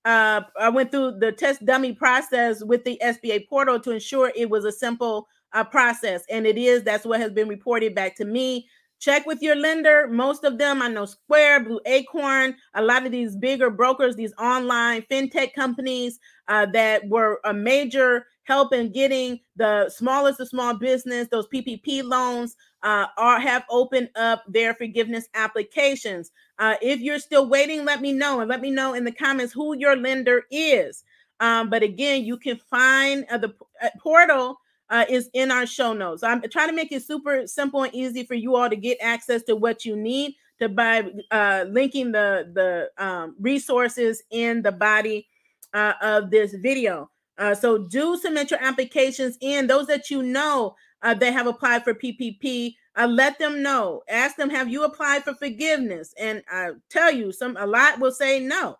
Uh, 0.05 0.41
I 0.59 0.69
went 0.69 0.91
through 0.91 1.19
the 1.19 1.31
test 1.33 1.65
dummy 1.65 1.93
process 1.93 2.63
with 2.63 2.85
the 2.85 2.99
SBA 3.03 3.49
portal 3.49 3.79
to 3.81 3.91
ensure 3.91 4.31
it 4.35 4.49
was 4.49 4.63
a 4.63 4.71
simple 4.71 5.27
uh, 5.51 5.63
process, 5.63 6.23
and 6.29 6.45
it 6.47 6.57
is. 6.57 6.83
That's 6.83 7.05
what 7.05 7.19
has 7.19 7.31
been 7.31 7.47
reported 7.49 7.93
back 7.93 8.15
to 8.17 8.25
me. 8.25 8.69
Check 8.99 9.25
with 9.25 9.41
your 9.41 9.55
lender. 9.55 10.07
Most 10.09 10.43
of 10.43 10.57
them, 10.57 10.81
I 10.81 10.89
know 10.89 11.05
Square, 11.05 11.61
Blue 11.65 11.79
Acorn, 11.85 12.55
a 12.73 12.81
lot 12.81 13.05
of 13.05 13.11
these 13.11 13.35
bigger 13.35 13.69
brokers, 13.69 14.15
these 14.15 14.33
online 14.37 15.03
fintech 15.03 15.53
companies 15.53 16.19
uh, 16.49 16.65
that 16.73 17.07
were 17.07 17.39
a 17.45 17.53
major 17.53 18.25
help 18.43 18.73
in 18.73 18.91
getting 18.91 19.39
the 19.55 19.89
smallest 19.89 20.39
of 20.39 20.49
small 20.49 20.73
business, 20.73 21.27
those 21.29 21.47
PPP 21.47 22.03
loans, 22.03 22.55
uh, 22.83 23.05
are 23.17 23.39
have 23.39 23.63
opened 23.69 24.09
up 24.15 24.43
their 24.47 24.73
forgiveness 24.73 25.27
applications. 25.33 26.31
Uh, 26.57 26.75
if 26.81 26.99
you're 26.99 27.19
still 27.19 27.47
waiting, 27.47 27.85
let 27.85 28.01
me 28.01 28.11
know 28.11 28.41
and 28.41 28.49
let 28.49 28.59
me 28.59 28.71
know 28.71 28.93
in 28.95 29.03
the 29.03 29.11
comments 29.11 29.53
who 29.53 29.77
your 29.77 29.95
lender 29.95 30.43
is. 30.51 31.03
Um, 31.39 31.69
but 31.69 31.83
again, 31.83 32.25
you 32.25 32.37
can 32.37 32.57
find 32.69 33.25
uh, 33.31 33.37
the 33.37 33.53
uh, 33.81 33.89
portal 34.01 34.59
uh, 34.89 35.05
is 35.09 35.29
in 35.33 35.51
our 35.51 35.65
show 35.65 35.93
notes. 35.93 36.23
I'm 36.23 36.41
trying 36.49 36.69
to 36.69 36.75
make 36.75 36.91
it 36.91 37.03
super 37.03 37.45
simple 37.47 37.83
and 37.83 37.93
easy 37.93 38.23
for 38.23 38.33
you 38.33 38.55
all 38.55 38.69
to 38.69 38.75
get 38.75 38.97
access 39.01 39.43
to 39.43 39.55
what 39.55 39.85
you 39.85 39.95
need 39.95 40.35
to 40.59 40.69
by 40.69 41.11
uh, 41.31 41.65
linking 41.69 42.11
the 42.11 42.49
the 42.53 43.03
um, 43.03 43.35
resources 43.39 44.23
in 44.31 44.61
the 44.61 44.71
body 44.71 45.27
uh, 45.73 45.93
of 46.01 46.31
this 46.31 46.53
video. 46.53 47.09
Uh, 47.37 47.55
so 47.55 47.77
do 47.77 48.17
submit 48.17 48.51
your 48.51 48.61
applications 48.61 49.37
in. 49.41 49.67
Those 49.67 49.87
that 49.87 50.09
you 50.09 50.23
know 50.23 50.75
uh, 51.01 51.13
they 51.13 51.31
have 51.31 51.47
applied 51.47 51.83
for 51.83 51.93
PPP, 51.93 52.75
uh, 52.97 53.07
let 53.07 53.39
them 53.39 53.63
know. 53.63 54.01
Ask 54.09 54.35
them, 54.35 54.49
have 54.49 54.67
you 54.67 54.83
applied 54.83 55.23
for 55.23 55.33
forgiveness? 55.33 56.13
And 56.19 56.43
I 56.51 56.71
tell 56.89 57.13
you, 57.13 57.31
some 57.31 57.55
a 57.57 57.65
lot 57.65 57.99
will 57.99 58.11
say 58.11 58.39
no. 58.39 58.77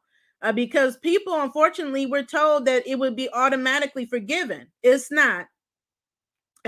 Because 0.56 0.96
people, 0.96 1.34
unfortunately, 1.42 2.06
were 2.06 2.24
told 2.24 2.66
that 2.66 2.88
it 2.88 2.98
would 2.98 3.16
be 3.16 3.30
automatically 3.34 4.06
forgiven. 4.06 4.68
It's 4.82 5.12
not. 5.12 5.48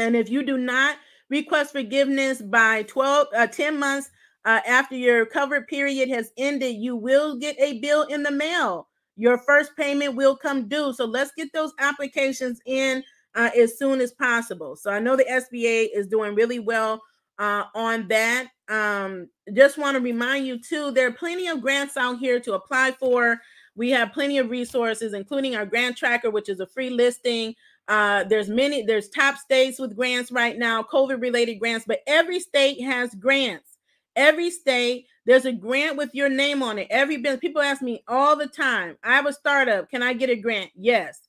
And 0.01 0.15
if 0.15 0.29
you 0.29 0.43
do 0.43 0.57
not 0.57 0.97
request 1.29 1.71
forgiveness 1.71 2.41
by 2.41 2.83
12, 2.83 3.27
uh, 3.35 3.47
10 3.47 3.79
months 3.79 4.09
uh, 4.45 4.59
after 4.67 4.95
your 4.95 5.25
covered 5.25 5.67
period 5.67 6.09
has 6.09 6.31
ended, 6.37 6.75
you 6.75 6.95
will 6.95 7.37
get 7.37 7.55
a 7.59 7.79
bill 7.79 8.03
in 8.03 8.23
the 8.23 8.31
mail. 8.31 8.87
Your 9.15 9.37
first 9.37 9.75
payment 9.77 10.15
will 10.15 10.35
come 10.35 10.67
due. 10.67 10.93
So 10.93 11.05
let's 11.05 11.31
get 11.37 11.53
those 11.53 11.73
applications 11.79 12.59
in 12.65 13.03
uh, 13.35 13.51
as 13.57 13.77
soon 13.77 14.01
as 14.01 14.11
possible. 14.11 14.75
So 14.75 14.91
I 14.91 14.99
know 14.99 15.15
the 15.15 15.25
SBA 15.25 15.89
is 15.93 16.07
doing 16.07 16.33
really 16.33 16.59
well 16.59 17.01
uh, 17.37 17.65
on 17.75 18.07
that. 18.07 18.47
Um, 18.67 19.29
just 19.53 19.77
want 19.77 19.95
to 19.95 20.01
remind 20.01 20.47
you 20.47 20.59
too, 20.59 20.91
there 20.91 21.07
are 21.07 21.13
plenty 21.13 21.47
of 21.47 21.61
grants 21.61 21.97
out 21.97 22.19
here 22.19 22.39
to 22.39 22.53
apply 22.53 22.91
for. 22.99 23.39
We 23.75 23.89
have 23.91 24.11
plenty 24.11 24.37
of 24.37 24.49
resources, 24.49 25.13
including 25.13 25.55
our 25.55 25.65
grant 25.65 25.97
tracker, 25.97 26.29
which 26.29 26.49
is 26.49 26.59
a 26.59 26.67
free 26.67 26.89
listing 26.89 27.53
uh, 27.91 28.23
there's 28.23 28.47
many, 28.47 28.83
there's 28.83 29.09
top 29.09 29.35
states 29.35 29.77
with 29.77 29.97
grants 29.97 30.31
right 30.31 30.57
now, 30.57 30.81
COVID 30.81 31.21
related 31.21 31.55
grants, 31.55 31.83
but 31.85 31.99
every 32.07 32.39
state 32.39 32.81
has 32.81 33.13
grants. 33.15 33.77
Every 34.15 34.49
state, 34.49 35.07
there's 35.25 35.43
a 35.43 35.51
grant 35.51 35.97
with 35.97 36.09
your 36.13 36.29
name 36.29 36.63
on 36.63 36.79
it. 36.79 36.87
Every 36.89 37.17
business, 37.17 37.41
people 37.41 37.61
ask 37.61 37.81
me 37.81 38.01
all 38.07 38.37
the 38.37 38.47
time, 38.47 38.95
I 39.03 39.15
have 39.15 39.25
a 39.25 39.33
startup. 39.33 39.89
Can 39.89 40.03
I 40.03 40.13
get 40.13 40.29
a 40.29 40.37
grant? 40.37 40.71
Yes. 40.73 41.19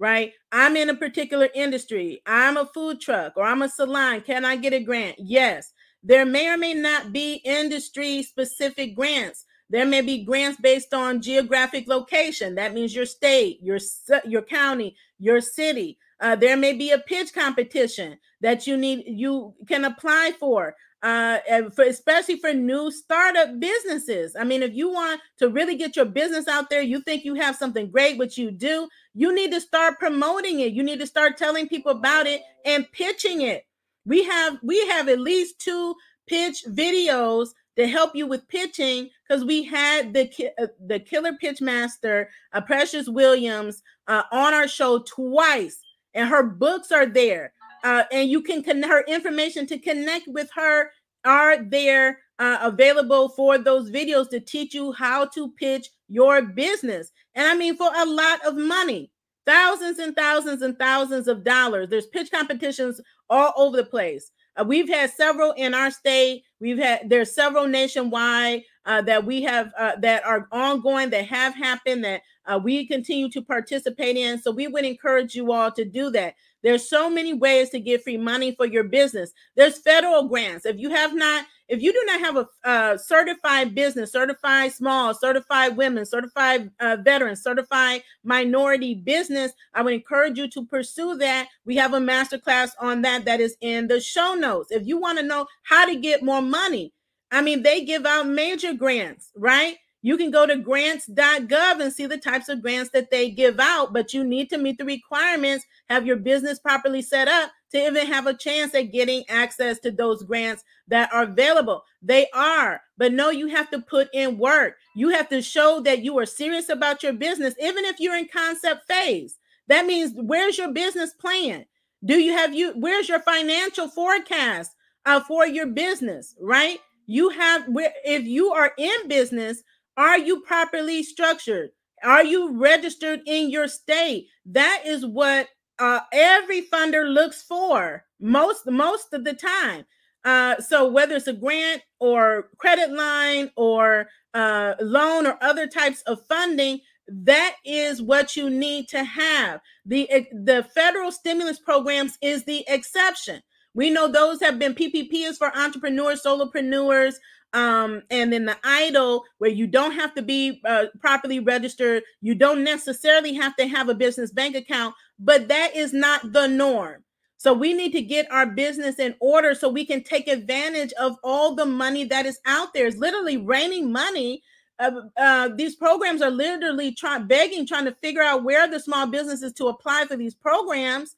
Right. 0.00 0.32
I'm 0.50 0.76
in 0.76 0.90
a 0.90 0.96
particular 0.96 1.48
industry. 1.54 2.22
I'm 2.26 2.56
a 2.56 2.66
food 2.74 3.00
truck 3.00 3.34
or 3.36 3.44
I'm 3.44 3.62
a 3.62 3.68
salon. 3.68 4.22
Can 4.22 4.44
I 4.44 4.56
get 4.56 4.72
a 4.72 4.82
grant? 4.82 5.14
Yes. 5.16 5.72
There 6.02 6.26
may 6.26 6.48
or 6.48 6.56
may 6.56 6.74
not 6.74 7.12
be 7.12 7.34
industry 7.44 8.24
specific 8.24 8.96
grants. 8.96 9.44
There 9.70 9.86
may 9.86 10.02
be 10.02 10.24
grants 10.24 10.60
based 10.60 10.92
on 10.92 11.22
geographic 11.22 11.88
location. 11.88 12.56
That 12.56 12.74
means 12.74 12.94
your 12.94 13.06
state, 13.06 13.60
your 13.62 13.78
your 14.26 14.42
county, 14.42 14.96
your 15.18 15.40
city. 15.40 15.98
Uh, 16.20 16.36
there 16.36 16.56
may 16.56 16.74
be 16.74 16.90
a 16.90 16.98
pitch 16.98 17.32
competition 17.32 18.18
that 18.40 18.66
you 18.66 18.76
need 18.76 19.04
you 19.06 19.54
can 19.66 19.84
apply 19.84 20.32
for 20.38 20.74
uh, 21.02 21.38
for 21.74 21.84
especially 21.84 22.36
for 22.36 22.52
new 22.52 22.90
startup 22.90 23.58
businesses. 23.58 24.36
I 24.38 24.44
mean, 24.44 24.62
if 24.62 24.74
you 24.74 24.90
want 24.90 25.20
to 25.38 25.48
really 25.48 25.76
get 25.76 25.96
your 25.96 26.04
business 26.04 26.46
out 26.48 26.68
there, 26.68 26.82
you 26.82 27.00
think 27.00 27.24
you 27.24 27.34
have 27.34 27.56
something 27.56 27.90
great, 27.90 28.18
which 28.18 28.36
you 28.36 28.50
do, 28.50 28.88
you 29.14 29.34
need 29.34 29.52
to 29.52 29.60
start 29.60 29.98
promoting 29.98 30.60
it. 30.60 30.72
You 30.72 30.82
need 30.82 31.00
to 31.00 31.06
start 31.06 31.38
telling 31.38 31.68
people 31.68 31.92
about 31.92 32.26
it 32.26 32.42
and 32.64 32.90
pitching 32.92 33.42
it. 33.42 33.64
We 34.04 34.24
have 34.24 34.58
we 34.62 34.86
have 34.88 35.08
at 35.08 35.20
least 35.20 35.60
two 35.60 35.94
pitch 36.26 36.64
videos 36.68 37.48
to 37.80 37.88
help 37.88 38.14
you 38.14 38.26
with 38.26 38.46
pitching 38.48 39.08
because 39.26 39.42
we 39.44 39.62
had 39.62 40.12
the 40.12 40.30
uh, 40.58 40.66
the 40.86 41.00
killer 41.00 41.32
pitch 41.40 41.62
master, 41.62 42.28
uh, 42.52 42.60
Precious 42.60 43.08
Williams, 43.08 43.82
uh, 44.06 44.22
on 44.30 44.52
our 44.52 44.68
show 44.68 44.98
twice, 44.98 45.80
and 46.12 46.28
her 46.28 46.42
books 46.42 46.92
are 46.92 47.06
there, 47.06 47.54
uh, 47.82 48.04
and 48.12 48.28
you 48.28 48.42
can 48.42 48.62
connect 48.62 48.92
her 48.92 49.04
information 49.08 49.66
to 49.66 49.78
connect 49.78 50.28
with 50.28 50.50
her 50.54 50.90
are 51.24 51.62
there 51.62 52.18
uh, 52.38 52.58
available 52.62 53.30
for 53.30 53.58
those 53.58 53.90
videos 53.90 54.28
to 54.30 54.40
teach 54.40 54.74
you 54.74 54.92
how 54.92 55.26
to 55.26 55.50
pitch 55.52 55.88
your 56.08 56.42
business, 56.42 57.10
and 57.34 57.46
I 57.46 57.54
mean 57.54 57.76
for 57.76 57.90
a 57.96 58.04
lot 58.04 58.44
of 58.46 58.56
money. 58.56 59.10
Thousands 59.46 59.98
and 59.98 60.14
thousands 60.14 60.60
and 60.60 60.78
thousands 60.78 61.26
of 61.26 61.44
dollars. 61.44 61.88
There's 61.88 62.06
pitch 62.06 62.30
competitions 62.30 63.00
all 63.30 63.54
over 63.56 63.78
the 63.78 63.84
place. 63.84 64.30
We've 64.66 64.88
had 64.88 65.10
several 65.10 65.52
in 65.52 65.72
our 65.72 65.90
state. 65.90 66.44
We've 66.60 66.78
had 66.78 67.08
there's 67.08 67.34
several 67.34 67.66
nationwide. 67.66 68.62
uh, 68.86 69.02
that 69.02 69.24
we 69.24 69.42
have 69.42 69.72
uh, 69.78 69.92
that 70.00 70.24
are 70.24 70.48
ongoing, 70.52 71.10
that 71.10 71.26
have 71.26 71.54
happened, 71.54 72.04
that 72.04 72.22
uh, 72.46 72.58
we 72.62 72.86
continue 72.86 73.28
to 73.30 73.42
participate 73.42 74.16
in. 74.16 74.40
So 74.40 74.50
we 74.50 74.68
would 74.68 74.84
encourage 74.84 75.34
you 75.34 75.52
all 75.52 75.70
to 75.72 75.84
do 75.84 76.10
that. 76.10 76.34
There's 76.62 76.88
so 76.88 77.08
many 77.08 77.32
ways 77.32 77.70
to 77.70 77.80
get 77.80 78.02
free 78.02 78.16
money 78.16 78.54
for 78.54 78.66
your 78.66 78.84
business. 78.84 79.32
There's 79.54 79.78
federal 79.78 80.28
grants. 80.28 80.66
If 80.66 80.78
you 80.78 80.90
have 80.90 81.14
not, 81.14 81.46
if 81.70 81.80
you 81.80 81.92
do 81.92 82.02
not 82.06 82.20
have 82.20 82.36
a 82.36 82.48
uh, 82.64 82.98
certified 82.98 83.74
business, 83.74 84.10
certified 84.12 84.72
small, 84.72 85.14
certified 85.14 85.76
women, 85.76 86.04
certified 86.04 86.70
uh, 86.80 86.96
veterans, 87.02 87.42
certified 87.42 88.02
minority 88.24 88.94
business, 88.94 89.52
I 89.72 89.82
would 89.82 89.94
encourage 89.94 90.36
you 90.36 90.48
to 90.48 90.66
pursue 90.66 91.16
that. 91.18 91.48
We 91.64 91.76
have 91.76 91.94
a 91.94 91.98
masterclass 91.98 92.72
on 92.80 93.02
that 93.02 93.24
that 93.24 93.40
is 93.40 93.56
in 93.60 93.86
the 93.86 94.00
show 94.00 94.34
notes. 94.34 94.72
If 94.72 94.86
you 94.86 94.98
want 94.98 95.18
to 95.18 95.24
know 95.24 95.46
how 95.62 95.86
to 95.86 95.94
get 95.94 96.24
more 96.24 96.42
money, 96.42 96.92
I 97.30 97.40
mean, 97.40 97.62
they 97.62 97.84
give 97.84 98.04
out 98.04 98.26
major 98.26 98.74
grants, 98.74 99.30
right? 99.36 99.76
You 100.02 100.16
can 100.16 100.30
go 100.30 100.46
to 100.46 100.56
grants.gov 100.56 101.80
and 101.80 101.92
see 101.92 102.06
the 102.06 102.16
types 102.16 102.48
of 102.48 102.62
grants 102.62 102.90
that 102.92 103.10
they 103.10 103.30
give 103.30 103.60
out, 103.60 103.92
but 103.92 104.14
you 104.14 104.24
need 104.24 104.48
to 104.50 104.58
meet 104.58 104.78
the 104.78 104.84
requirements, 104.84 105.66
have 105.88 106.06
your 106.06 106.16
business 106.16 106.58
properly 106.58 107.02
set 107.02 107.28
up 107.28 107.50
to 107.72 107.86
even 107.86 108.06
have 108.06 108.26
a 108.26 108.34
chance 108.34 108.74
at 108.74 108.92
getting 108.92 109.24
access 109.28 109.78
to 109.80 109.90
those 109.90 110.22
grants 110.22 110.64
that 110.88 111.12
are 111.12 111.24
available. 111.24 111.84
They 112.02 112.28
are, 112.34 112.80
but 112.96 113.12
no, 113.12 113.30
you 113.30 113.48
have 113.48 113.70
to 113.70 113.80
put 113.80 114.08
in 114.14 114.38
work. 114.38 114.76
You 114.96 115.10
have 115.10 115.28
to 115.28 115.42
show 115.42 115.80
that 115.80 116.02
you 116.02 116.18
are 116.18 116.26
serious 116.26 116.68
about 116.68 117.02
your 117.02 117.12
business, 117.12 117.54
even 117.60 117.84
if 117.84 118.00
you're 118.00 118.16
in 118.16 118.28
concept 118.28 118.86
phase. 118.88 119.36
That 119.68 119.86
means 119.86 120.12
where's 120.16 120.58
your 120.58 120.72
business 120.72 121.12
plan? 121.14 121.66
Do 122.04 122.18
you 122.18 122.32
have 122.32 122.54
you 122.54 122.72
where's 122.72 123.08
your 123.08 123.20
financial 123.20 123.86
forecast 123.86 124.72
uh, 125.04 125.20
for 125.20 125.46
your 125.46 125.66
business, 125.66 126.34
right? 126.40 126.78
You 127.06 127.28
have 127.28 127.68
where 127.68 127.92
if 128.04 128.24
you 128.24 128.52
are 128.52 128.72
in 128.78 129.08
business, 129.08 129.62
are 130.00 130.18
you 130.18 130.40
properly 130.40 131.02
structured? 131.02 131.72
Are 132.02 132.24
you 132.24 132.58
registered 132.58 133.20
in 133.26 133.50
your 133.50 133.68
state? 133.68 134.28
That 134.46 134.84
is 134.86 135.04
what 135.04 135.48
uh, 135.78 136.00
every 136.10 136.62
funder 136.62 137.06
looks 137.06 137.42
for 137.42 138.06
most 138.18 138.66
most 138.66 139.12
of 139.12 139.24
the 139.24 139.34
time. 139.34 139.84
Uh, 140.24 140.58
so 140.58 140.88
whether 140.88 141.16
it's 141.16 141.26
a 141.26 141.34
grant 141.34 141.82
or 141.98 142.48
credit 142.56 142.90
line 142.92 143.50
or 143.56 144.08
uh, 144.32 144.74
loan 144.80 145.26
or 145.26 145.36
other 145.42 145.66
types 145.66 146.00
of 146.06 146.26
funding, 146.26 146.80
that 147.06 147.56
is 147.66 148.00
what 148.00 148.36
you 148.36 148.48
need 148.48 148.88
to 148.88 149.04
have. 149.04 149.60
The 149.84 150.08
the 150.32 150.66
federal 150.74 151.12
stimulus 151.12 151.58
programs 151.58 152.16
is 152.22 152.44
the 152.44 152.64
exception. 152.68 153.42
We 153.74 153.90
know 153.90 154.08
those 154.08 154.40
have 154.40 154.58
been 154.58 154.74
PPPs 154.74 155.36
for 155.36 155.54
entrepreneurs, 155.56 156.22
solopreneurs, 156.24 157.14
um, 157.52 158.02
and 158.10 158.32
then 158.32 158.44
the 158.44 158.56
EIDL 158.64 159.22
where 159.38 159.50
you 159.50 159.66
don't 159.66 159.92
have 159.92 160.14
to 160.14 160.22
be 160.22 160.60
uh, 160.64 160.86
properly 161.00 161.40
registered 161.40 162.02
you 162.20 162.34
don't 162.34 162.62
necessarily 162.62 163.34
have 163.34 163.56
to 163.56 163.66
have 163.66 163.88
a 163.88 163.94
business 163.94 164.30
bank 164.30 164.54
account 164.54 164.94
but 165.20 165.48
that 165.48 165.76
is 165.76 165.92
not 165.92 166.32
the 166.32 166.46
norm. 166.46 167.04
So 167.36 167.52
we 167.52 167.72
need 167.72 167.92
to 167.92 168.02
get 168.02 168.30
our 168.30 168.46
business 168.46 168.98
in 168.98 169.14
order 169.20 169.54
so 169.54 169.68
we 169.68 169.84
can 169.84 170.02
take 170.02 170.28
advantage 170.28 170.92
of 170.94 171.16
all 171.22 171.54
the 171.54 171.64
money 171.64 172.04
that 172.04 172.26
is 172.26 172.38
out 172.46 172.74
there. 172.74 172.86
It's 172.86 172.96
literally 172.96 173.36
raining 173.36 173.92
money. 173.92 174.42
Uh, 174.78 174.92
uh, 175.16 175.48
these 175.54 175.76
programs 175.76 176.22
are 176.22 176.30
literally 176.30 176.92
trying 176.92 177.26
begging 177.26 177.66
trying 177.66 177.84
to 177.84 177.94
figure 177.94 178.22
out 178.22 178.44
where 178.44 178.68
the 178.68 178.80
small 178.80 179.06
businesses 179.06 179.52
to 179.54 179.68
apply 179.68 180.06
for 180.06 180.16
these 180.16 180.34
programs. 180.34 181.16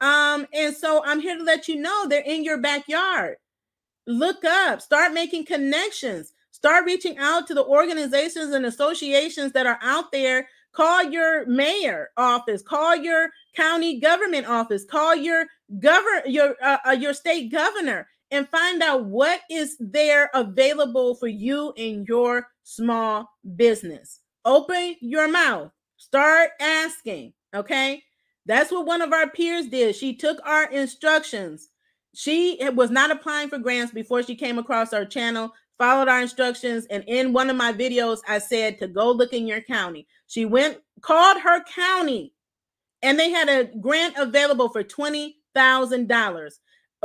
Um, 0.00 0.46
and 0.52 0.76
so 0.76 1.02
i'm 1.06 1.20
here 1.20 1.38
to 1.38 1.44
let 1.44 1.68
you 1.68 1.76
know 1.76 2.08
they're 2.08 2.20
in 2.20 2.44
your 2.44 2.60
backyard 2.60 3.36
look 4.06 4.44
up, 4.44 4.80
start 4.82 5.12
making 5.12 5.46
connections, 5.46 6.32
start 6.50 6.84
reaching 6.84 7.18
out 7.18 7.46
to 7.46 7.54
the 7.54 7.64
organizations 7.64 8.54
and 8.54 8.66
associations 8.66 9.52
that 9.52 9.66
are 9.66 9.78
out 9.82 10.12
there. 10.12 10.48
Call 10.72 11.04
your 11.04 11.46
mayor 11.46 12.10
office, 12.16 12.62
call 12.62 12.96
your 12.96 13.30
county 13.54 14.00
government 14.00 14.48
office, 14.48 14.84
call 14.84 15.14
your 15.14 15.46
govern 15.78 16.22
your 16.26 16.56
uh, 16.62 16.78
uh, 16.88 16.90
your 16.90 17.14
state 17.14 17.50
governor 17.50 18.08
and 18.30 18.48
find 18.48 18.82
out 18.82 19.04
what 19.04 19.40
is 19.48 19.76
there 19.78 20.30
available 20.34 21.14
for 21.14 21.28
you 21.28 21.72
in 21.76 22.04
your 22.08 22.48
small 22.64 23.30
business. 23.56 24.20
Open 24.44 24.96
your 25.00 25.28
mouth. 25.28 25.70
Start 25.96 26.50
asking, 26.60 27.32
okay? 27.54 28.02
That's 28.46 28.72
what 28.72 28.86
one 28.86 29.02
of 29.02 29.12
our 29.12 29.30
peers 29.30 29.66
did. 29.66 29.94
She 29.94 30.16
took 30.16 30.38
our 30.44 30.70
instructions 30.70 31.70
she 32.14 32.58
was 32.74 32.90
not 32.90 33.10
applying 33.10 33.48
for 33.48 33.58
grants 33.58 33.92
before 33.92 34.22
she 34.22 34.34
came 34.34 34.58
across 34.58 34.92
our 34.92 35.04
channel, 35.04 35.52
followed 35.78 36.08
our 36.08 36.22
instructions. 36.22 36.86
And 36.86 37.04
in 37.06 37.32
one 37.32 37.50
of 37.50 37.56
my 37.56 37.72
videos, 37.72 38.20
I 38.28 38.38
said 38.38 38.78
to 38.78 38.88
go 38.88 39.10
look 39.10 39.32
in 39.32 39.46
your 39.46 39.60
county. 39.60 40.06
She 40.26 40.44
went, 40.44 40.78
called 41.00 41.40
her 41.40 41.62
county, 41.64 42.32
and 43.02 43.18
they 43.18 43.30
had 43.30 43.48
a 43.48 43.76
grant 43.78 44.16
available 44.16 44.68
for 44.70 44.82
$20,000. 44.82 46.50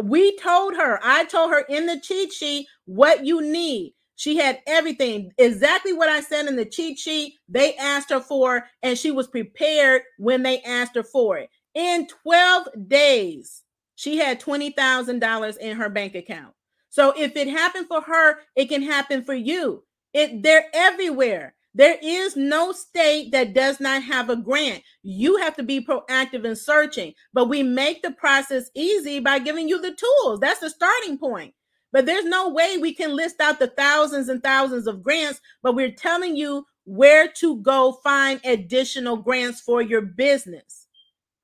We 0.03 0.37
told 0.37 0.75
her, 0.77 0.99
I 1.03 1.25
told 1.25 1.51
her 1.51 1.65
in 1.67 1.85
the 1.85 1.99
cheat 1.99 2.31
sheet 2.31 2.67
what 2.85 3.25
you 3.25 3.41
need. 3.41 3.95
She 4.15 4.37
had 4.37 4.59
everything, 4.67 5.31
exactly 5.37 5.93
what 5.93 6.09
I 6.09 6.21
said 6.21 6.47
in 6.47 6.55
the 6.55 6.65
cheat 6.65 6.99
sheet. 6.99 7.35
They 7.47 7.75
asked 7.75 8.09
her 8.09 8.19
for, 8.19 8.65
and 8.83 8.97
she 8.97 9.11
was 9.11 9.27
prepared 9.27 10.01
when 10.17 10.43
they 10.43 10.61
asked 10.61 10.95
her 10.95 11.03
for 11.03 11.37
it. 11.37 11.49
In 11.73 12.07
12 12.23 12.67
days, 12.87 13.63
she 13.99 14.15
had 14.15 14.39
$20,000 14.39 15.57
in 15.57 15.75
her 15.75 15.89
bank 15.89 16.15
account. 16.15 16.53
So 16.87 17.13
if 17.17 17.35
it 17.35 17.49
happened 17.49 17.87
for 17.89 17.99
her, 17.99 18.37
it 18.55 18.69
can 18.69 18.81
happen 18.81 19.25
for 19.25 19.33
you. 19.33 19.83
It 20.13 20.41
they're 20.41 20.67
everywhere. 20.73 21.53
There 21.75 21.97
is 22.01 22.37
no 22.37 22.71
state 22.71 23.33
that 23.33 23.53
does 23.53 23.81
not 23.81 24.01
have 24.03 24.29
a 24.29 24.37
grant. 24.37 24.83
You 25.03 25.35
have 25.39 25.57
to 25.57 25.63
be 25.63 25.85
proactive 25.85 26.45
in 26.45 26.55
searching, 26.55 27.13
but 27.33 27.49
we 27.49 27.61
make 27.61 28.01
the 28.01 28.11
process 28.11 28.71
easy 28.73 29.19
by 29.19 29.37
giving 29.37 29.67
you 29.67 29.81
the 29.81 29.93
tools. 29.93 30.39
That's 30.39 30.61
the 30.61 30.69
starting 30.69 31.17
point. 31.17 31.53
But 31.91 32.05
there's 32.05 32.23
no 32.23 32.47
way 32.47 32.77
we 32.77 32.93
can 32.93 33.17
list 33.17 33.41
out 33.41 33.59
the 33.59 33.67
thousands 33.67 34.29
and 34.29 34.41
thousands 34.41 34.87
of 34.87 35.03
grants, 35.03 35.41
but 35.61 35.75
we're 35.75 35.91
telling 35.91 36.37
you 36.37 36.65
where 36.85 37.27
to 37.39 37.57
go 37.57 37.99
find 38.01 38.39
additional 38.45 39.17
grants 39.17 39.59
for 39.59 39.81
your 39.81 40.01
business. 40.01 40.87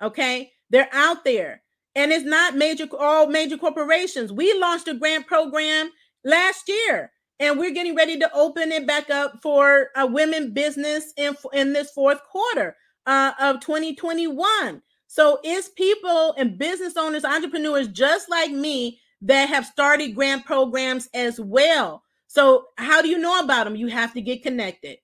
Okay? 0.02 0.54
They're 0.70 0.90
out 0.94 1.26
there 1.26 1.64
and 1.96 2.12
it's 2.12 2.26
not 2.26 2.56
major 2.56 2.88
all 3.00 3.28
major 3.28 3.58
corporations. 3.58 4.32
We 4.32 4.58
launched 4.60 4.88
a 4.88 4.94
grant 4.94 5.28
program 5.28 5.92
last 6.24 6.68
year, 6.68 7.12
and 7.40 7.58
we're 7.58 7.74
getting 7.74 7.96
ready 7.96 8.20
to 8.20 8.34
open 8.34 8.72
it 8.72 8.86
back 8.86 9.10
up 9.10 9.42
for 9.42 9.90
women 9.98 10.54
business 10.54 11.14
in 11.18 11.36
in 11.54 11.74
this 11.74 11.92
fourth 11.92 12.20
quarter 12.32 12.76
uh, 13.06 13.32
of 13.40 13.60
2021. 13.62 14.82
So 15.08 15.40
it's 15.44 15.70
people 15.70 16.34
and 16.38 16.58
business 16.58 16.98
owners, 16.98 17.24
entrepreneurs 17.24 17.88
just 17.88 18.30
like 18.30 18.52
me 18.52 19.00
that 19.22 19.50
have 19.50 19.66
started 19.66 20.16
grant 20.16 20.46
programs 20.46 21.10
as 21.14 21.40
well. 21.40 22.04
So 22.28 22.66
how 22.78 23.02
do 23.02 23.08
you 23.08 23.18
know 23.18 23.40
about 23.40 23.64
them? 23.64 23.76
You 23.76 23.88
have 23.88 24.14
to 24.14 24.22
get 24.22 24.44
connected. 24.44 24.98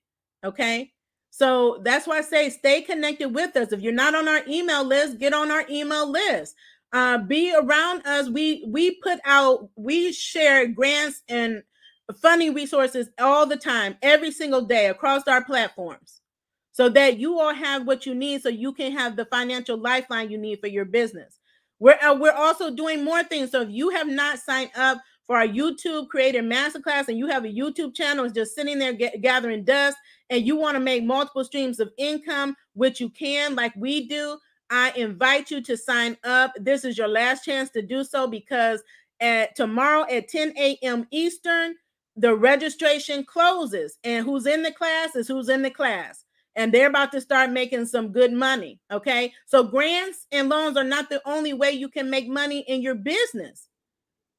Okay. 0.44 0.92
So 1.30 1.80
that's 1.82 2.06
why 2.06 2.18
I 2.18 2.20
say 2.20 2.50
stay 2.50 2.82
connected 2.82 3.34
with 3.34 3.56
us. 3.56 3.72
If 3.72 3.80
you're 3.80 3.92
not 3.92 4.14
on 4.14 4.28
our 4.28 4.42
email 4.46 4.84
list, 4.84 5.18
get 5.18 5.32
on 5.32 5.50
our 5.50 5.64
email 5.70 6.10
list 6.10 6.54
uh, 6.92 7.18
be 7.18 7.54
around 7.54 8.06
us. 8.06 8.28
We 8.28 8.64
we 8.68 8.92
put 9.02 9.18
out, 9.24 9.70
we 9.76 10.12
share 10.12 10.66
grants 10.68 11.22
and 11.28 11.62
funding 12.20 12.52
resources 12.54 13.08
all 13.18 13.46
the 13.46 13.56
time, 13.56 13.96
every 14.02 14.30
single 14.30 14.62
day 14.62 14.86
across 14.86 15.26
our 15.26 15.44
platforms, 15.44 16.20
so 16.72 16.88
that 16.90 17.18
you 17.18 17.38
all 17.38 17.54
have 17.54 17.86
what 17.86 18.04
you 18.06 18.14
need, 18.14 18.42
so 18.42 18.48
you 18.48 18.72
can 18.72 18.92
have 18.92 19.16
the 19.16 19.24
financial 19.26 19.78
lifeline 19.78 20.30
you 20.30 20.38
need 20.38 20.60
for 20.60 20.66
your 20.66 20.84
business. 20.84 21.38
We're 21.78 21.98
uh, 22.02 22.14
we're 22.14 22.32
also 22.32 22.74
doing 22.74 23.04
more 23.04 23.24
things. 23.24 23.50
So 23.50 23.62
if 23.62 23.70
you 23.70 23.90
have 23.90 24.08
not 24.08 24.38
signed 24.38 24.70
up 24.76 24.98
for 25.26 25.36
our 25.36 25.46
YouTube 25.46 26.08
Creator 26.08 26.42
Masterclass 26.42 27.08
and 27.08 27.16
you 27.16 27.28
have 27.28 27.44
a 27.44 27.48
YouTube 27.48 27.94
channel 27.94 28.28
just 28.28 28.54
sitting 28.54 28.78
there 28.78 28.92
get, 28.92 29.22
gathering 29.22 29.64
dust, 29.64 29.96
and 30.30 30.46
you 30.46 30.56
want 30.56 30.74
to 30.74 30.80
make 30.80 31.04
multiple 31.04 31.44
streams 31.44 31.80
of 31.80 31.90
income, 31.96 32.54
which 32.74 33.00
you 33.00 33.08
can, 33.08 33.54
like 33.54 33.72
we 33.76 34.08
do 34.08 34.36
I 34.72 34.90
invite 34.96 35.50
you 35.50 35.60
to 35.64 35.76
sign 35.76 36.16
up. 36.24 36.54
This 36.58 36.86
is 36.86 36.96
your 36.96 37.06
last 37.06 37.44
chance 37.44 37.68
to 37.70 37.82
do 37.82 38.02
so 38.02 38.26
because 38.26 38.82
at 39.20 39.54
tomorrow 39.54 40.06
at 40.10 40.28
10 40.28 40.54
a.m. 40.56 41.06
Eastern, 41.10 41.74
the 42.16 42.34
registration 42.34 43.22
closes. 43.22 43.98
And 44.02 44.24
who's 44.24 44.46
in 44.46 44.62
the 44.62 44.72
class 44.72 45.14
is 45.14 45.28
who's 45.28 45.50
in 45.50 45.60
the 45.60 45.70
class. 45.70 46.24
And 46.56 46.72
they're 46.72 46.88
about 46.88 47.12
to 47.12 47.20
start 47.20 47.50
making 47.50 47.84
some 47.84 48.12
good 48.12 48.32
money. 48.32 48.80
Okay. 48.90 49.34
So 49.44 49.62
grants 49.62 50.26
and 50.32 50.48
loans 50.48 50.78
are 50.78 50.84
not 50.84 51.10
the 51.10 51.20
only 51.26 51.52
way 51.52 51.72
you 51.72 51.90
can 51.90 52.08
make 52.08 52.26
money 52.26 52.60
in 52.66 52.80
your 52.80 52.94
business. 52.94 53.68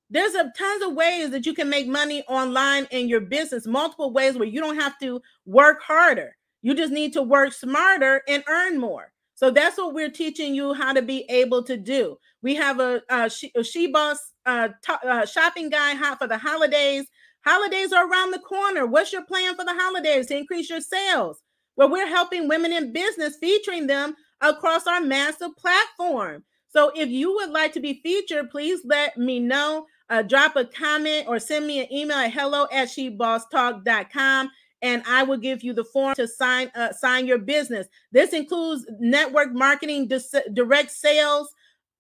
There's 0.09 0.34
a 0.34 0.51
tons 0.57 0.84
of 0.84 0.93
ways 0.93 1.29
that 1.29 1.45
you 1.45 1.53
can 1.53 1.69
make 1.69 1.88
money 1.88 2.23
online 2.27 2.88
in 2.89 3.07
your 3.07 3.21
business, 3.21 3.67
multiple 3.67 4.11
ways 4.11 4.36
where 4.36 4.47
you 4.47 4.59
don't 4.59 4.79
have 4.79 4.97
to 4.99 5.21
work 5.45 5.84
harder. 5.84 6.36
You 6.63 6.73
just 6.73 6.91
need 6.91 7.13
to 7.13 7.21
work 7.21 7.53
smarter 7.53 8.23
and 8.27 8.43
earn 8.47 8.79
more. 8.79 9.11
So 9.43 9.51
that's 9.51 9.77
what 9.77 9.93
we're 9.93 10.09
teaching 10.09 10.55
you 10.55 10.73
how 10.73 10.93
to 10.93 11.01
be 11.01 11.25
able 11.27 11.63
to 11.63 11.75
do. 11.75 12.15
We 12.41 12.55
have 12.55 12.79
a, 12.79 13.01
a, 13.09 13.29
a 13.57 14.29
uh, 14.45 14.69
uh, 14.87 15.25
shopping 15.25 15.69
guide 15.69 15.97
hot 15.97 16.19
for 16.19 16.27
the 16.27 16.37
holidays. 16.37 17.07
Holidays 17.43 17.91
are 17.91 18.09
around 18.09 18.31
the 18.31 18.39
corner. 18.39 18.85
What's 18.85 19.11
your 19.11 19.25
plan 19.25 19.57
for 19.57 19.65
the 19.65 19.73
holidays 19.73 20.27
to 20.27 20.37
increase 20.37 20.69
your 20.69 20.79
sales? 20.79 21.41
Well, 21.75 21.91
we're 21.91 22.07
helping 22.07 22.47
women 22.47 22.71
in 22.71 22.93
business, 22.93 23.35
featuring 23.41 23.87
them 23.87 24.15
across 24.39 24.87
our 24.87 25.01
massive 25.01 25.57
platform. 25.57 26.45
So 26.69 26.93
if 26.95 27.09
you 27.09 27.33
would 27.33 27.49
like 27.49 27.73
to 27.73 27.81
be 27.81 27.99
featured, 28.01 28.49
please 28.49 28.79
let 28.85 29.17
me 29.17 29.41
know. 29.41 29.87
Uh, 30.09 30.21
drop 30.21 30.55
a 30.55 30.63
comment 30.63 31.27
or 31.27 31.37
send 31.37 31.67
me 31.67 31.81
an 31.81 31.91
email 31.91 32.17
at 32.17 32.31
hello 32.31 32.67
at 32.71 32.87
shebosstalk.com 32.87 34.49
and 34.84 35.01
I 35.07 35.23
will 35.23 35.38
give 35.38 35.63
you 35.63 35.73
the 35.73 35.86
form 35.86 36.13
to 36.15 36.27
sign 36.27 36.69
uh, 36.75 36.91
sign 36.91 37.25
your 37.25 37.39
business. 37.39 37.88
This 38.11 38.34
includes 38.34 38.86
network 38.99 39.53
marketing, 39.53 40.07
dis- 40.07 40.36
direct 40.53 40.91
sales, 40.91 41.51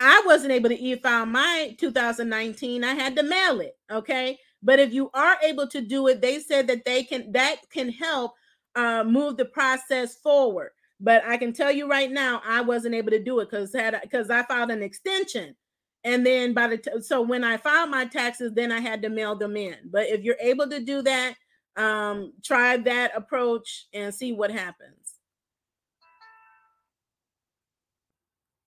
I 0.00 0.22
wasn't 0.26 0.52
able 0.52 0.68
to 0.68 0.80
e-file 0.80 1.26
my 1.26 1.74
2019. 1.78 2.84
I 2.84 2.94
had 2.94 3.16
to 3.16 3.22
mail 3.22 3.60
it. 3.60 3.76
Okay. 3.90 4.38
But 4.62 4.80
if 4.80 4.92
you 4.92 5.10
are 5.14 5.36
able 5.42 5.66
to 5.68 5.80
do 5.80 6.06
it, 6.08 6.20
they 6.20 6.40
said 6.40 6.66
that 6.68 6.84
they 6.84 7.04
can 7.04 7.32
that 7.32 7.56
can 7.72 7.90
help 7.90 8.32
uh, 8.74 9.04
move 9.04 9.36
the 9.36 9.44
process 9.44 10.16
forward. 10.16 10.70
But 11.00 11.24
I 11.24 11.36
can 11.36 11.52
tell 11.52 11.70
you 11.70 11.88
right 11.88 12.10
now, 12.10 12.42
I 12.44 12.60
wasn't 12.60 12.94
able 12.96 13.10
to 13.10 13.22
do 13.22 13.38
it 13.40 13.50
because 13.50 13.72
had 13.72 13.98
because 14.02 14.30
I 14.30 14.42
filed 14.44 14.70
an 14.70 14.82
extension, 14.82 15.54
and 16.02 16.26
then 16.26 16.54
by 16.54 16.66
the 16.68 16.78
t- 16.78 17.00
so 17.02 17.22
when 17.22 17.44
I 17.44 17.56
filed 17.56 17.90
my 17.90 18.04
taxes, 18.06 18.52
then 18.52 18.72
I 18.72 18.80
had 18.80 19.02
to 19.02 19.08
mail 19.08 19.36
them 19.36 19.56
in. 19.56 19.76
But 19.92 20.08
if 20.08 20.22
you're 20.24 20.36
able 20.40 20.68
to 20.70 20.80
do 20.80 21.02
that, 21.02 21.34
um, 21.76 22.32
try 22.44 22.78
that 22.78 23.12
approach 23.16 23.86
and 23.94 24.12
see 24.12 24.32
what 24.32 24.50
happens. 24.50 24.97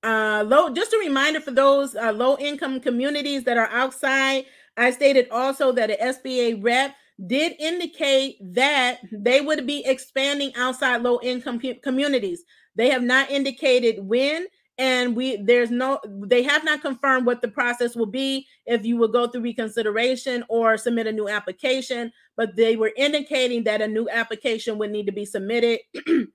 Uh, 0.03 0.43
low 0.47 0.69
just 0.69 0.93
a 0.93 0.97
reminder 0.97 1.39
for 1.39 1.51
those 1.51 1.95
uh, 1.95 2.11
low 2.11 2.37
income 2.37 2.79
communities 2.79 3.43
that 3.43 3.57
are 3.57 3.69
outside 3.69 4.45
i 4.77 4.89
stated 4.89 5.27
also 5.29 5.71
that 5.71 5.91
an 5.91 6.13
sba 6.13 6.61
rep 6.63 6.95
did 7.27 7.53
indicate 7.59 8.37
that 8.41 8.99
they 9.11 9.41
would 9.41 9.67
be 9.67 9.85
expanding 9.85 10.51
outside 10.55 11.01
low 11.01 11.19
income 11.21 11.59
communities. 11.83 12.43
They 12.75 12.89
have 12.89 13.03
not 13.03 13.29
indicated 13.29 13.97
when 13.99 14.47
and 14.77 15.15
we 15.15 15.35
there's 15.35 15.69
no 15.69 15.99
they 16.05 16.43
have 16.43 16.63
not 16.63 16.81
confirmed 16.81 17.25
what 17.25 17.41
the 17.41 17.47
process 17.49 17.93
will 17.93 18.05
be 18.05 18.47
if 18.65 18.85
you 18.85 18.95
will 18.95 19.09
go 19.09 19.27
through 19.27 19.41
reconsideration 19.41 20.45
or 20.47 20.77
submit 20.77 21.07
a 21.07 21.11
new 21.11 21.27
application 21.27 22.09
but 22.37 22.55
they 22.55 22.77
were 22.77 22.93
indicating 22.95 23.65
that 23.65 23.81
a 23.81 23.87
new 23.87 24.07
application 24.09 24.77
would 24.77 24.89
need 24.89 25.05
to 25.05 25.11
be 25.11 25.25
submitted 25.25 25.79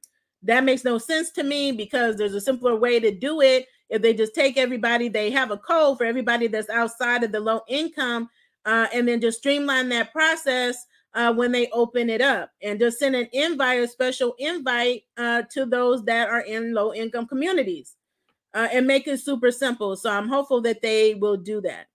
That 0.46 0.62
makes 0.64 0.84
no 0.84 0.98
sense 0.98 1.30
to 1.32 1.42
me 1.42 1.72
because 1.72 2.16
there's 2.16 2.34
a 2.34 2.40
simpler 2.40 2.76
way 2.76 3.00
to 3.00 3.10
do 3.10 3.40
it. 3.40 3.66
If 3.90 4.00
they 4.00 4.14
just 4.14 4.34
take 4.34 4.56
everybody, 4.56 5.08
they 5.08 5.30
have 5.32 5.50
a 5.50 5.56
code 5.56 5.98
for 5.98 6.04
everybody 6.04 6.46
that's 6.46 6.70
outside 6.70 7.24
of 7.24 7.32
the 7.32 7.40
low 7.40 7.62
income, 7.68 8.30
uh, 8.64 8.86
and 8.94 9.08
then 9.08 9.20
just 9.20 9.38
streamline 9.38 9.88
that 9.90 10.12
process 10.12 10.86
uh, 11.14 11.32
when 11.32 11.50
they 11.50 11.68
open 11.70 12.08
it 12.08 12.20
up, 12.20 12.50
and 12.62 12.78
just 12.78 12.98
send 12.98 13.16
an 13.16 13.28
invite, 13.32 13.82
a 13.82 13.88
special 13.88 14.34
invite 14.38 15.02
uh, 15.16 15.42
to 15.52 15.66
those 15.66 16.04
that 16.04 16.28
are 16.28 16.42
in 16.42 16.74
low 16.74 16.94
income 16.94 17.26
communities, 17.26 17.96
uh, 18.54 18.68
and 18.72 18.86
make 18.86 19.08
it 19.08 19.18
super 19.18 19.50
simple. 19.50 19.96
So 19.96 20.10
I'm 20.10 20.28
hopeful 20.28 20.60
that 20.62 20.80
they 20.80 21.14
will 21.14 21.36
do 21.36 21.60
that. 21.62 21.86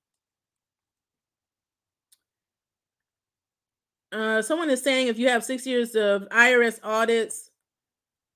Uh, 4.12 4.42
someone 4.42 4.70
is 4.70 4.82
saying 4.84 5.08
if 5.08 5.18
you 5.18 5.30
have 5.30 5.44
six 5.44 5.66
years 5.66 5.96
of 5.96 6.28
IRS 6.30 6.80
audits, 6.84 7.51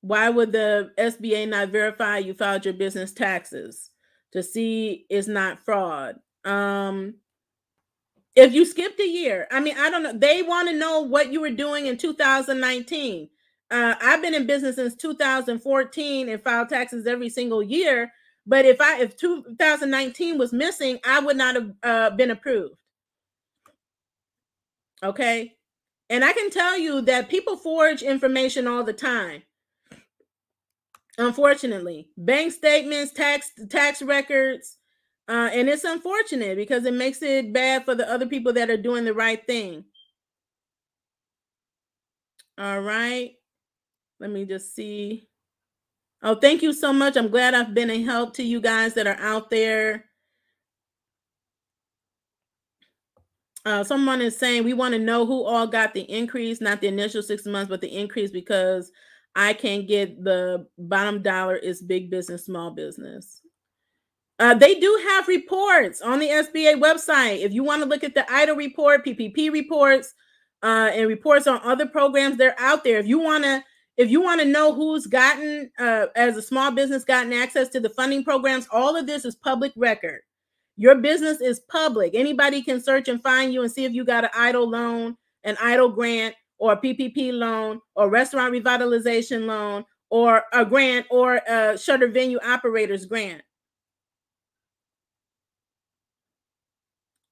why 0.05 0.29
would 0.29 0.51
the 0.51 0.91
SBA 0.99 1.49
not 1.49 1.69
verify 1.69 2.19
you 2.19 2.35
filed 2.35 2.63
your 2.63 2.75
business 2.75 3.11
taxes 3.11 3.89
to 4.33 4.43
see 4.43 5.07
it's 5.09 5.27
not 5.27 5.65
fraud? 5.65 6.17
Um, 6.43 7.15
if 8.35 8.53
you 8.53 8.65
skipped 8.65 8.99
a 8.99 9.07
year, 9.07 9.47
I 9.49 9.59
mean, 9.61 9.75
I 9.75 9.89
don't 9.89 10.03
know. 10.03 10.13
They 10.13 10.43
want 10.43 10.69
to 10.69 10.75
know 10.75 11.01
what 11.01 11.33
you 11.33 11.41
were 11.41 11.49
doing 11.49 11.87
in 11.87 11.97
2019. 11.97 13.29
Uh, 13.71 13.95
I've 13.99 14.21
been 14.21 14.35
in 14.35 14.45
business 14.45 14.75
since 14.75 14.93
2014 14.95 16.29
and 16.29 16.43
filed 16.43 16.69
taxes 16.69 17.07
every 17.07 17.29
single 17.29 17.63
year. 17.63 18.11
But 18.45 18.65
if 18.65 18.79
I 18.79 19.01
if 19.01 19.17
2019 19.17 20.37
was 20.37 20.53
missing, 20.53 20.99
I 21.03 21.19
would 21.19 21.35
not 21.35 21.55
have 21.55 21.71
uh, 21.81 22.09
been 22.11 22.29
approved. 22.29 22.75
Okay, 25.01 25.55
and 26.11 26.23
I 26.23 26.31
can 26.31 26.51
tell 26.51 26.77
you 26.77 27.01
that 27.01 27.27
people 27.29 27.57
forge 27.57 28.03
information 28.03 28.67
all 28.67 28.83
the 28.83 28.93
time 28.93 29.41
unfortunately. 31.17 32.09
Bank 32.17 32.51
statements 32.51 33.13
tax 33.13 33.51
tax 33.69 34.01
records 34.01 34.77
uh, 35.27 35.49
and 35.51 35.67
it's 35.69 35.83
unfortunate 35.83 36.55
because 36.55 36.85
it 36.85 36.93
makes 36.93 37.21
it 37.21 37.51
bad 37.51 37.85
for 37.85 37.95
the 37.95 38.09
other 38.09 38.27
people 38.27 38.53
that 38.53 38.69
are 38.69 38.77
doing 38.77 39.05
the 39.05 39.13
right 39.13 39.45
thing. 39.47 39.85
All 42.57 42.79
right. 42.81 43.33
Let 44.19 44.29
me 44.29 44.45
just 44.45 44.75
see. 44.75 45.27
Oh 46.21 46.35
thank 46.35 46.61
you 46.61 46.73
so 46.73 46.93
much. 46.93 47.17
I'm 47.17 47.29
glad 47.29 47.53
i've 47.53 47.73
been 47.73 47.89
a 47.89 48.01
help 48.01 48.35
to 48.35 48.43
you 48.43 48.61
guys 48.61 48.93
that 48.93 49.07
are 49.07 49.19
out 49.19 49.49
there. 49.49 50.05
Uh, 53.65 53.83
someone 53.83 54.21
is 54.21 54.37
saying 54.37 54.63
we 54.63 54.73
want 54.73 54.93
to 54.93 54.99
know 54.99 55.25
who 55.25 55.43
all 55.43 55.65
got 55.65 55.95
the 55.95 56.01
increase 56.01 56.61
not 56.61 56.81
the 56.81 56.87
initial 56.87 57.23
six 57.23 57.47
months 57.47 57.67
but 57.67 57.81
the 57.81 57.87
increase 57.87 58.29
because 58.29 58.91
I 59.35 59.53
can't 59.53 59.87
get 59.87 60.23
the 60.23 60.67
bottom 60.77 61.21
dollar 61.21 61.55
is 61.55 61.81
big 61.81 62.09
business, 62.09 62.45
small 62.45 62.71
business. 62.71 63.41
Uh, 64.39 64.53
they 64.53 64.79
do 64.79 65.01
have 65.09 65.27
reports 65.27 66.01
on 66.01 66.19
the 66.19 66.27
SBA 66.27 66.79
website. 66.81 67.41
If 67.41 67.53
you 67.53 67.63
want 67.63 67.83
to 67.83 67.87
look 67.89 68.03
at 68.03 68.15
the 68.15 68.21
EIDL 68.21 68.57
report, 68.57 69.05
PPP 69.05 69.51
reports, 69.51 70.13
uh, 70.63 70.89
and 70.93 71.07
reports 71.07 71.47
on 71.47 71.61
other 71.63 71.85
programs, 71.85 72.37
they're 72.37 72.59
out 72.59 72.83
there. 72.83 72.99
If 72.99 73.07
you 73.07 73.19
want 73.19 73.43
to, 73.43 73.63
if 73.97 74.09
you 74.09 74.21
want 74.21 74.41
to 74.41 74.47
know 74.47 74.73
who's 74.73 75.05
gotten, 75.07 75.71
uh, 75.79 76.07
as 76.15 76.35
a 76.35 76.41
small 76.41 76.71
business, 76.71 77.05
gotten 77.05 77.31
access 77.31 77.69
to 77.69 77.79
the 77.79 77.89
funding 77.89 78.23
programs, 78.23 78.67
all 78.71 78.95
of 78.95 79.07
this 79.07 79.23
is 79.23 79.35
public 79.35 79.71
record. 79.77 80.21
Your 80.75 80.95
business 80.95 81.39
is 81.39 81.61
public. 81.69 82.13
Anybody 82.13 82.61
can 82.61 82.81
search 82.81 83.07
and 83.07 83.23
find 83.23 83.53
you 83.53 83.61
and 83.61 83.71
see 83.71 83.85
if 83.85 83.93
you 83.93 84.03
got 84.03 84.25
an 84.25 84.31
EIDL 84.31 84.69
loan, 84.69 85.15
an 85.45 85.55
EIDL 85.55 85.95
grant, 85.95 86.35
or 86.57 86.73
a 86.73 86.77
PPP 86.77 87.33
loan 87.33 87.81
or 87.95 88.09
restaurant 88.09 88.53
revitalization 88.53 89.45
loan 89.45 89.85
or 90.09 90.43
a 90.53 90.65
grant 90.65 91.05
or 91.09 91.35
a 91.47 91.77
shutter 91.77 92.07
venue 92.07 92.39
operators 92.43 93.05
grant. 93.05 93.41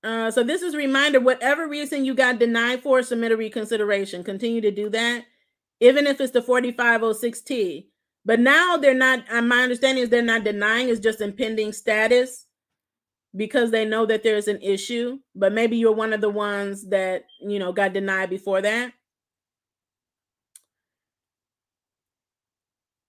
Uh, 0.04 0.30
so 0.30 0.44
this 0.44 0.62
is 0.62 0.74
a 0.74 0.78
reminder, 0.78 1.20
whatever 1.22 1.68
reason 1.68 2.04
you 2.04 2.14
got 2.14 2.38
denied 2.38 2.84
for, 2.84 3.02
submit 3.02 3.32
a 3.32 3.38
reconsideration. 3.38 4.24
Continue 4.24 4.60
to 4.60 4.72
do 4.72 4.90
that, 4.90 5.24
even 5.80 6.08
if 6.08 6.20
it's 6.20 6.34
the 6.34 6.42
4506T. 6.42 7.86
But 8.26 8.40
now 8.40 8.78
they're 8.78 8.94
not, 8.94 9.24
uh, 9.32 9.42
my 9.42 9.64
understanding 9.64 10.04
is 10.04 10.10
they're 10.10 10.22
not 10.22 10.44
denying, 10.44 10.90
it's 10.90 11.00
just 11.00 11.22
impending 11.22 11.72
status 11.72 12.46
because 13.36 13.72
they 13.72 13.86
know 13.86 14.06
that 14.06 14.24
there's 14.24 14.50
an 14.50 14.62
issue. 14.62 15.20
But 15.36 15.54
maybe 15.54 15.78
you're 15.78 15.94
one 15.94 16.12
of 16.12 16.22
the 16.22 16.30
ones 16.30 16.90
that, 16.90 17.24
you 17.42 17.60
know, 17.60 17.72
got 17.72 17.94
denied 17.94 18.30
before 18.30 18.62
that. 18.62 18.92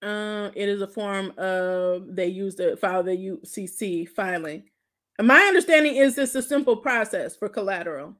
Uh, 0.05 0.51
it 0.53 0.69
is 0.69 0.83
a 0.83 0.87
form 0.87 1.33
of, 1.35 2.15
they 2.15 2.27
use 2.27 2.55
the 2.55 2.77
file 2.77 3.01
the 3.01 3.11
UCC 3.11 4.07
filing. 4.07 4.63
And 5.17 5.27
My 5.27 5.39
understanding 5.39 5.95
is 5.95 6.15
this 6.15 6.35
a 6.35 6.43
simple 6.43 6.77
process 6.77 7.35
for 7.35 7.49
collateral. 7.49 8.13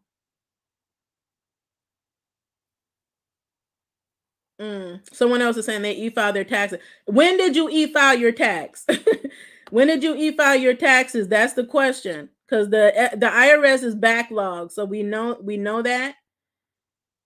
Mm. 4.59 5.01
Someone 5.13 5.43
else 5.43 5.57
is 5.57 5.65
saying 5.65 5.83
they 5.83 5.95
e-file 5.95 6.33
their 6.33 6.43
taxes. 6.43 6.79
When 7.05 7.37
did 7.37 7.55
you 7.55 7.69
e-file 7.69 8.17
your 8.17 8.31
tax? 8.31 8.87
when 9.69 9.85
did 9.85 10.01
you 10.01 10.15
e-file 10.15 10.55
your 10.55 10.73
taxes? 10.73 11.27
That's 11.27 11.53
the 11.53 11.65
question. 11.65 12.29
Because 12.47 12.69
the 12.69 12.97
eh, 12.97 13.15
the 13.15 13.25
IRS 13.25 13.83
is 13.83 13.95
backlogged, 13.95 14.71
so 14.71 14.85
we 14.85 15.01
know 15.01 15.37
we 15.41 15.57
know 15.57 15.81
that. 15.81 16.15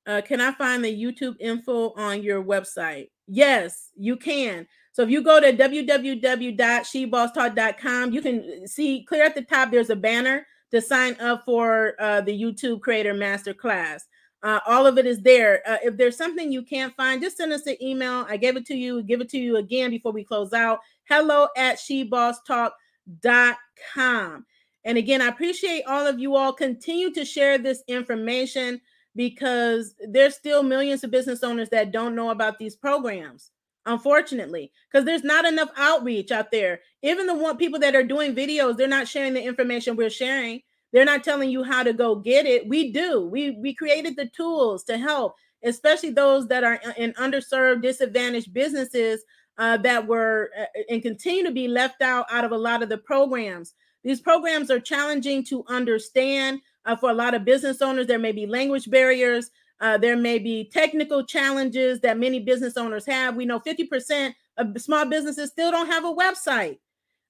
Uh, 0.08 0.22
can 0.22 0.40
I 0.40 0.54
find 0.54 0.84
the 0.84 1.04
YouTube 1.04 1.36
info 1.42 1.92
on 1.92 2.24
your 2.24 2.42
website? 2.42 3.10
Yes, 3.30 3.92
you 3.96 4.18
can. 4.18 4.68
So 4.92 5.04
if 5.04 5.10
you 5.10 5.24
go 5.24 5.40
to 5.40 5.54
www.shebosstalk.com, 5.54 8.12
you 8.12 8.22
can 8.22 8.68
see 8.68 9.06
clear 9.08 9.24
at 9.24 9.36
the 9.36 9.44
top, 9.44 9.72
there's 9.72 9.92
a 9.92 9.96
banner 9.96 10.46
to 10.72 10.82
sign 10.82 11.16
up 11.20 11.46
for 11.46 11.94
uh, 12.00 12.22
the 12.22 12.32
YouTube 12.32 12.82
Creator 12.82 13.14
Masterclass. 13.14 14.02
Uh, 14.42 14.62
all 14.66 14.88
of 14.88 14.98
it 14.98 15.06
is 15.06 15.22
there. 15.22 15.62
Uh, 15.68 15.78
if 15.84 15.96
there's 15.96 16.18
something 16.18 16.52
you 16.52 16.64
can't 16.64 16.96
find, 16.96 17.22
just 17.22 17.38
send 17.38 17.54
us 17.54 17.68
an 17.68 17.76
email. 17.82 18.26
I 18.28 18.38
gave 18.38 18.58
it 18.58 18.66
to 18.68 18.76
you, 18.76 19.04
give 19.04 19.22
it 19.22 19.30
to 19.30 19.38
you 19.38 19.58
again 19.58 19.92
before 19.92 20.12
we 20.12 20.24
close 20.24 20.54
out. 20.54 20.80
Hello 21.08 21.50
at 21.56 21.78
shebosstalk.com. 21.78 24.46
And 24.86 24.98
again, 24.98 25.22
I 25.22 25.28
appreciate 25.28 25.84
all 25.86 26.08
of 26.08 26.20
you 26.20 26.36
all. 26.36 26.54
Continue 26.54 27.12
to 27.14 27.26
share 27.26 27.58
this 27.58 27.84
information 27.88 28.80
because 29.16 29.96
there's 30.08 30.36
still 30.36 30.64
millions 30.64 31.04
of 31.04 31.12
business 31.12 31.44
owners 31.44 31.70
that 31.70 31.92
don't 31.92 32.16
know 32.16 32.30
about 32.30 32.60
these 32.60 32.76
programs 32.76 33.52
unfortunately 33.86 34.72
because 34.92 35.06
there's 35.06 35.24
not 35.24 35.46
enough 35.46 35.70
outreach 35.78 36.32
out 36.32 36.52
there. 36.52 36.80
Even 37.02 37.26
the 37.26 37.34
one 37.34 37.58
people 37.58 37.80
that 37.80 37.96
are 37.96 38.04
doing 38.04 38.36
videos 38.36 38.78
they're 38.78 38.88
not 38.88 39.08
sharing 39.08 39.34
the 39.34 39.42
information 39.42 39.96
we're 39.96 40.10
sharing. 40.10 40.62
They're 40.92 41.06
not 41.06 41.24
telling 41.24 41.50
you 41.50 41.64
how 41.64 41.84
to 41.84 41.94
go 41.94 42.16
get 42.16 42.46
it. 42.46 42.68
We 42.68 42.92
do. 42.92 43.26
We 43.26 43.52
we 43.52 43.74
created 43.74 44.16
the 44.16 44.28
tools 44.28 44.84
to 44.86 44.98
help 44.98 45.36
especially 45.64 46.12
those 46.12 46.48
that 46.48 46.64
are 46.64 46.80
in 46.98 47.14
underserved 47.14 47.82
disadvantaged 47.82 48.54
businesses 48.54 49.24
uh, 49.58 49.78
that 49.78 50.08
were 50.08 50.52
uh, 50.58 50.66
and 50.90 51.02
continue 51.02 51.44
to 51.44 51.52
be 51.52 51.68
left 51.68 52.02
out 52.02 52.26
out 52.32 52.46
of 52.46 52.52
a 52.52 52.58
lot 52.58 52.82
of 52.82 52.90
the 52.90 52.98
programs. 52.98 53.74
These 54.04 54.22
programs 54.22 54.72
are 54.72 54.80
challenging 54.80 55.44
to 55.46 55.66
understand 55.68 56.62
uh, 56.90 56.96
for 56.96 57.10
a 57.10 57.14
lot 57.14 57.34
of 57.34 57.46
business 57.46 57.82
owners 57.82 58.08
there 58.08 58.20
may 58.20 58.32
be 58.32 58.46
language 58.46 58.90
barriers 58.90 59.52
uh, 59.82 59.98
there 59.98 60.18
may 60.18 60.40
be 60.40 60.66
technical 60.66 61.24
challenges 61.24 62.02
that 62.02 62.20
many 62.20 62.40
business 62.40 62.76
owners 62.76 63.06
have. 63.06 63.36
We 63.36 63.46
know 63.46 63.60
50% 63.60 64.34
of 64.58 64.82
small 64.82 65.06
businesses 65.06 65.52
still 65.52 65.72
don't 65.72 65.88
have 65.88 66.04
a 66.04 66.14
website. 66.14 66.80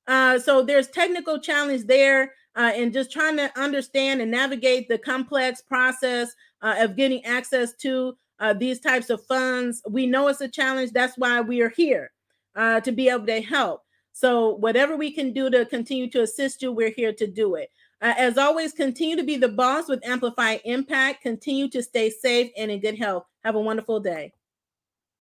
Uh, 0.08 0.40
so 0.40 0.64
there's 0.64 0.88
technical 0.88 1.40
challenge 1.40 1.86
there 1.86 2.34
uh, 2.56 2.72
and 2.76 2.92
just 2.92 3.12
trying 3.12 3.38
to 3.38 3.52
understand 3.60 4.22
and 4.22 4.32
navigate 4.32 4.90
the 4.90 4.98
complex 4.98 5.62
process 5.62 6.34
uh, 6.62 6.76
of 6.80 6.96
getting 6.96 7.24
access 7.24 7.74
to 7.74 8.18
uh, 8.40 8.54
these 8.54 8.80
types 8.80 9.12
of 9.12 9.24
funds. 9.26 9.84
We 9.88 10.08
know 10.08 10.28
it's 10.28 10.42
a 10.42 10.48
challenge. 10.48 10.92
That's 10.92 11.18
why 11.18 11.42
we 11.42 11.62
are 11.62 11.70
here 11.70 12.12
uh, 12.56 12.80
to 12.82 12.92
be 12.92 13.10
able 13.10 13.28
to 13.28 13.42
help. 13.42 13.84
So 14.12 14.56
whatever 14.56 14.98
we 14.98 15.12
can 15.12 15.34
do 15.34 15.50
to 15.52 15.66
continue 15.66 16.10
to 16.10 16.24
assist 16.24 16.64
you, 16.64 16.72
we're 16.72 16.92
here 16.92 17.14
to 17.14 17.28
do 17.28 17.56
it. 17.56 17.70
Uh, 18.02 18.14
as 18.18 18.38
always, 18.38 18.72
continue 18.72 19.16
to 19.16 19.24
be 19.24 19.36
the 19.36 19.50
boss 19.50 19.90
with 19.90 20.06
Amplify 20.06 20.58
Impact. 20.64 21.22
Continue 21.22 21.70
to 21.70 21.84
stay 21.84 22.10
safe 22.10 22.52
and 22.58 22.72
in 22.72 22.80
good 22.80 22.98
health. 22.98 23.26
Have 23.44 23.56
a 23.56 23.62
wonderful 23.62 24.00
day. 24.00 24.32